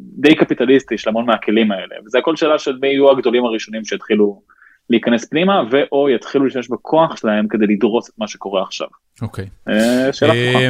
[0.00, 4.42] די קפיטליסטי של המון מהכלים האלה, וזה הכל שאלה של מי יהיו הגדולים הראשונים שיתחילו
[4.90, 8.86] להיכנס פנימה, ואו יתחילו להשתמש בכוח שלהם כדי לדרוס את מה שקורה עכשיו.
[9.22, 9.46] אוקיי.
[9.68, 10.68] אה, שאלה פתוחה.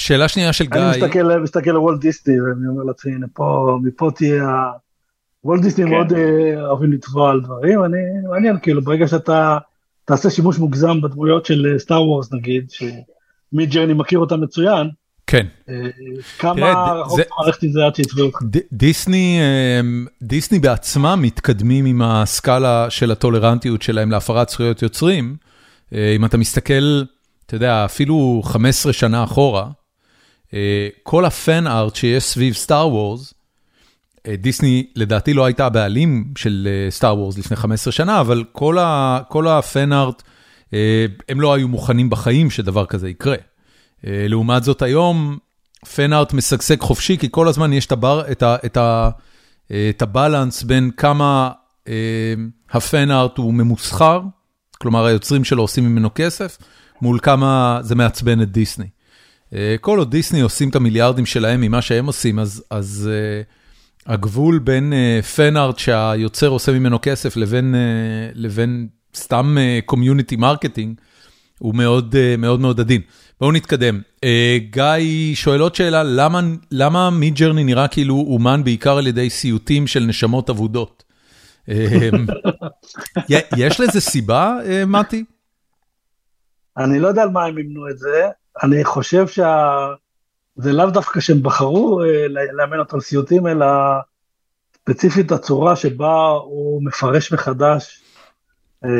[0.00, 3.78] שאלה שנייה של גיא, אני מסתכל, מסתכל על וולט דיסני ואני אומר לעצמי, הנה פה,
[3.82, 4.72] מפה תהיה, ה-
[5.44, 5.90] וולט דיסני כן.
[5.90, 7.98] מאוד אה, אוהבים לתבוע על דברים, אני,
[8.30, 9.58] מעניין, כאילו, ברגע שאתה
[10.04, 14.88] תעשה שימוש מוגזם בדמויות של סטאר וורס נגיד, שמיד ג'רני מכיר אותם מצוין,
[15.26, 15.46] כן.
[15.68, 15.74] אה,
[16.38, 18.38] כמה רחוק ללכת עם זה עד שיתבעו אותך.
[18.72, 19.40] דיסני,
[20.22, 25.36] דיסני בעצמם מתקדמים עם הסקאלה של הטולרנטיות שלהם להפרת זכויות יוצרים.
[25.94, 27.02] אה, אם אתה מסתכל,
[27.46, 29.68] אתה יודע, אפילו 15 שנה אחורה, אה,
[31.02, 33.34] כל הפן ארט שיש סביב סטאר וורס,
[34.26, 39.20] אה, דיסני לדעתי לא הייתה הבעלים של סטאר וורס לפני 15 שנה, אבל כל ה-
[39.28, 40.22] כל הפן ארט,
[40.74, 43.36] אה, הם לא היו מוכנים בחיים שדבר כזה יקרה.
[44.06, 45.38] אה, לעומת זאת היום,
[45.94, 47.92] פן ארט משגשג חופשי, כי כל הזמן יש את
[48.42, 49.10] ה- את אה,
[49.90, 51.50] את הבלנס בין כמה
[51.88, 51.94] אה,
[52.70, 54.20] הפן ארט הוא ממוסחר,
[54.78, 56.58] כלומר היוצרים שלו עושים ממנו כסף,
[57.02, 58.86] מול כמה זה מעצבן את דיסני.
[59.54, 64.58] אה, כל עוד דיסני עושים את המיליארדים שלהם ממה שהם עושים, אז, אז אה, הגבול
[64.58, 64.92] בין
[65.36, 71.00] fan art שהיוצר עושה ממנו כסף לבין, אה, לבין סתם community אה, marketing,
[71.58, 73.00] הוא מאוד uh, מאוד מאוד עדין.
[73.40, 74.00] בואו נתקדם.
[74.16, 74.28] אה,
[74.70, 76.40] גיא שואל עוד שאלה, למה,
[76.70, 81.04] למה מידג'רני נראה כאילו אומן בעיקר על ידי סיוטים של נשמות אבודות?
[83.56, 85.24] יש לזה סיבה, מתי?
[86.78, 88.28] אני לא יודע על מה הם מימנו את זה,
[88.62, 93.66] אני חושב שזה לאו דווקא שהם בחרו אה, לאמן אותו על סיוטים, אלא
[94.74, 98.02] ספציפית הצורה שבה הוא מפרש מחדש
[98.84, 98.90] אה,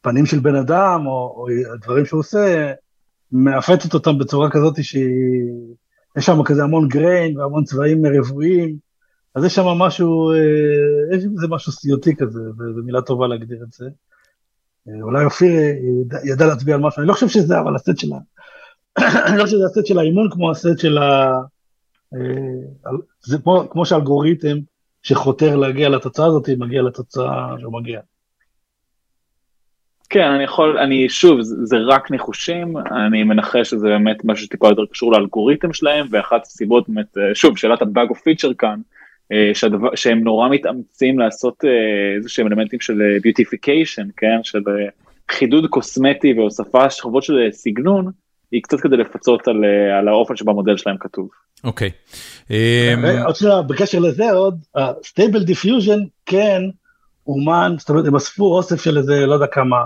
[0.00, 2.72] פנים של בן אדם, או, או הדברים שהוא עושה,
[3.32, 5.04] מעוותת אותם בצורה כזאת שהיא...
[6.16, 8.76] יש שם כזה המון גריין והמון צבעים רבועים,
[9.34, 13.72] אז יש שם משהו, אה, יש בזה משהו סיוטי כזה, וזו מילה טובה להגדיר את
[13.72, 13.84] זה.
[15.02, 15.52] אולי אופיר
[16.24, 18.08] ידע, להצביע על משהו, אני לא חושב שזה אבל הסט של.
[19.28, 21.38] אני לא חושב שזה הסט של האימון כמו הסט של ה...
[23.22, 24.56] זה כמו, כמו שאלגוריתם
[25.02, 28.00] שחותר להגיע לתוצאה הזאת, מגיע לתוצאה שהוא מגיע.
[30.10, 34.68] כן, אני יכול, אני שוב, זה, זה רק ניחושים, אני מנחש שזה באמת משהו שטיפה
[34.68, 38.80] יותר קשור לאלגוריתם שלהם, ואחת הסיבות באמת, שוב, שאלת הבאג או פיצ'ר כאן,
[39.54, 41.64] שהדבר, שהם נורא מתאמצים לעשות
[42.16, 44.62] איזה שהם אלמנטים של beautification, כן, של
[45.30, 48.10] חידוד קוסמטי והוספה שכבות של סגנון,
[48.54, 49.56] היא קצת כדי לפצות על,
[49.98, 51.28] על האופן שבו המודל שלהם כתוב.
[51.64, 51.90] אוקיי.
[53.24, 54.58] עוד שנייה, בקשר לזה עוד,
[55.04, 56.62] סטייבל דיפיוז'ן כן
[57.26, 59.76] אומן, זאת אומרת הם אספו אוסף של איזה לא יודע כמה,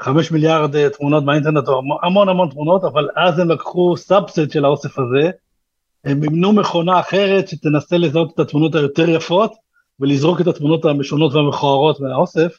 [0.00, 4.98] חמש מיליארד תמונות מהאינטרנט או המון המון תמונות, אבל אז הם לקחו subset של האוסף
[4.98, 5.30] הזה,
[6.04, 9.52] הם אימנו מכונה אחרת שתנסה לזהות את התמונות היותר יפות
[10.00, 12.58] ולזרוק את התמונות המשונות והמכוערות מהאוסף,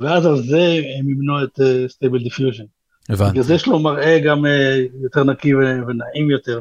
[0.00, 2.64] ואז על זה הם אימנו את סטייבל אה, דיפיוז'ן.
[3.08, 3.30] הבנתי.
[3.30, 4.48] בגלל זה יש לו מראה גם uh,
[5.02, 6.60] יותר נקי ונעים יותר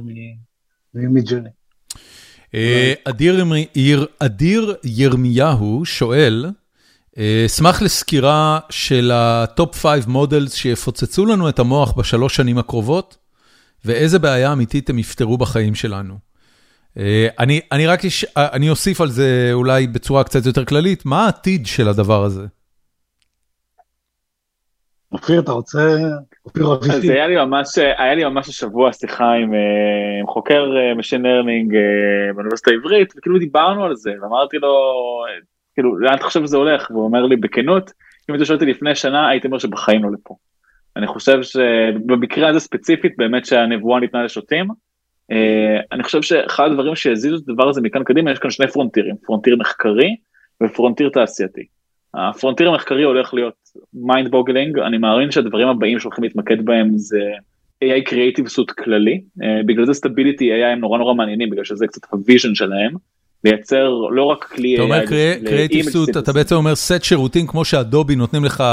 [0.93, 1.49] ממידג'רני.
[3.03, 6.45] אדיר, אדיר ירמיהו שואל,
[7.45, 13.17] אשמח לסקירה של ה top 5 models שיפוצצו לנו את המוח בשלוש שנים הקרובות,
[13.85, 16.17] ואיזה בעיה אמיתית הם יפתרו בחיים שלנו.
[17.39, 18.01] אני, אני רק,
[18.37, 22.45] אני אוסיף על זה אולי בצורה קצת יותר כללית, מה העתיד של הדבר הזה?
[25.11, 25.97] אופיר, אתה רוצה?
[26.45, 29.53] אופיר אז היה לי ממש, היה לי ממש השבוע שיחה עם,
[30.21, 30.65] עם חוקר
[30.95, 31.75] machine learning
[32.35, 34.73] באוניברסיטה העברית, וכאילו דיברנו על זה, ואמרתי לו,
[35.73, 36.91] כאילו, לאן אתה חושב שזה הולך?
[36.91, 37.91] והוא אומר לי, בכנות,
[38.29, 40.35] אם אתה שואל אותי לפני שנה, הייתי אומר שבחיים לא לפה.
[40.95, 44.67] אני חושב שבמקרה הזה ספציפית, באמת שהנבואה ניתנה לשוטים,
[45.91, 49.55] אני חושב שאחד הדברים שיזיזו את הדבר הזה מכאן קדימה, יש כאן שני פרונטירים, frontier
[49.55, 50.15] מחקרי
[50.63, 51.65] ו frontier תעשייתי.
[52.13, 53.53] ה frontier המחקרי הולך להיות
[53.93, 57.19] mind boggling, אני מאמין שהדברים הבאים שהולכים להתמקד בהם זה
[57.83, 59.21] AI creative suite כללי,
[59.65, 62.91] בגלל זה סטביליטי AI הם נורא נורא מעניינים, בגלל שזה קצת ה vision שלהם,
[63.43, 64.75] לייצר לא רק כלי AI.
[64.75, 65.05] אתה אומר
[65.45, 68.63] creative suite, אתה בעצם אומר סט שירותים כמו שאדובי נותנים לך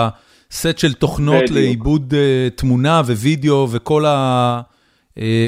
[0.50, 2.14] סט של תוכנות לעיבוד
[2.54, 4.60] תמונה ווידאו וכל ה...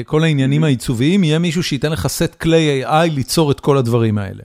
[0.05, 4.43] כל העניינים העיצוביים, יהיה מישהו שייתן לך סט כלי AI ליצור את כל הדברים האלה.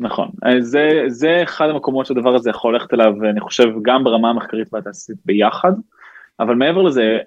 [0.00, 0.28] נכון,
[0.60, 5.16] זה, זה אחד המקומות שהדבר הזה יכול ללכת אליו, אני חושב, גם ברמה המחקרית והתעשייתית
[5.24, 5.72] ביחד,
[6.40, 7.18] אבל מעבר לזה,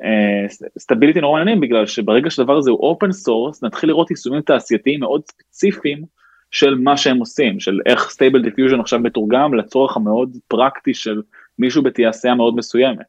[0.79, 5.21] סטביליטי נורא מעניינים, בגלל שברגע שהדבר הזה הוא open source, נתחיל לראות יישומים תעשייתיים מאוד
[5.31, 6.01] ספציפיים
[6.51, 11.21] של מה שהם עושים, של איך Stable Diffusion עכשיו מתורגם לצורך המאוד פרקטי של
[11.59, 13.05] מישהו בתעשייה מאוד מסוימת.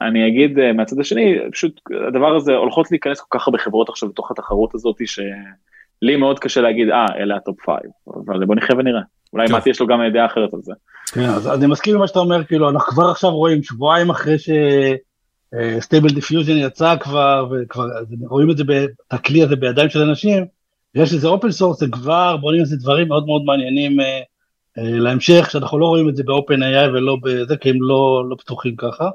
[0.00, 4.30] אני אגיד מהצד השני, פשוט הדבר הזה, הולכות להיכנס כל כך הרבה חברות עכשיו בתוך
[4.30, 4.96] התחרות הזאת,
[6.04, 7.90] שלי מאוד קשה להגיד, אה, אלה ה top five,
[8.26, 9.00] אבל בוא נחיה ונראה.
[9.32, 10.72] אולי מתי, יש לו גם דעה אחרת על זה.
[11.12, 14.36] כן, אז אני מסכים עם מה שאתה אומר, כאילו, אנחנו כבר עכשיו רואים, שבועיים אחרי
[14.38, 17.84] ש Stable Diffusion יצא כבר, וכבר
[18.28, 18.64] רואים את זה,
[19.08, 20.44] את הכלי הזה בידיים של אנשים,
[20.94, 24.20] יש איזה open source, זה כבר בונים איזה דברים מאוד מאוד מעניינים אה,
[24.78, 28.36] אה, להמשך, שאנחנו לא רואים את זה ב OpenAI ולא בזה, כי הם לא, לא
[28.38, 29.10] פתוחים ככה.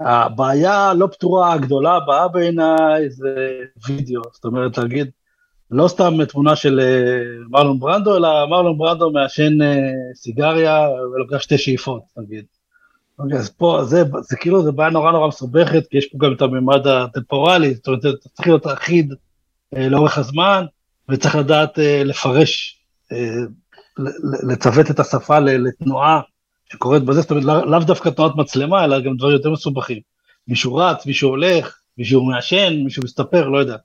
[0.00, 5.10] הבעיה לא פתורה הגדולה הבאה בעיניי זה וידאו, זאת אומרת להגיד,
[5.70, 9.76] לא סתם תמונה של אה, מרלון ברנדו, אלא מרלון ברנדו מעשן אה,
[10.14, 12.44] סיגריה ולוקח שתי שאיפות, נגיד.
[13.18, 16.32] אוקיי, אז פה זה, זה כאילו, זה בעיה נורא נורא מסובכת, כי יש פה גם
[16.32, 19.12] את הממד הטמפורלי, זאת אומרת, זה צריך להיות אחיד
[19.76, 20.64] אה, לאורך הזמן,
[21.08, 22.82] וצריך לדעת לפרש,
[24.48, 26.20] לצוות את השפה לתנועה
[26.72, 29.98] שקורית בזה, זאת אומרת, לאו לא דווקא תנועת מצלמה, אלא גם דברים יותר מסובכים.
[30.48, 33.76] מישהו רץ, מישהו הולך, מישהו מעשן, מישהו מסתפר, לא יודע.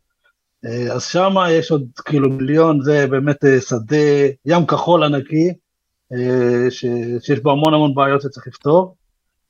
[0.65, 3.97] אה, אז שם יש עוד כאילו מיליון, זה באמת אה, שדה,
[4.45, 5.53] ים כחול ענקי,
[6.13, 6.85] אה, ש,
[7.19, 8.95] שיש בו המון המון בעיות שצריך לפתור.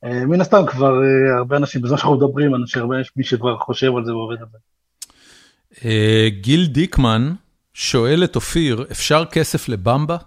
[0.03, 0.93] מן הסתם כבר
[1.37, 5.89] הרבה אנשים, בזמן שאנחנו מדברים, אנשים, הרבה מי שכבר חושב על זה ועובד על זה.
[6.29, 7.33] גיל דיקמן
[7.73, 10.17] שואל את אופיר, אפשר כסף לבמבה?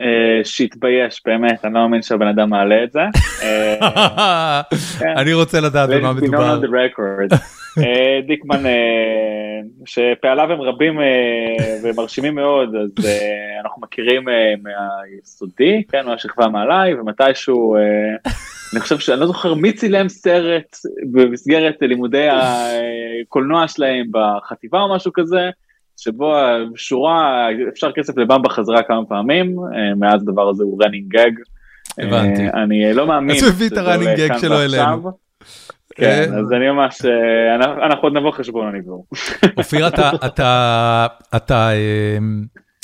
[0.00, 3.00] אה, שיתבייש באמת אני לא מאמין שהבן אדם מעלה את זה.
[3.42, 4.60] אה,
[5.20, 6.60] אני רוצה לדעת במה מדובר.
[7.78, 8.62] אה, דיקמן
[9.86, 11.00] שפעליו הם רבים
[11.82, 13.06] ומרשימים מאוד אז
[13.64, 14.24] אנחנו מכירים
[14.62, 17.76] מהיסודי כן מהשכבה מעליי ומתישהו
[18.72, 20.76] אני חושב שאני לא זוכר מי צילם סרט
[21.12, 25.50] במסגרת לימודי הקולנוע שלהם בחטיבה או משהו כזה.
[25.96, 26.36] שבו
[26.74, 31.42] השורה אפשר כסף לבמבה חזרה כמה פעמים אה, מאז הדבר הזה הוא running gag.
[31.98, 32.42] הבנתי.
[32.42, 33.36] אה, אני לא מאמין.
[33.36, 35.10] אז הוא הביא את ה-running gag שלו אלינו.
[35.94, 37.54] כן, אז אני ממש, אה,
[37.86, 38.96] אנחנו עוד נבוא חשבון אני כבר.
[39.56, 39.86] אופיר,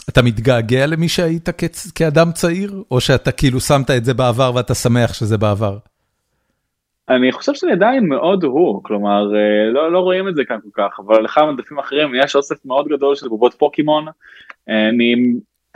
[0.08, 1.48] אתה מתגעגע למי שהיית
[1.94, 5.78] כאדם צעיר, או שאתה כאילו שמת את זה בעבר ואתה שמח שזה בעבר?
[7.16, 10.82] אני חושב שאני עדיין מאוד הוא, כלומר אה, לא, לא רואים את זה כאן כל
[10.82, 14.06] כך, אבל לך מדפים אחרים יש אוסף מאוד גדול של בובות פוקימון.
[14.68, 15.14] אני,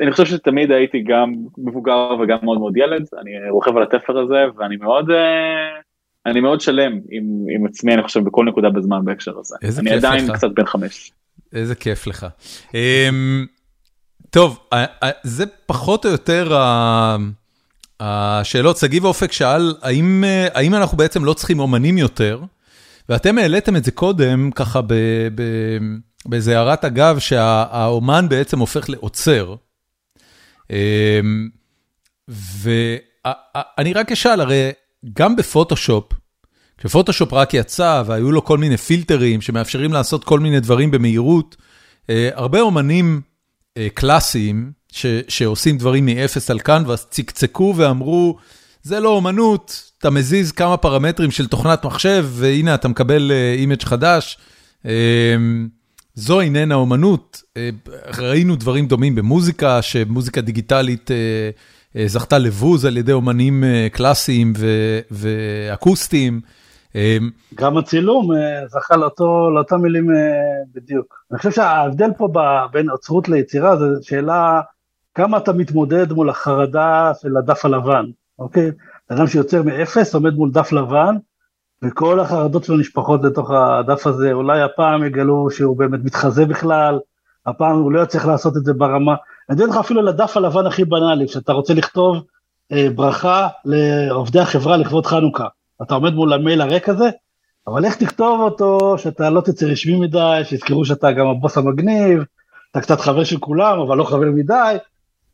[0.00, 4.44] אני חושב שתמיד הייתי גם מבוגר וגם מאוד מאוד ילד, אני רוכב על התפר הזה
[4.56, 5.80] ואני מאוד, אה,
[6.26, 9.56] אני מאוד שלם עם, עם עצמי אני חושב בכל נקודה בזמן בהקשר הזה.
[9.62, 10.36] איזה אני כיף עדיין לך.
[10.36, 11.12] קצת בן חמש.
[11.52, 12.26] איזה כיף לך.
[12.74, 13.46] אמ,
[14.30, 14.68] טוב,
[15.22, 17.16] זה פחות או יותר ה...
[18.00, 20.24] השאלות, שגיב אופק שאל, האם,
[20.54, 22.40] האם אנחנו בעצם לא צריכים אומנים יותר?
[23.08, 24.80] ואתם העליתם את זה קודם, ככה
[26.26, 29.54] באיזה הערת אגב, שהאומן בעצם הופך לעוצר.
[30.70, 31.48] אמ,
[32.28, 34.70] ואני רק אשאל, הרי
[35.12, 36.12] גם בפוטושופ,
[36.78, 41.56] כשפוטושופ רק יצא והיו לו כל מיני פילטרים שמאפשרים לעשות כל מיני דברים במהירות,
[42.10, 43.20] אה, הרבה אומנים
[43.76, 44.72] אה, קלאסיים,
[45.28, 48.36] שעושים דברים מאפס על קנבאס, צקצקו ואמרו,
[48.82, 54.38] זה לא אומנות, אתה מזיז כמה פרמטרים של תוכנת מחשב, והנה אתה מקבל image חדש.
[54.84, 55.68] אמ,
[56.16, 57.70] זו איננה אומנות, אה,
[58.18, 61.50] ראינו דברים דומים במוזיקה, שמוזיקה דיגיטלית אה,
[61.96, 64.52] אה, זכתה לבוז על ידי אומנים קלאסיים
[65.10, 66.40] ואקוסטיים.
[66.94, 68.30] אמ, גם הצילום
[68.66, 70.06] זכה לאותו, לאותם מילים
[70.74, 71.14] בדיוק.
[71.30, 72.28] אני חושב שההבדל פה
[72.72, 74.60] בין עצרות ליצירה זה שאלה
[75.16, 78.04] כמה אתה מתמודד מול החרדה של הדף הלבן,
[78.38, 78.70] אוקיי?
[79.08, 81.16] אדם שיוצר מאפס עומד מול דף לבן,
[81.84, 86.98] וכל החרדות שלו נשפכות לתוך הדף הזה, אולי הפעם יגלו שהוא באמת מתחזה בכלל,
[87.46, 89.14] הפעם הוא לא יצליח לעשות את זה ברמה,
[89.50, 92.16] אני אתן לך אפילו לדף הלבן הכי בנאלי, כשאתה רוצה לכתוב
[92.72, 95.46] אה, ברכה לעובדי החברה לכבוד חנוכה,
[95.82, 97.08] אתה עומד מול המייל הריק הזה,
[97.66, 102.24] אבל איך תכתוב אותו שאתה לא תצא רשמי מדי, שיזכרו שאתה גם הבוס המגניב,
[102.70, 104.76] אתה קצת חבר של כולם, אבל לא חבר מדי,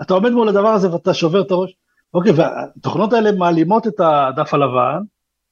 [0.03, 1.75] אתה עומד מול הדבר הזה ואתה שובר את הראש.
[2.15, 4.99] אוקיי, והתוכנות האלה מעלימות את הדף הלבן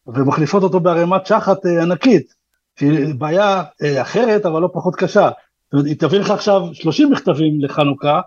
[0.06, 2.34] ומחליפות אותו בערימת שחת אה, ענקית,
[2.78, 5.30] שהיא בעיה אה, אחרת אבל לא פחות קשה.
[5.64, 8.20] זאת אומרת, היא תביא לך עכשיו 30 מכתבים לחנוכה,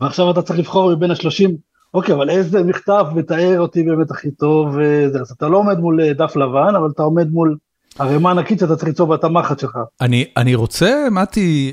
[0.00, 1.50] ועכשיו אתה צריך לבחור מבין ה-30,
[1.94, 6.00] אוקיי, אבל איזה מכתב מתאר אותי באמת הכי טוב, וזה, אז אתה לא עומד מול
[6.00, 7.56] אה, דף לבן, אבל אתה עומד מול
[7.98, 9.78] ערימה ענקית שאתה צריך ליצור בתמחת שלך.
[10.00, 11.72] אני, אני רוצה, מתי,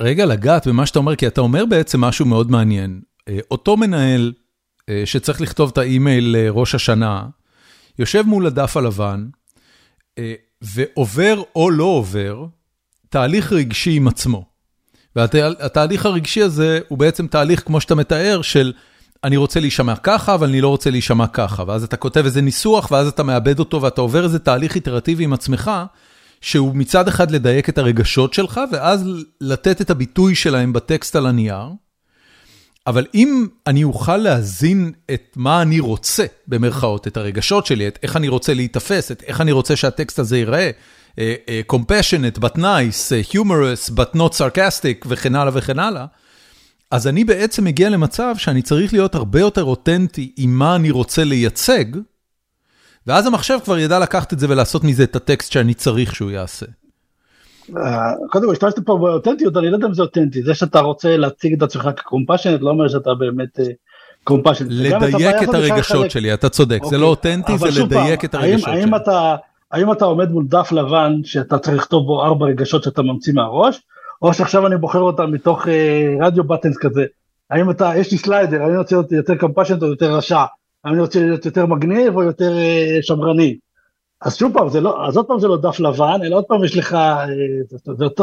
[0.00, 3.00] רגע לגעת במה שאתה אומר, כי אתה אומר בעצם משהו מאוד מעניין.
[3.30, 4.32] אה, אותו מנהל
[4.88, 7.26] אה, שצריך לכתוב את האימייל לראש השנה,
[7.98, 9.28] יושב מול הדף הלבן,
[10.18, 12.44] אה, ועובר או לא עובר
[13.08, 14.44] תהליך רגשי עם עצמו.
[15.16, 18.72] והתהליך הרגשי הזה הוא בעצם תהליך, כמו שאתה מתאר, של
[19.24, 22.90] אני רוצה להישמע ככה, אבל אני לא רוצה להישמע ככה, ואז אתה כותב איזה ניסוח,
[22.90, 25.70] ואז אתה מאבד אותו, ואתה עובר איזה תהליך איטרטיבי עם עצמך,
[26.40, 29.04] שהוא מצד אחד לדייק את הרגשות שלך, ואז
[29.40, 31.68] לתת את הביטוי שלהם בטקסט על הנייר.
[32.90, 38.16] אבל אם אני אוכל להזין את מה אני רוצה, במרכאות, את הרגשות שלי, את איך
[38.16, 43.10] אני רוצה להיתפס, את איך אני רוצה שהטקסט הזה ייראה, uh, uh, compassionate but nice,
[43.10, 46.06] uh, humorous but not sarcastic וכן הלאה וכן הלאה,
[46.90, 51.24] אז אני בעצם מגיע למצב שאני צריך להיות הרבה יותר אותנטי עם מה אני רוצה
[51.24, 51.84] לייצג,
[53.06, 56.66] ואז המחשב כבר ידע לקחת את זה ולעשות מזה את הטקסט שאני צריך שהוא יעשה.
[57.76, 61.16] אה, קודם כל השתמשת פה באותנטיות אני לא יודע אם זה אותנטי זה שאתה רוצה
[61.16, 63.58] להציג את עצמך כקומפשנט לא אומר שאתה באמת
[64.24, 64.68] קומפשנט.
[64.70, 68.82] לדייק את הרגשות שלי אתה צודק זה לא אוקיי, אותנטי זה לדייק את הרגשות שלי.
[69.72, 73.80] האם אתה עומד מול דף לבן שאתה צריך לכתוב בו ארבע רגשות שאתה ממציא מהראש
[74.22, 77.04] או שעכשיו אני בוחר אותם מתוך אה, רדיו בטנס כזה
[77.50, 80.44] האם אתה יש לי סליידר אני רוצה להיות יותר קומפשנט או יותר רשע
[80.84, 83.56] אני רוצה להיות יותר מגניב או יותר אה, שמרני.
[84.22, 86.64] אז שוב פעם, זה לא, אז עוד פעם זה לא דף לבן, אלא עוד פעם
[86.64, 87.24] יש לך, אה,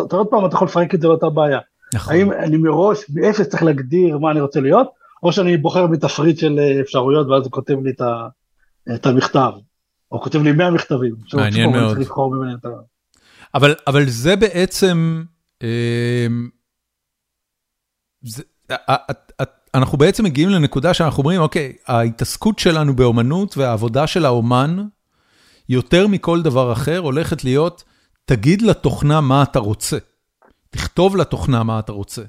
[0.06, 1.60] אתה עוד פעם אתה יכול לפרק את זה לאותה בעיה.
[1.94, 2.14] נכון.
[2.14, 4.88] האם אני מראש, מאפס צריך להגדיר מה אני רוצה להיות,
[5.24, 7.91] או שאני בוחר מתפריט של אה, אפשרויות ואז הוא כותב לי
[8.95, 9.52] את המכתב,
[10.11, 11.15] או כותב לי 100 מכתבים.
[11.34, 11.98] מעניין מאוד.
[13.56, 15.24] אבל, אבל זה בעצם,
[18.22, 18.44] זה,
[19.74, 24.78] אנחנו בעצם מגיעים לנקודה שאנחנו אומרים, אוקיי, ההתעסקות שלנו באומנות והעבודה של האומן,
[25.69, 27.84] יותר מכל דבר אחר הולכת להיות,
[28.26, 29.98] תגיד לתוכנה מה אתה רוצה.
[30.69, 32.22] תכתוב לתוכנה מה אתה רוצה.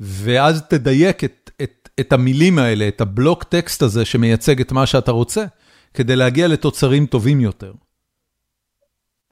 [0.00, 5.10] ואז תדייק את, את, את המילים האלה, את הבלוק טקסט הזה שמייצג את מה שאתה
[5.10, 5.44] רוצה,
[5.94, 7.72] כדי להגיע לתוצרים טובים יותר.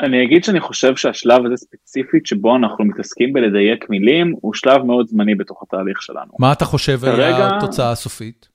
[0.01, 5.09] אני אגיד שאני חושב שהשלב הזה ספציפית שבו אנחנו מתעסקים בלדייק מילים הוא שלב מאוד
[5.09, 6.33] זמני בתוך התהליך שלנו.
[6.39, 8.49] מה אתה חושב כרגע, על התוצאה הסופית?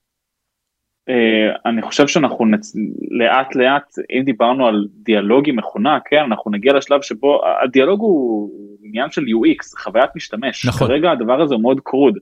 [1.08, 2.76] אה, אני חושב שאנחנו נצ...
[3.12, 8.50] לאט לאט אם דיברנו על דיאלוג עם מכונה כן אנחנו נגיע לשלב שבו הדיאלוג הוא
[8.84, 10.66] עניין של UX חוויית משתמש.
[10.66, 10.88] נכון.
[10.88, 12.18] כרגע הדבר הזה הוא מאוד crude.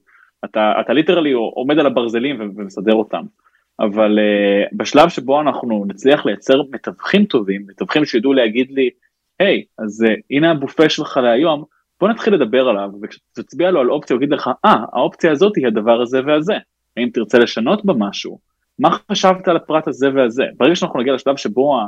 [0.45, 3.23] אתה אתה literally עומד על הברזלים ומסדר אותם.
[3.79, 8.89] אבל uh, בשלב שבו אנחנו נצליח לייצר מתווכים טובים מתווכים שידעו להגיד לי
[9.39, 11.63] היי hey, אז uh, הנה הבופה שלך להיום
[11.99, 12.89] בוא נתחיל לדבר עליו.
[13.01, 16.55] וכשתצביע לו על אופציה הוא יגיד לך אה ah, האופציה הזאת היא הדבר הזה והזה.
[16.97, 18.44] האם תרצה לשנות בה משהו
[18.79, 21.79] מה חשבת על הפרט הזה והזה ברגע שאנחנו נגיע לשלב שבו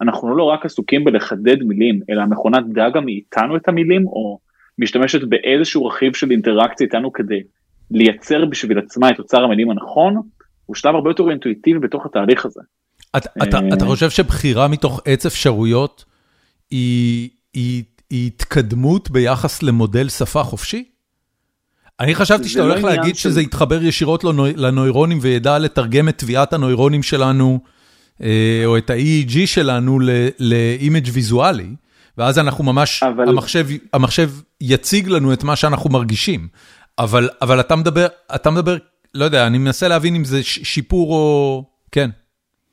[0.00, 4.38] אנחנו לא רק עסוקים בלחדד מילים אלא המכונה דגה מאיתנו את המילים או
[4.78, 7.40] משתמשת באיזשהו רכיב של אינטראקציה איתנו כדי
[7.90, 10.20] לייצר בשביל עצמה את אוצר המילים הנכון
[10.66, 12.60] הוא שלב הרבה יותר אינטואיטיבי בתוך התהליך הזה.
[13.16, 16.04] אתה, אתה, אתה חושב שבחירה מתוך עץ אפשרויות
[16.70, 20.84] היא, היא, היא התקדמות ביחס למודל שפה חופשי?
[22.00, 24.24] אני חשבתי שאתה הולך לא להגיד שזה יתחבר ישירות
[24.56, 27.60] לנוירונים וידע לתרגם את תביעת הנוירונים שלנו,
[28.22, 29.98] אה, או את ה-EEG שלנו
[30.40, 31.74] לאימג' ויזואלי,
[32.18, 33.02] ואז אנחנו ממש,
[33.92, 34.30] המחשב
[34.60, 36.48] יציג לנו את מה שאנחנו מרגישים.
[36.98, 38.76] אבל אתה מדבר, אתה מדבר,
[39.14, 41.64] לא יודע, אני מנסה להבין אם זה שיפור או...
[41.92, 42.10] כן.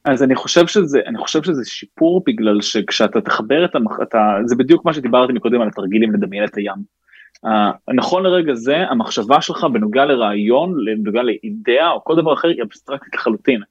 [0.06, 3.92] אז אני חושב שזה, אני חושב שזה שיפור בגלל שכשאתה תחבר את המח...
[4.02, 7.01] אתה, זה בדיוק מה שדיברתי מקודם על התרגילים לדמיין את הים.
[7.46, 12.64] Uh, נכון לרגע זה המחשבה שלך בנוגע לרעיון, בנוגע לאידאה או כל דבר אחר היא
[12.64, 13.62] אבסטרקטית לחלוטין.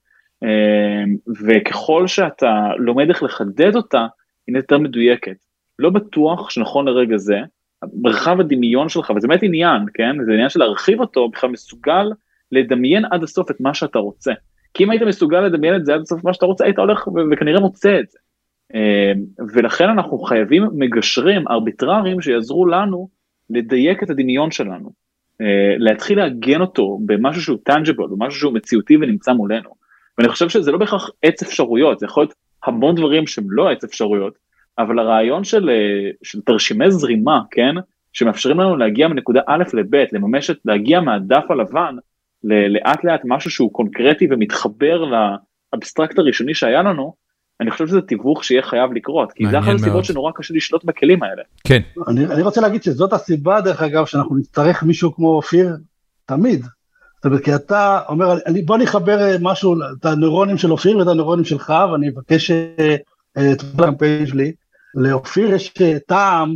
[0.44, 4.06] Uh, וככל שאתה לומד איך לחדד אותה,
[4.46, 5.36] היא יותר מדויקת.
[5.78, 7.38] לא בטוח שנכון לרגע זה,
[8.02, 10.24] מרחב הדמיון שלך, וזה באמת עניין, כן?
[10.24, 12.10] זה עניין של להרחיב אותו, בכלל מסוגל
[12.52, 14.32] לדמיין עד הסוף את מה שאתה רוצה.
[14.74, 17.60] כי אם היית מסוגל לדמיין את זה עד הסוף מה שאתה רוצה, היית הולך וכנראה
[17.60, 18.18] מוצא את זה.
[18.72, 23.19] Uh, ולכן אנחנו חייבים מגשרים ארביטרריים שיעזרו לנו
[23.50, 24.90] לדייק את הדמיון שלנו,
[25.40, 29.70] אה, להתחיל לעגן אותו במשהו שהוא טנג'יבל, במשהו שהוא מציאותי ונמצא מולנו.
[30.18, 33.84] ואני חושב שזה לא בהכרח עץ אפשרויות, זה יכול להיות המון דברים שהם לא עץ
[33.84, 34.34] אפשרויות,
[34.78, 37.74] אבל הרעיון של, אה, של תרשימי זרימה, כן,
[38.12, 41.96] שמאפשרים לנו להגיע מנקודה א' לב', לממש את, להגיע מהדף הלבן,
[42.44, 47.14] לאט לאט משהו שהוא קונקרטי ומתחבר לאבסטרקט הראשוני שהיה לנו,
[47.60, 51.22] אני חושב שזה תיווך שיהיה חייב לקרות, כי זה אחת הסיבות שנורא קשה לשלוט בכלים
[51.22, 51.42] האלה.
[51.64, 51.80] כן.
[52.08, 55.76] אני, אני רוצה להגיד שזאת הסיבה דרך אגב שאנחנו נצטרך מישהו כמו אופיר
[56.26, 56.64] תמיד.
[57.16, 61.06] זאת אומרת, כי אתה אומר, אני, בוא נחבר אה, משהו, את הנוירונים של אופיר ואת
[61.06, 62.96] הנוירונים שלך, ואני אבקש אה,
[63.52, 64.52] את הקמפיין שלי.
[64.94, 66.54] לאופיר יש אה, טעם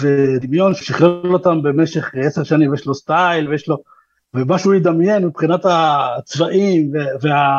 [0.00, 3.76] ודמיון ששחרר אותם במשך עשר שנים, ויש לו סטייל, ויש לו,
[4.34, 6.92] ומה שהוא ידמיין מבחינת הצבעים
[7.22, 7.56] וה...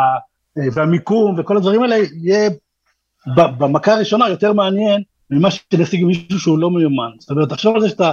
[0.57, 2.49] אה, והמיקום וכל הדברים האלה יהיה
[3.35, 7.09] במכה הראשונה יותר מעניין ממה שנשיג מישהו שהוא לא מיומן.
[7.19, 8.11] זאת אומרת, תחשוב על זה שאתה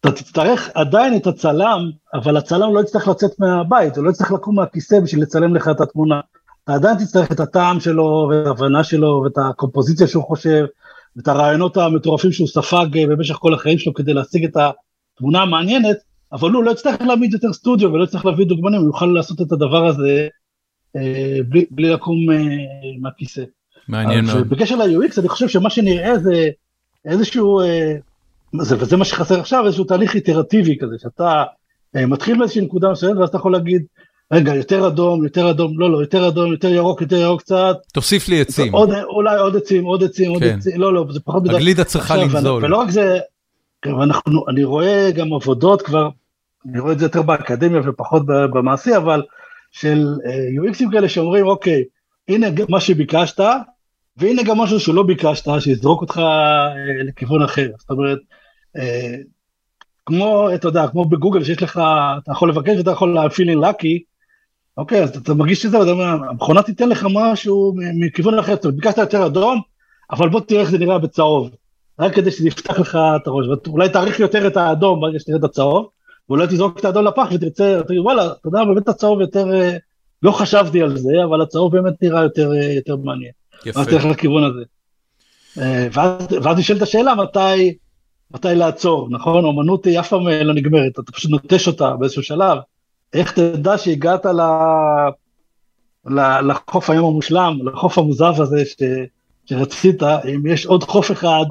[0.00, 4.56] אתה תצטרך עדיין את הצלם, אבל הצלם לא יצטרך לצאת מהבית, הוא לא יצטרך לקום
[4.56, 6.20] מהכיסא בשביל לצלם לך את התמונה.
[6.64, 10.64] אתה עדיין תצטרך את הטעם שלו, ואת ההבנה שלו, ואת הקומפוזיציה שהוא חושב,
[11.16, 14.56] ואת הרעיונות המטורפים שהוא ספג במשך כל החיים שלו כדי להשיג את
[15.16, 15.96] התמונה המעניינת,
[16.32, 19.52] אבל הוא לא יצטרך להעמיד יותר סטודיו ולא יצטרך להביא דוגמנים, הוא יוכל לעשות את
[19.52, 20.28] הדבר הזה אה,
[21.48, 22.36] בלי, בלי לקום אה,
[23.00, 23.42] מהכיסא.
[23.88, 24.48] מעניין מאוד.
[24.50, 26.48] בקשר ל-UX אני חושב שמה שנראה זה
[27.04, 27.94] איזשהו, אה,
[28.60, 31.44] זה, וזה מה שחסר עכשיו, איזשהו תהליך איטרטיבי כזה, שאתה
[31.96, 33.82] אה, מתחיל באיזושהי נקודה מסוימת ואז אתה יכול להגיד,
[34.32, 37.76] רגע, יותר אדום, יותר אדום, לא, לא, יותר אדום, יותר ירוק, יותר ירוק קצת.
[37.92, 38.72] תוסיף לי עצים.
[38.72, 40.56] עוד, אולי עוד עצים, עוד עצים, עוד כן.
[40.58, 41.56] עצים, לא, לא, זה פחות מדי.
[41.56, 42.64] הגלידה צריכה לגזול.
[42.64, 43.18] ולא רק זה,
[43.82, 46.08] כן, ואנחנו, אני רואה גם עבודות כבר,
[46.70, 49.22] אני רואה את זה יותר באקדמיה ופחות במעשי, אבל
[49.70, 51.84] של אה, UXים כאלה שאומרים, אוקיי,
[52.28, 53.40] הנה מה שביקשת,
[54.16, 57.68] והנה גם משהו שלא ביקשת, שיזרוק אותך אה, לכיוון אחר.
[57.78, 58.18] זאת אומרת,
[58.76, 59.16] אה,
[60.06, 61.80] כמו, אתה יודע, כמו בגוגל שיש לך,
[62.22, 63.98] אתה יכול לבקש ואתה יכול in lucky,
[64.76, 68.54] אוקיי, אז אתה, אתה מרגיש את זה, ואתה אומר, המכונה תיתן לך משהו מכיוון אחר,
[68.64, 69.60] אומרת, ביקשת יותר אדום,
[70.10, 71.50] אבל בוא תראה איך זה נראה בצהוב.
[71.98, 75.44] רק כדי שזה יפתח לך את הראש, ואולי תעריך יותר את האדום ברגע שתראה את
[75.44, 75.88] הצהוב,
[76.30, 79.76] ואולי תזרוק את האדום לפח ותרצה, תגיד וואלה, אתה יודע, באמת הצהוב יותר, אה,
[80.22, 83.30] לא חשבתי על זה, אבל הצהוב באמת נראה יותר, אה, יותר מעניין.
[83.66, 83.80] יפה.
[83.80, 84.60] אז תלך לכיוון הזה.
[85.60, 87.74] אה, ואז, נשאלת השאלה מתי,
[88.34, 89.44] מתי לעצור, נכון?
[89.44, 92.58] אומנות היא אף פעם לא נגמרת, אתה פשוט נוטש אותה באיזשהו שלב.
[93.12, 94.40] איך תדע שהגעת ל...
[96.48, 98.76] לחוף היום המושלם, לחוף המוזר הזה ש...
[99.46, 101.44] שרצית, אם יש עוד חוף אחד,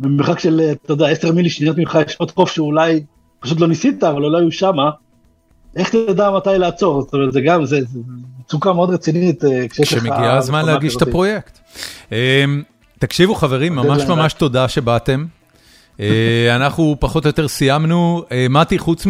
[0.00, 3.04] במרחק של, אתה יודע, עשר מילי שניות ממך, יש עוד חוף שאולי
[3.40, 4.90] פשוט לא ניסית, אבל אולי הוא שמה,
[5.76, 7.02] איך תדע מתי לעצור?
[7.02, 7.80] זאת אומרת, זה גם, זה
[8.40, 9.98] מצוקה מאוד רצינית אה, כשיש לך...
[9.98, 11.02] כשמגיע הזמן להגיש את.
[11.02, 11.58] הפרויקט.
[12.12, 12.62] אמ,
[12.98, 15.24] תקשיבו חברים, ממש ממש תודה שבאתם.
[16.00, 18.24] אה, אנחנו פחות או יותר סיימנו.
[18.32, 19.06] אה, מתי, חוץ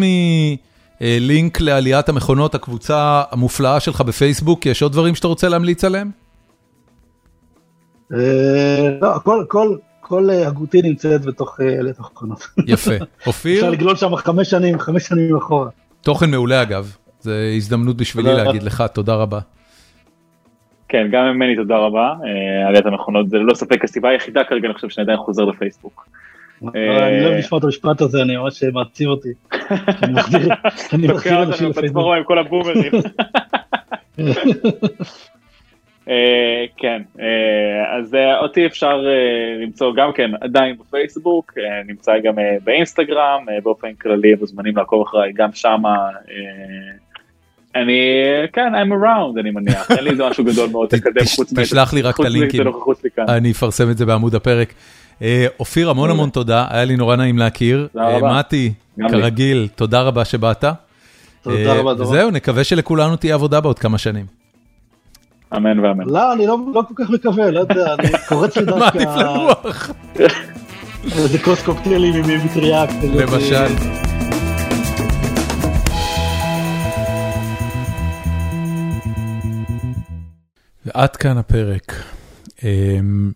[1.01, 6.11] מלינק לעליית המכונות, הקבוצה המופלאה שלך בפייסבוק, יש עוד דברים שאתה רוצה להמליץ עליהם?
[9.01, 9.75] לא, כל, כל,
[10.07, 12.47] כל אה, הגותי נמצאת בתוך אה, עליית המכונות.
[12.67, 12.91] יפה.
[12.95, 15.69] אפשר אופיר, לגלול שם חמש שנים, חמש שנים אחורה.
[16.01, 16.95] תוכן מעולה אגב.
[17.19, 18.33] זו הזדמנות בשבילי.
[18.33, 19.39] להגיד לך תודה רבה.
[20.89, 22.13] כן, גם ממני תודה רבה.
[22.23, 26.07] אה, עליית המכונות זה ללא ספק הסיבה היחידה כרגע, אני חושב שאני עדיין חוזר לפייסבוק.
[26.63, 29.29] אה, אני לא אוהב לשמוע את המשפט הזה, אני ממש אה, מעציב אותי.
[30.03, 30.53] אני מחזיר
[30.93, 31.83] אני מחזיר תוקע אנשים אותנו לפייסבוק.
[31.83, 32.91] בצבורה עם כל הבומרים.
[36.09, 39.01] אה, כן, אה, אז אה, אותי אפשר
[39.61, 41.53] למצוא גם כן עדיין בפייסבוק,
[41.85, 45.95] נמצא גם באינסטגרם, באופן כללי מוזמנים לעקוב אחריי גם שמה.
[47.75, 47.99] אני,
[48.53, 52.01] כן, I'm around אני מניח, אין לי איזה משהו גדול מאוד לקדם חוץ תשלח לי
[52.01, 52.63] רק את הלינקים.
[53.15, 53.25] כאן.
[53.29, 54.73] אני אפרסם את זה בעמוד הפרק.
[55.59, 57.87] אופיר, המון המון תודה, היה לי נורא נעים להכיר.
[58.39, 58.73] מתי.
[59.09, 60.63] כרגיל, תודה רבה שבאת.
[61.41, 62.15] תודה רבה, דורון.
[62.15, 64.36] זהו, נקווה שלכולנו תהיה עבודה בעוד כמה שנים.
[65.55, 66.05] אמן ואמן.
[66.05, 69.89] לא, אני לא לא כל כך מקווה, לא יודע, אני קורץ לי מעדיף דווקא לנוח,
[71.17, 72.85] איזה כוס קוקטיילים עם מטריה.
[73.03, 73.73] למשל.
[80.85, 81.93] ועד כאן הפרק.
[82.63, 83.31] אמ,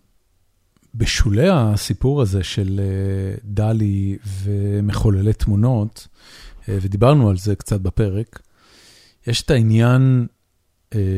[0.94, 6.08] בשולי הסיפור הזה של אה, דלי ומחוללי תמונות,
[6.68, 8.40] אה, ודיברנו על זה קצת בפרק,
[9.26, 10.26] יש את העניין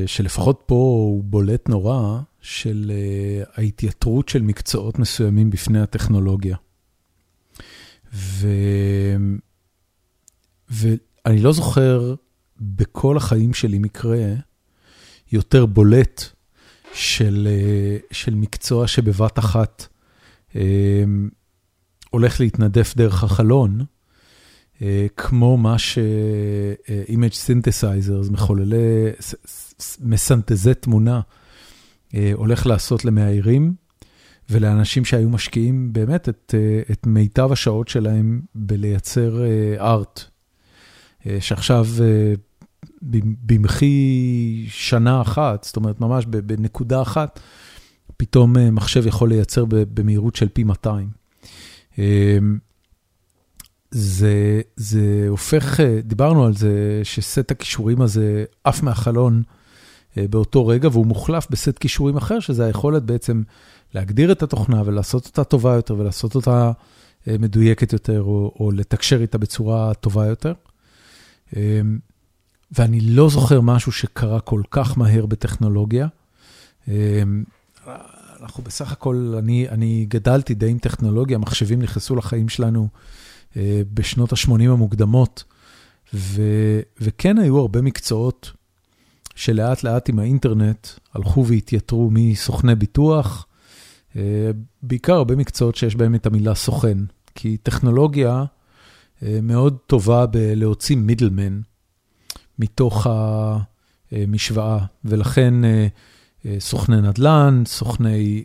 [0.07, 6.57] שלפחות פה הוא בולט נורא, של אה, ההתייתרות של מקצועות מסוימים בפני הטכנולוגיה.
[8.15, 8.49] ו...
[10.71, 12.15] ואני לא זוכר
[12.61, 14.25] בכל החיים שלי מקרה
[15.33, 16.23] יותר בולט
[16.95, 19.87] של, אה, של מקצוע שבבת אחת
[20.57, 21.05] אה,
[22.11, 23.85] הולך להתנדף דרך החלון,
[24.83, 29.11] אה, כמו מה ש-image synthesizers, מחוללי,
[30.01, 31.21] מסנתזי תמונה,
[32.15, 33.75] אה, הולך לעשות למאיירים,
[34.51, 39.43] ולאנשים שהיו משקיעים באמת את, אה, את מיטב השעות שלהם בלייצר
[39.79, 40.25] ארט,
[41.41, 42.35] שעכשיו אה,
[43.47, 47.41] במחי שנה אחת, זאת אומרת ממש בנקודה אחת,
[48.17, 51.09] פתאום אה, מחשב יכול לייצר במהירות של פי 200.
[51.99, 52.39] אה,
[53.91, 59.64] זה, זה הופך, אה, דיברנו על זה שסט הכישורים הזה עף מהחלון אה,
[60.17, 63.43] באותו רגע, והוא מוחלף בסט כישורים אחר, שזה היכולת בעצם
[63.95, 66.73] להגדיר את התוכנה ולעשות אותה טובה יותר ולעשות אותה
[67.29, 70.53] אה, מדויקת יותר, או, או לתקשר איתה בצורה טובה יותר.
[71.57, 71.81] אה,
[72.73, 76.09] ואני לא זוכר משהו שקרה כל כך מהר בטכנולוגיה.
[76.89, 77.23] אה,
[78.43, 82.89] אנחנו בסך הכל, אני, אני גדלתי די עם טכנולוגיה, מחשבים נכנסו לחיים שלנו
[83.95, 85.45] בשנות ה-80 המוקדמות,
[86.15, 86.43] ו,
[87.01, 88.53] וכן היו הרבה מקצועות
[89.35, 93.47] שלאט לאט עם האינטרנט הלכו והתייתרו מסוכני ביטוח,
[94.83, 96.99] בעיקר הרבה מקצועות שיש בהם את המילה סוכן,
[97.35, 98.45] כי טכנולוגיה
[99.23, 101.61] מאוד טובה בלהוציא מידלמן
[102.59, 103.07] מתוך
[104.13, 105.55] המשוואה, ולכן
[106.59, 108.45] סוכני נדל"ן, סוכני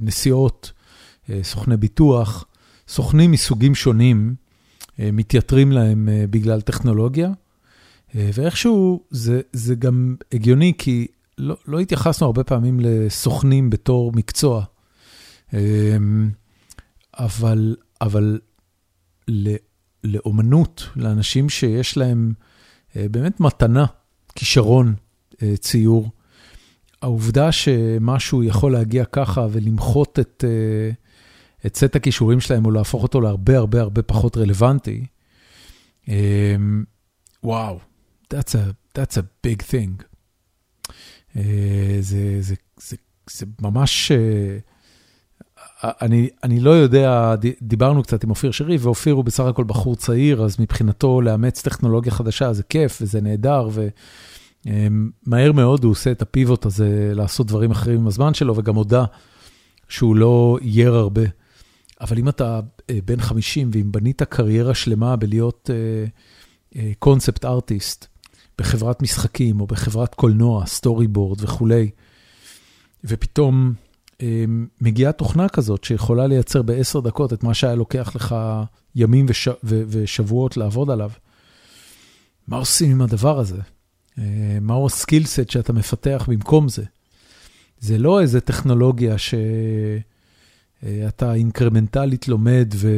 [0.00, 0.72] נסיעות,
[1.42, 2.44] סוכני ביטוח,
[2.88, 4.34] סוכנים מסוגים שונים
[4.98, 7.30] מתייתרים להם בגלל טכנולוגיה,
[8.14, 11.06] ואיכשהו זה, זה גם הגיוני, כי
[11.38, 14.64] לא, לא התייחסנו הרבה פעמים לסוכנים בתור מקצוע,
[17.18, 18.40] אבל, אבל
[20.04, 22.32] לאומנות, לאנשים שיש להם
[22.94, 23.86] באמת מתנה,
[24.34, 24.94] כישרון,
[25.54, 26.10] ציור,
[27.02, 30.44] העובדה שמשהו יכול להגיע ככה ולמחות את,
[31.66, 35.06] את סט הכישורים שלהם, או להפוך אותו להרבה הרבה הרבה פחות רלוונטי,
[37.42, 37.78] וואו,
[38.34, 40.04] that's a, that's a big thing.
[42.00, 42.96] זה, זה, זה,
[43.30, 44.12] זה ממש,
[45.82, 50.44] אני, אני לא יודע, דיברנו קצת עם אופיר שרי, ואופיר הוא בסך הכל בחור צעיר,
[50.44, 53.68] אז מבחינתו לאמץ טכנולוגיה חדשה זה כיף וזה נהדר,
[54.66, 59.04] ומהר מאוד הוא עושה את הפיבוט הזה לעשות דברים אחרים עם הזמן שלו, וגם הודה
[59.88, 61.22] שהוא לא אייר הרבה.
[62.00, 62.60] אבל אם אתה
[63.04, 65.70] בן 50 ואם בנית קריירה שלמה בלהיות
[66.98, 68.17] קונספט uh, ארטיסט, uh,
[68.58, 71.90] בחברת משחקים או בחברת קולנוע, סטורי בורד וכולי,
[73.04, 73.72] ופתאום
[74.80, 78.36] מגיעה תוכנה כזאת שיכולה לייצר בעשר דקות את מה שהיה לוקח לך
[78.94, 79.48] ימים וש...
[79.62, 81.10] ושבועות לעבוד עליו.
[82.48, 83.60] מה עושים עם הדבר הזה?
[84.60, 86.84] מהו הסקילסט שאתה מפתח במקום זה?
[87.80, 89.14] זה לא איזה טכנולוגיה
[90.82, 92.90] שאתה אינקרמנטלית לומד ו...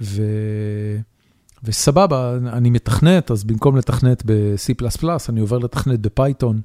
[0.00, 0.22] ו...
[1.64, 4.72] וסבבה, אני מתכנת, אז במקום לתכנת ב-C++,
[5.28, 6.60] אני עובר לתכנת ב Python,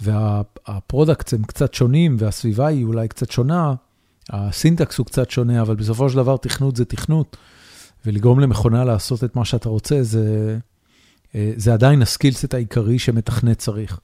[0.00, 3.74] וה products הם קצת שונים, והסביבה היא אולי קצת שונה,
[4.30, 7.36] ה syntax הוא קצת שונה, אבל בסופו של דבר תכנות זה תכנות,
[8.06, 10.58] ולגרום למכונה לעשות את מה שאתה רוצה, זה,
[11.56, 14.00] זה עדיין ה skill set העיקרי שמתכנת צריך.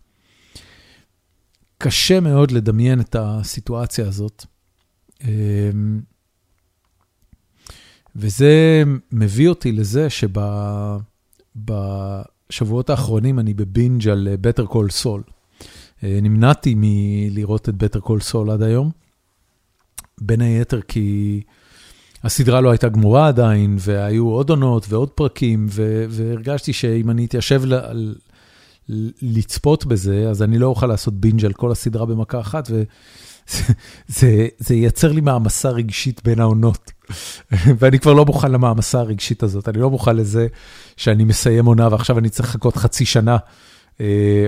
[1.79, 4.47] קשה מאוד לדמיין את הסיטואציה הזאת.
[8.19, 8.83] וזה
[9.13, 10.09] מביא אותי לזה
[11.61, 15.31] שבשבועות האחרונים אני בבינג' על Better Call Saul.
[16.03, 18.91] נמנעתי מלראות את Better Call Saul עד היום,
[20.21, 21.41] בין היתר כי
[22.25, 25.67] הסדרה לא הייתה גמורה עדיין, והיו עוד עונות ועוד פרקים,
[26.11, 28.15] והרגשתי שאם אני אתיישב ל-
[29.23, 32.85] לצפות בזה, אז אני לא אוכל לעשות בינג' על כל הסדרה במכה אחת, וזה
[34.59, 36.93] זה ייצר לי מעמסה רגשית בין העונות.
[37.79, 40.47] ואני כבר לא מוכן למעמסה הרגשית הזאת, אני לא מוכן לזה
[40.97, 43.37] שאני מסיים עונה ועכשיו אני צריך לחכות חצי שנה,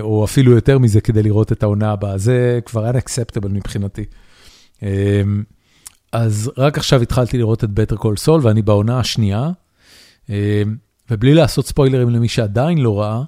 [0.01, 4.05] או אפילו יותר מזה כדי לראות את העונה הבאה, זה כבר unacceptable מבחינתי.
[6.13, 9.51] אז רק עכשיו התחלתי לראות את Better Call Saul ואני בעונה השנייה,
[11.11, 13.23] ובלי לעשות ספוילרים למי שעדיין לא ראה,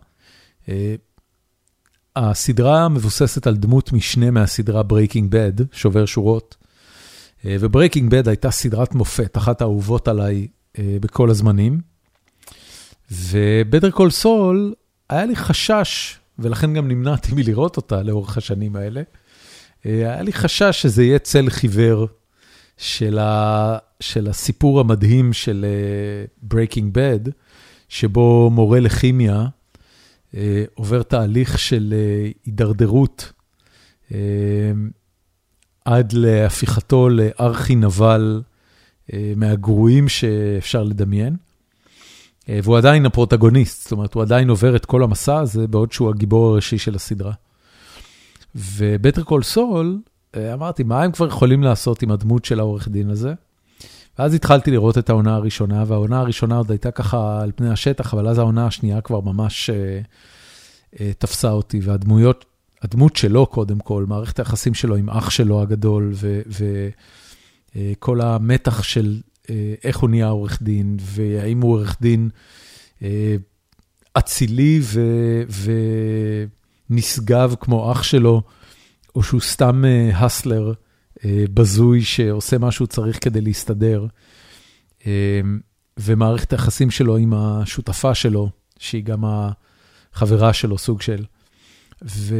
[2.16, 6.56] הסדרה מבוססת על דמות משנה מהסדרה Breaking Bad, שובר שורות.
[7.44, 11.80] ו Breaking Bad הייתה סדרת מופת, אחת האהובות עליי בכל הזמנים.
[13.10, 14.74] ו Better Call Saul,
[15.10, 19.02] היה לי חשש, ולכן גם נמנעתי מלראות אותה לאורך השנים האלה,
[19.84, 22.08] היה לי חשש שזה יהיה צל חיוור
[22.76, 25.64] של, ה, של הסיפור המדהים של
[26.42, 27.20] Breaking Bad,
[27.88, 29.46] שבו מורה לכימיה
[30.74, 31.94] עובר תהליך של
[32.44, 33.32] הידרדרות.
[35.84, 38.42] עד להפיכתו לארכי נבל
[39.36, 41.36] מהגרועים שאפשר לדמיין.
[42.48, 46.52] והוא עדיין הפרוטגוניסט, זאת אומרת, הוא עדיין עובר את כל המסע הזה, בעוד שהוא הגיבור
[46.52, 47.32] הראשי של הסדרה.
[48.54, 49.98] ובטר קול סול,
[50.36, 53.34] אמרתי, מה הם כבר יכולים לעשות עם הדמות של העורך דין הזה?
[54.18, 58.28] ואז התחלתי לראות את העונה הראשונה, והעונה הראשונה עוד הייתה ככה על פני השטח, אבל
[58.28, 59.70] אז העונה השנייה כבר ממש
[61.18, 62.44] תפסה אותי, והדמויות
[62.82, 66.12] הדמות שלו קודם כל, מערכת היחסים שלו עם אח שלו הגדול,
[67.76, 69.20] וכל המתח של
[69.84, 72.28] איך הוא נהיה עורך דין, והאם הוא עורך דין
[74.12, 74.80] אצילי
[76.90, 78.42] ונשגב כמו אח שלו,
[79.14, 79.84] או שהוא סתם
[80.14, 80.72] הסלר
[81.24, 84.06] בזוי שעושה מה שהוא צריך כדי להסתדר.
[85.96, 89.24] ומערכת היחסים שלו עם השותפה שלו, שהיא גם
[90.12, 91.24] החברה שלו, סוג של.
[92.04, 92.34] ו...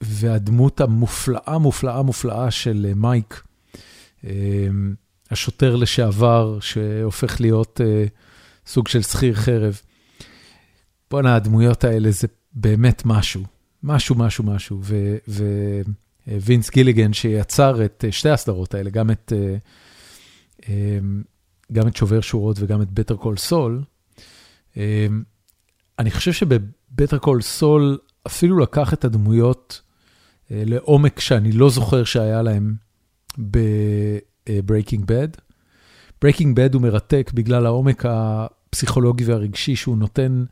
[0.00, 3.42] והדמות המופלאה, מופלאה, מופלאה של מייק,
[5.30, 7.80] השוטר לשעבר שהופך להיות
[8.66, 9.80] סוג של שכיר חרב.
[11.10, 13.44] בואנה, הדמויות האלה זה באמת משהו,
[13.82, 14.80] משהו, משהו, משהו.
[16.28, 19.32] ווינס גיליגן שיצר את שתי הסדרות האלה, גם את,
[21.72, 23.82] גם את שובר שורות וגם את Better Call Saul,
[25.98, 29.80] אני חושב שב Better Call Saul אפילו לקח את הדמויות
[30.50, 32.74] לעומק שאני לא זוכר שהיה להם
[33.38, 35.28] ב Breaking Bad.
[36.22, 40.44] Breaking Bad הוא מרתק בגלל העומק הפסיכולוגי והרגשי שהוא נותן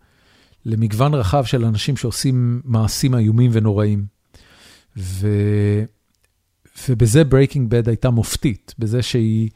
[0.64, 4.04] למגוון רחב של אנשים שעושים מעשים איומים ונוראים.
[4.96, 5.28] ו...
[6.88, 9.50] ובזה Breaking Bad הייתה מופתית, בזה שהיא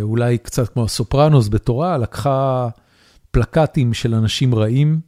[0.00, 2.68] אולי קצת כמו הסופרנוס בתורה, לקחה
[3.30, 5.00] פלקטים של אנשים רעים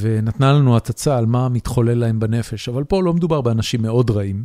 [0.00, 2.68] ונתנה לנו הצצה על מה מתחולל להם בנפש.
[2.68, 4.44] אבל פה לא מדובר באנשים מאוד רעים,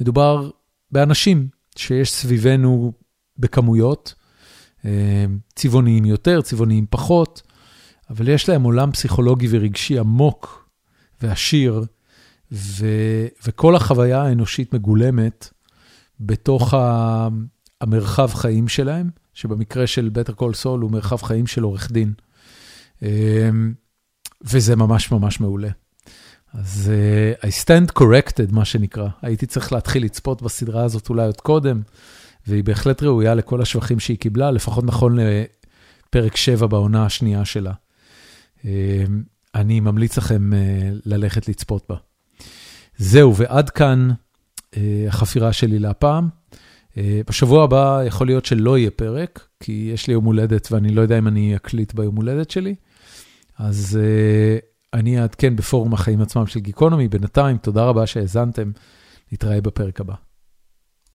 [0.00, 0.50] מדובר
[0.90, 2.92] באנשים שיש סביבנו
[3.38, 4.14] בכמויות,
[5.54, 7.42] צבעוניים יותר, צבעוניים פחות,
[8.10, 10.68] אבל יש להם עולם פסיכולוגי ורגשי עמוק
[11.22, 11.84] ועשיר,
[12.52, 12.86] ו,
[13.46, 15.48] וכל החוויה האנושית מגולמת
[16.20, 17.28] בתוך ה,
[17.80, 22.12] המרחב חיים שלהם, שבמקרה של Better Call Saul הוא מרחב חיים של עורך דין.
[24.44, 25.68] וזה ממש ממש מעולה.
[26.54, 26.90] אז
[27.40, 29.08] uh, I stand corrected, מה שנקרא.
[29.22, 31.82] הייתי צריך להתחיל לצפות בסדרה הזאת אולי עוד קודם,
[32.46, 37.72] והיא בהחלט ראויה לכל השבחים שהיא קיבלה, לפחות נכון לפרק 7 בעונה השנייה שלה.
[38.58, 38.64] אה,
[39.54, 40.56] אני ממליץ לכם אה,
[41.06, 41.96] ללכת לצפות בה.
[42.98, 46.28] זהו, ועד כאן אה, החפירה שלי להפעם.
[46.90, 46.96] אה,
[47.28, 51.18] בשבוע הבא יכול להיות שלא יהיה פרק, כי יש לי יום הולדת ואני לא יודע
[51.18, 52.74] אם אני אקליט ביום הולדת שלי.
[53.58, 57.08] אז אה, אני אעדכן בפורום החיים עצמם של גיקונומי.
[57.08, 58.70] בינתיים, תודה רבה שהאזנתם,
[59.32, 60.14] נתראה בפרק הבא.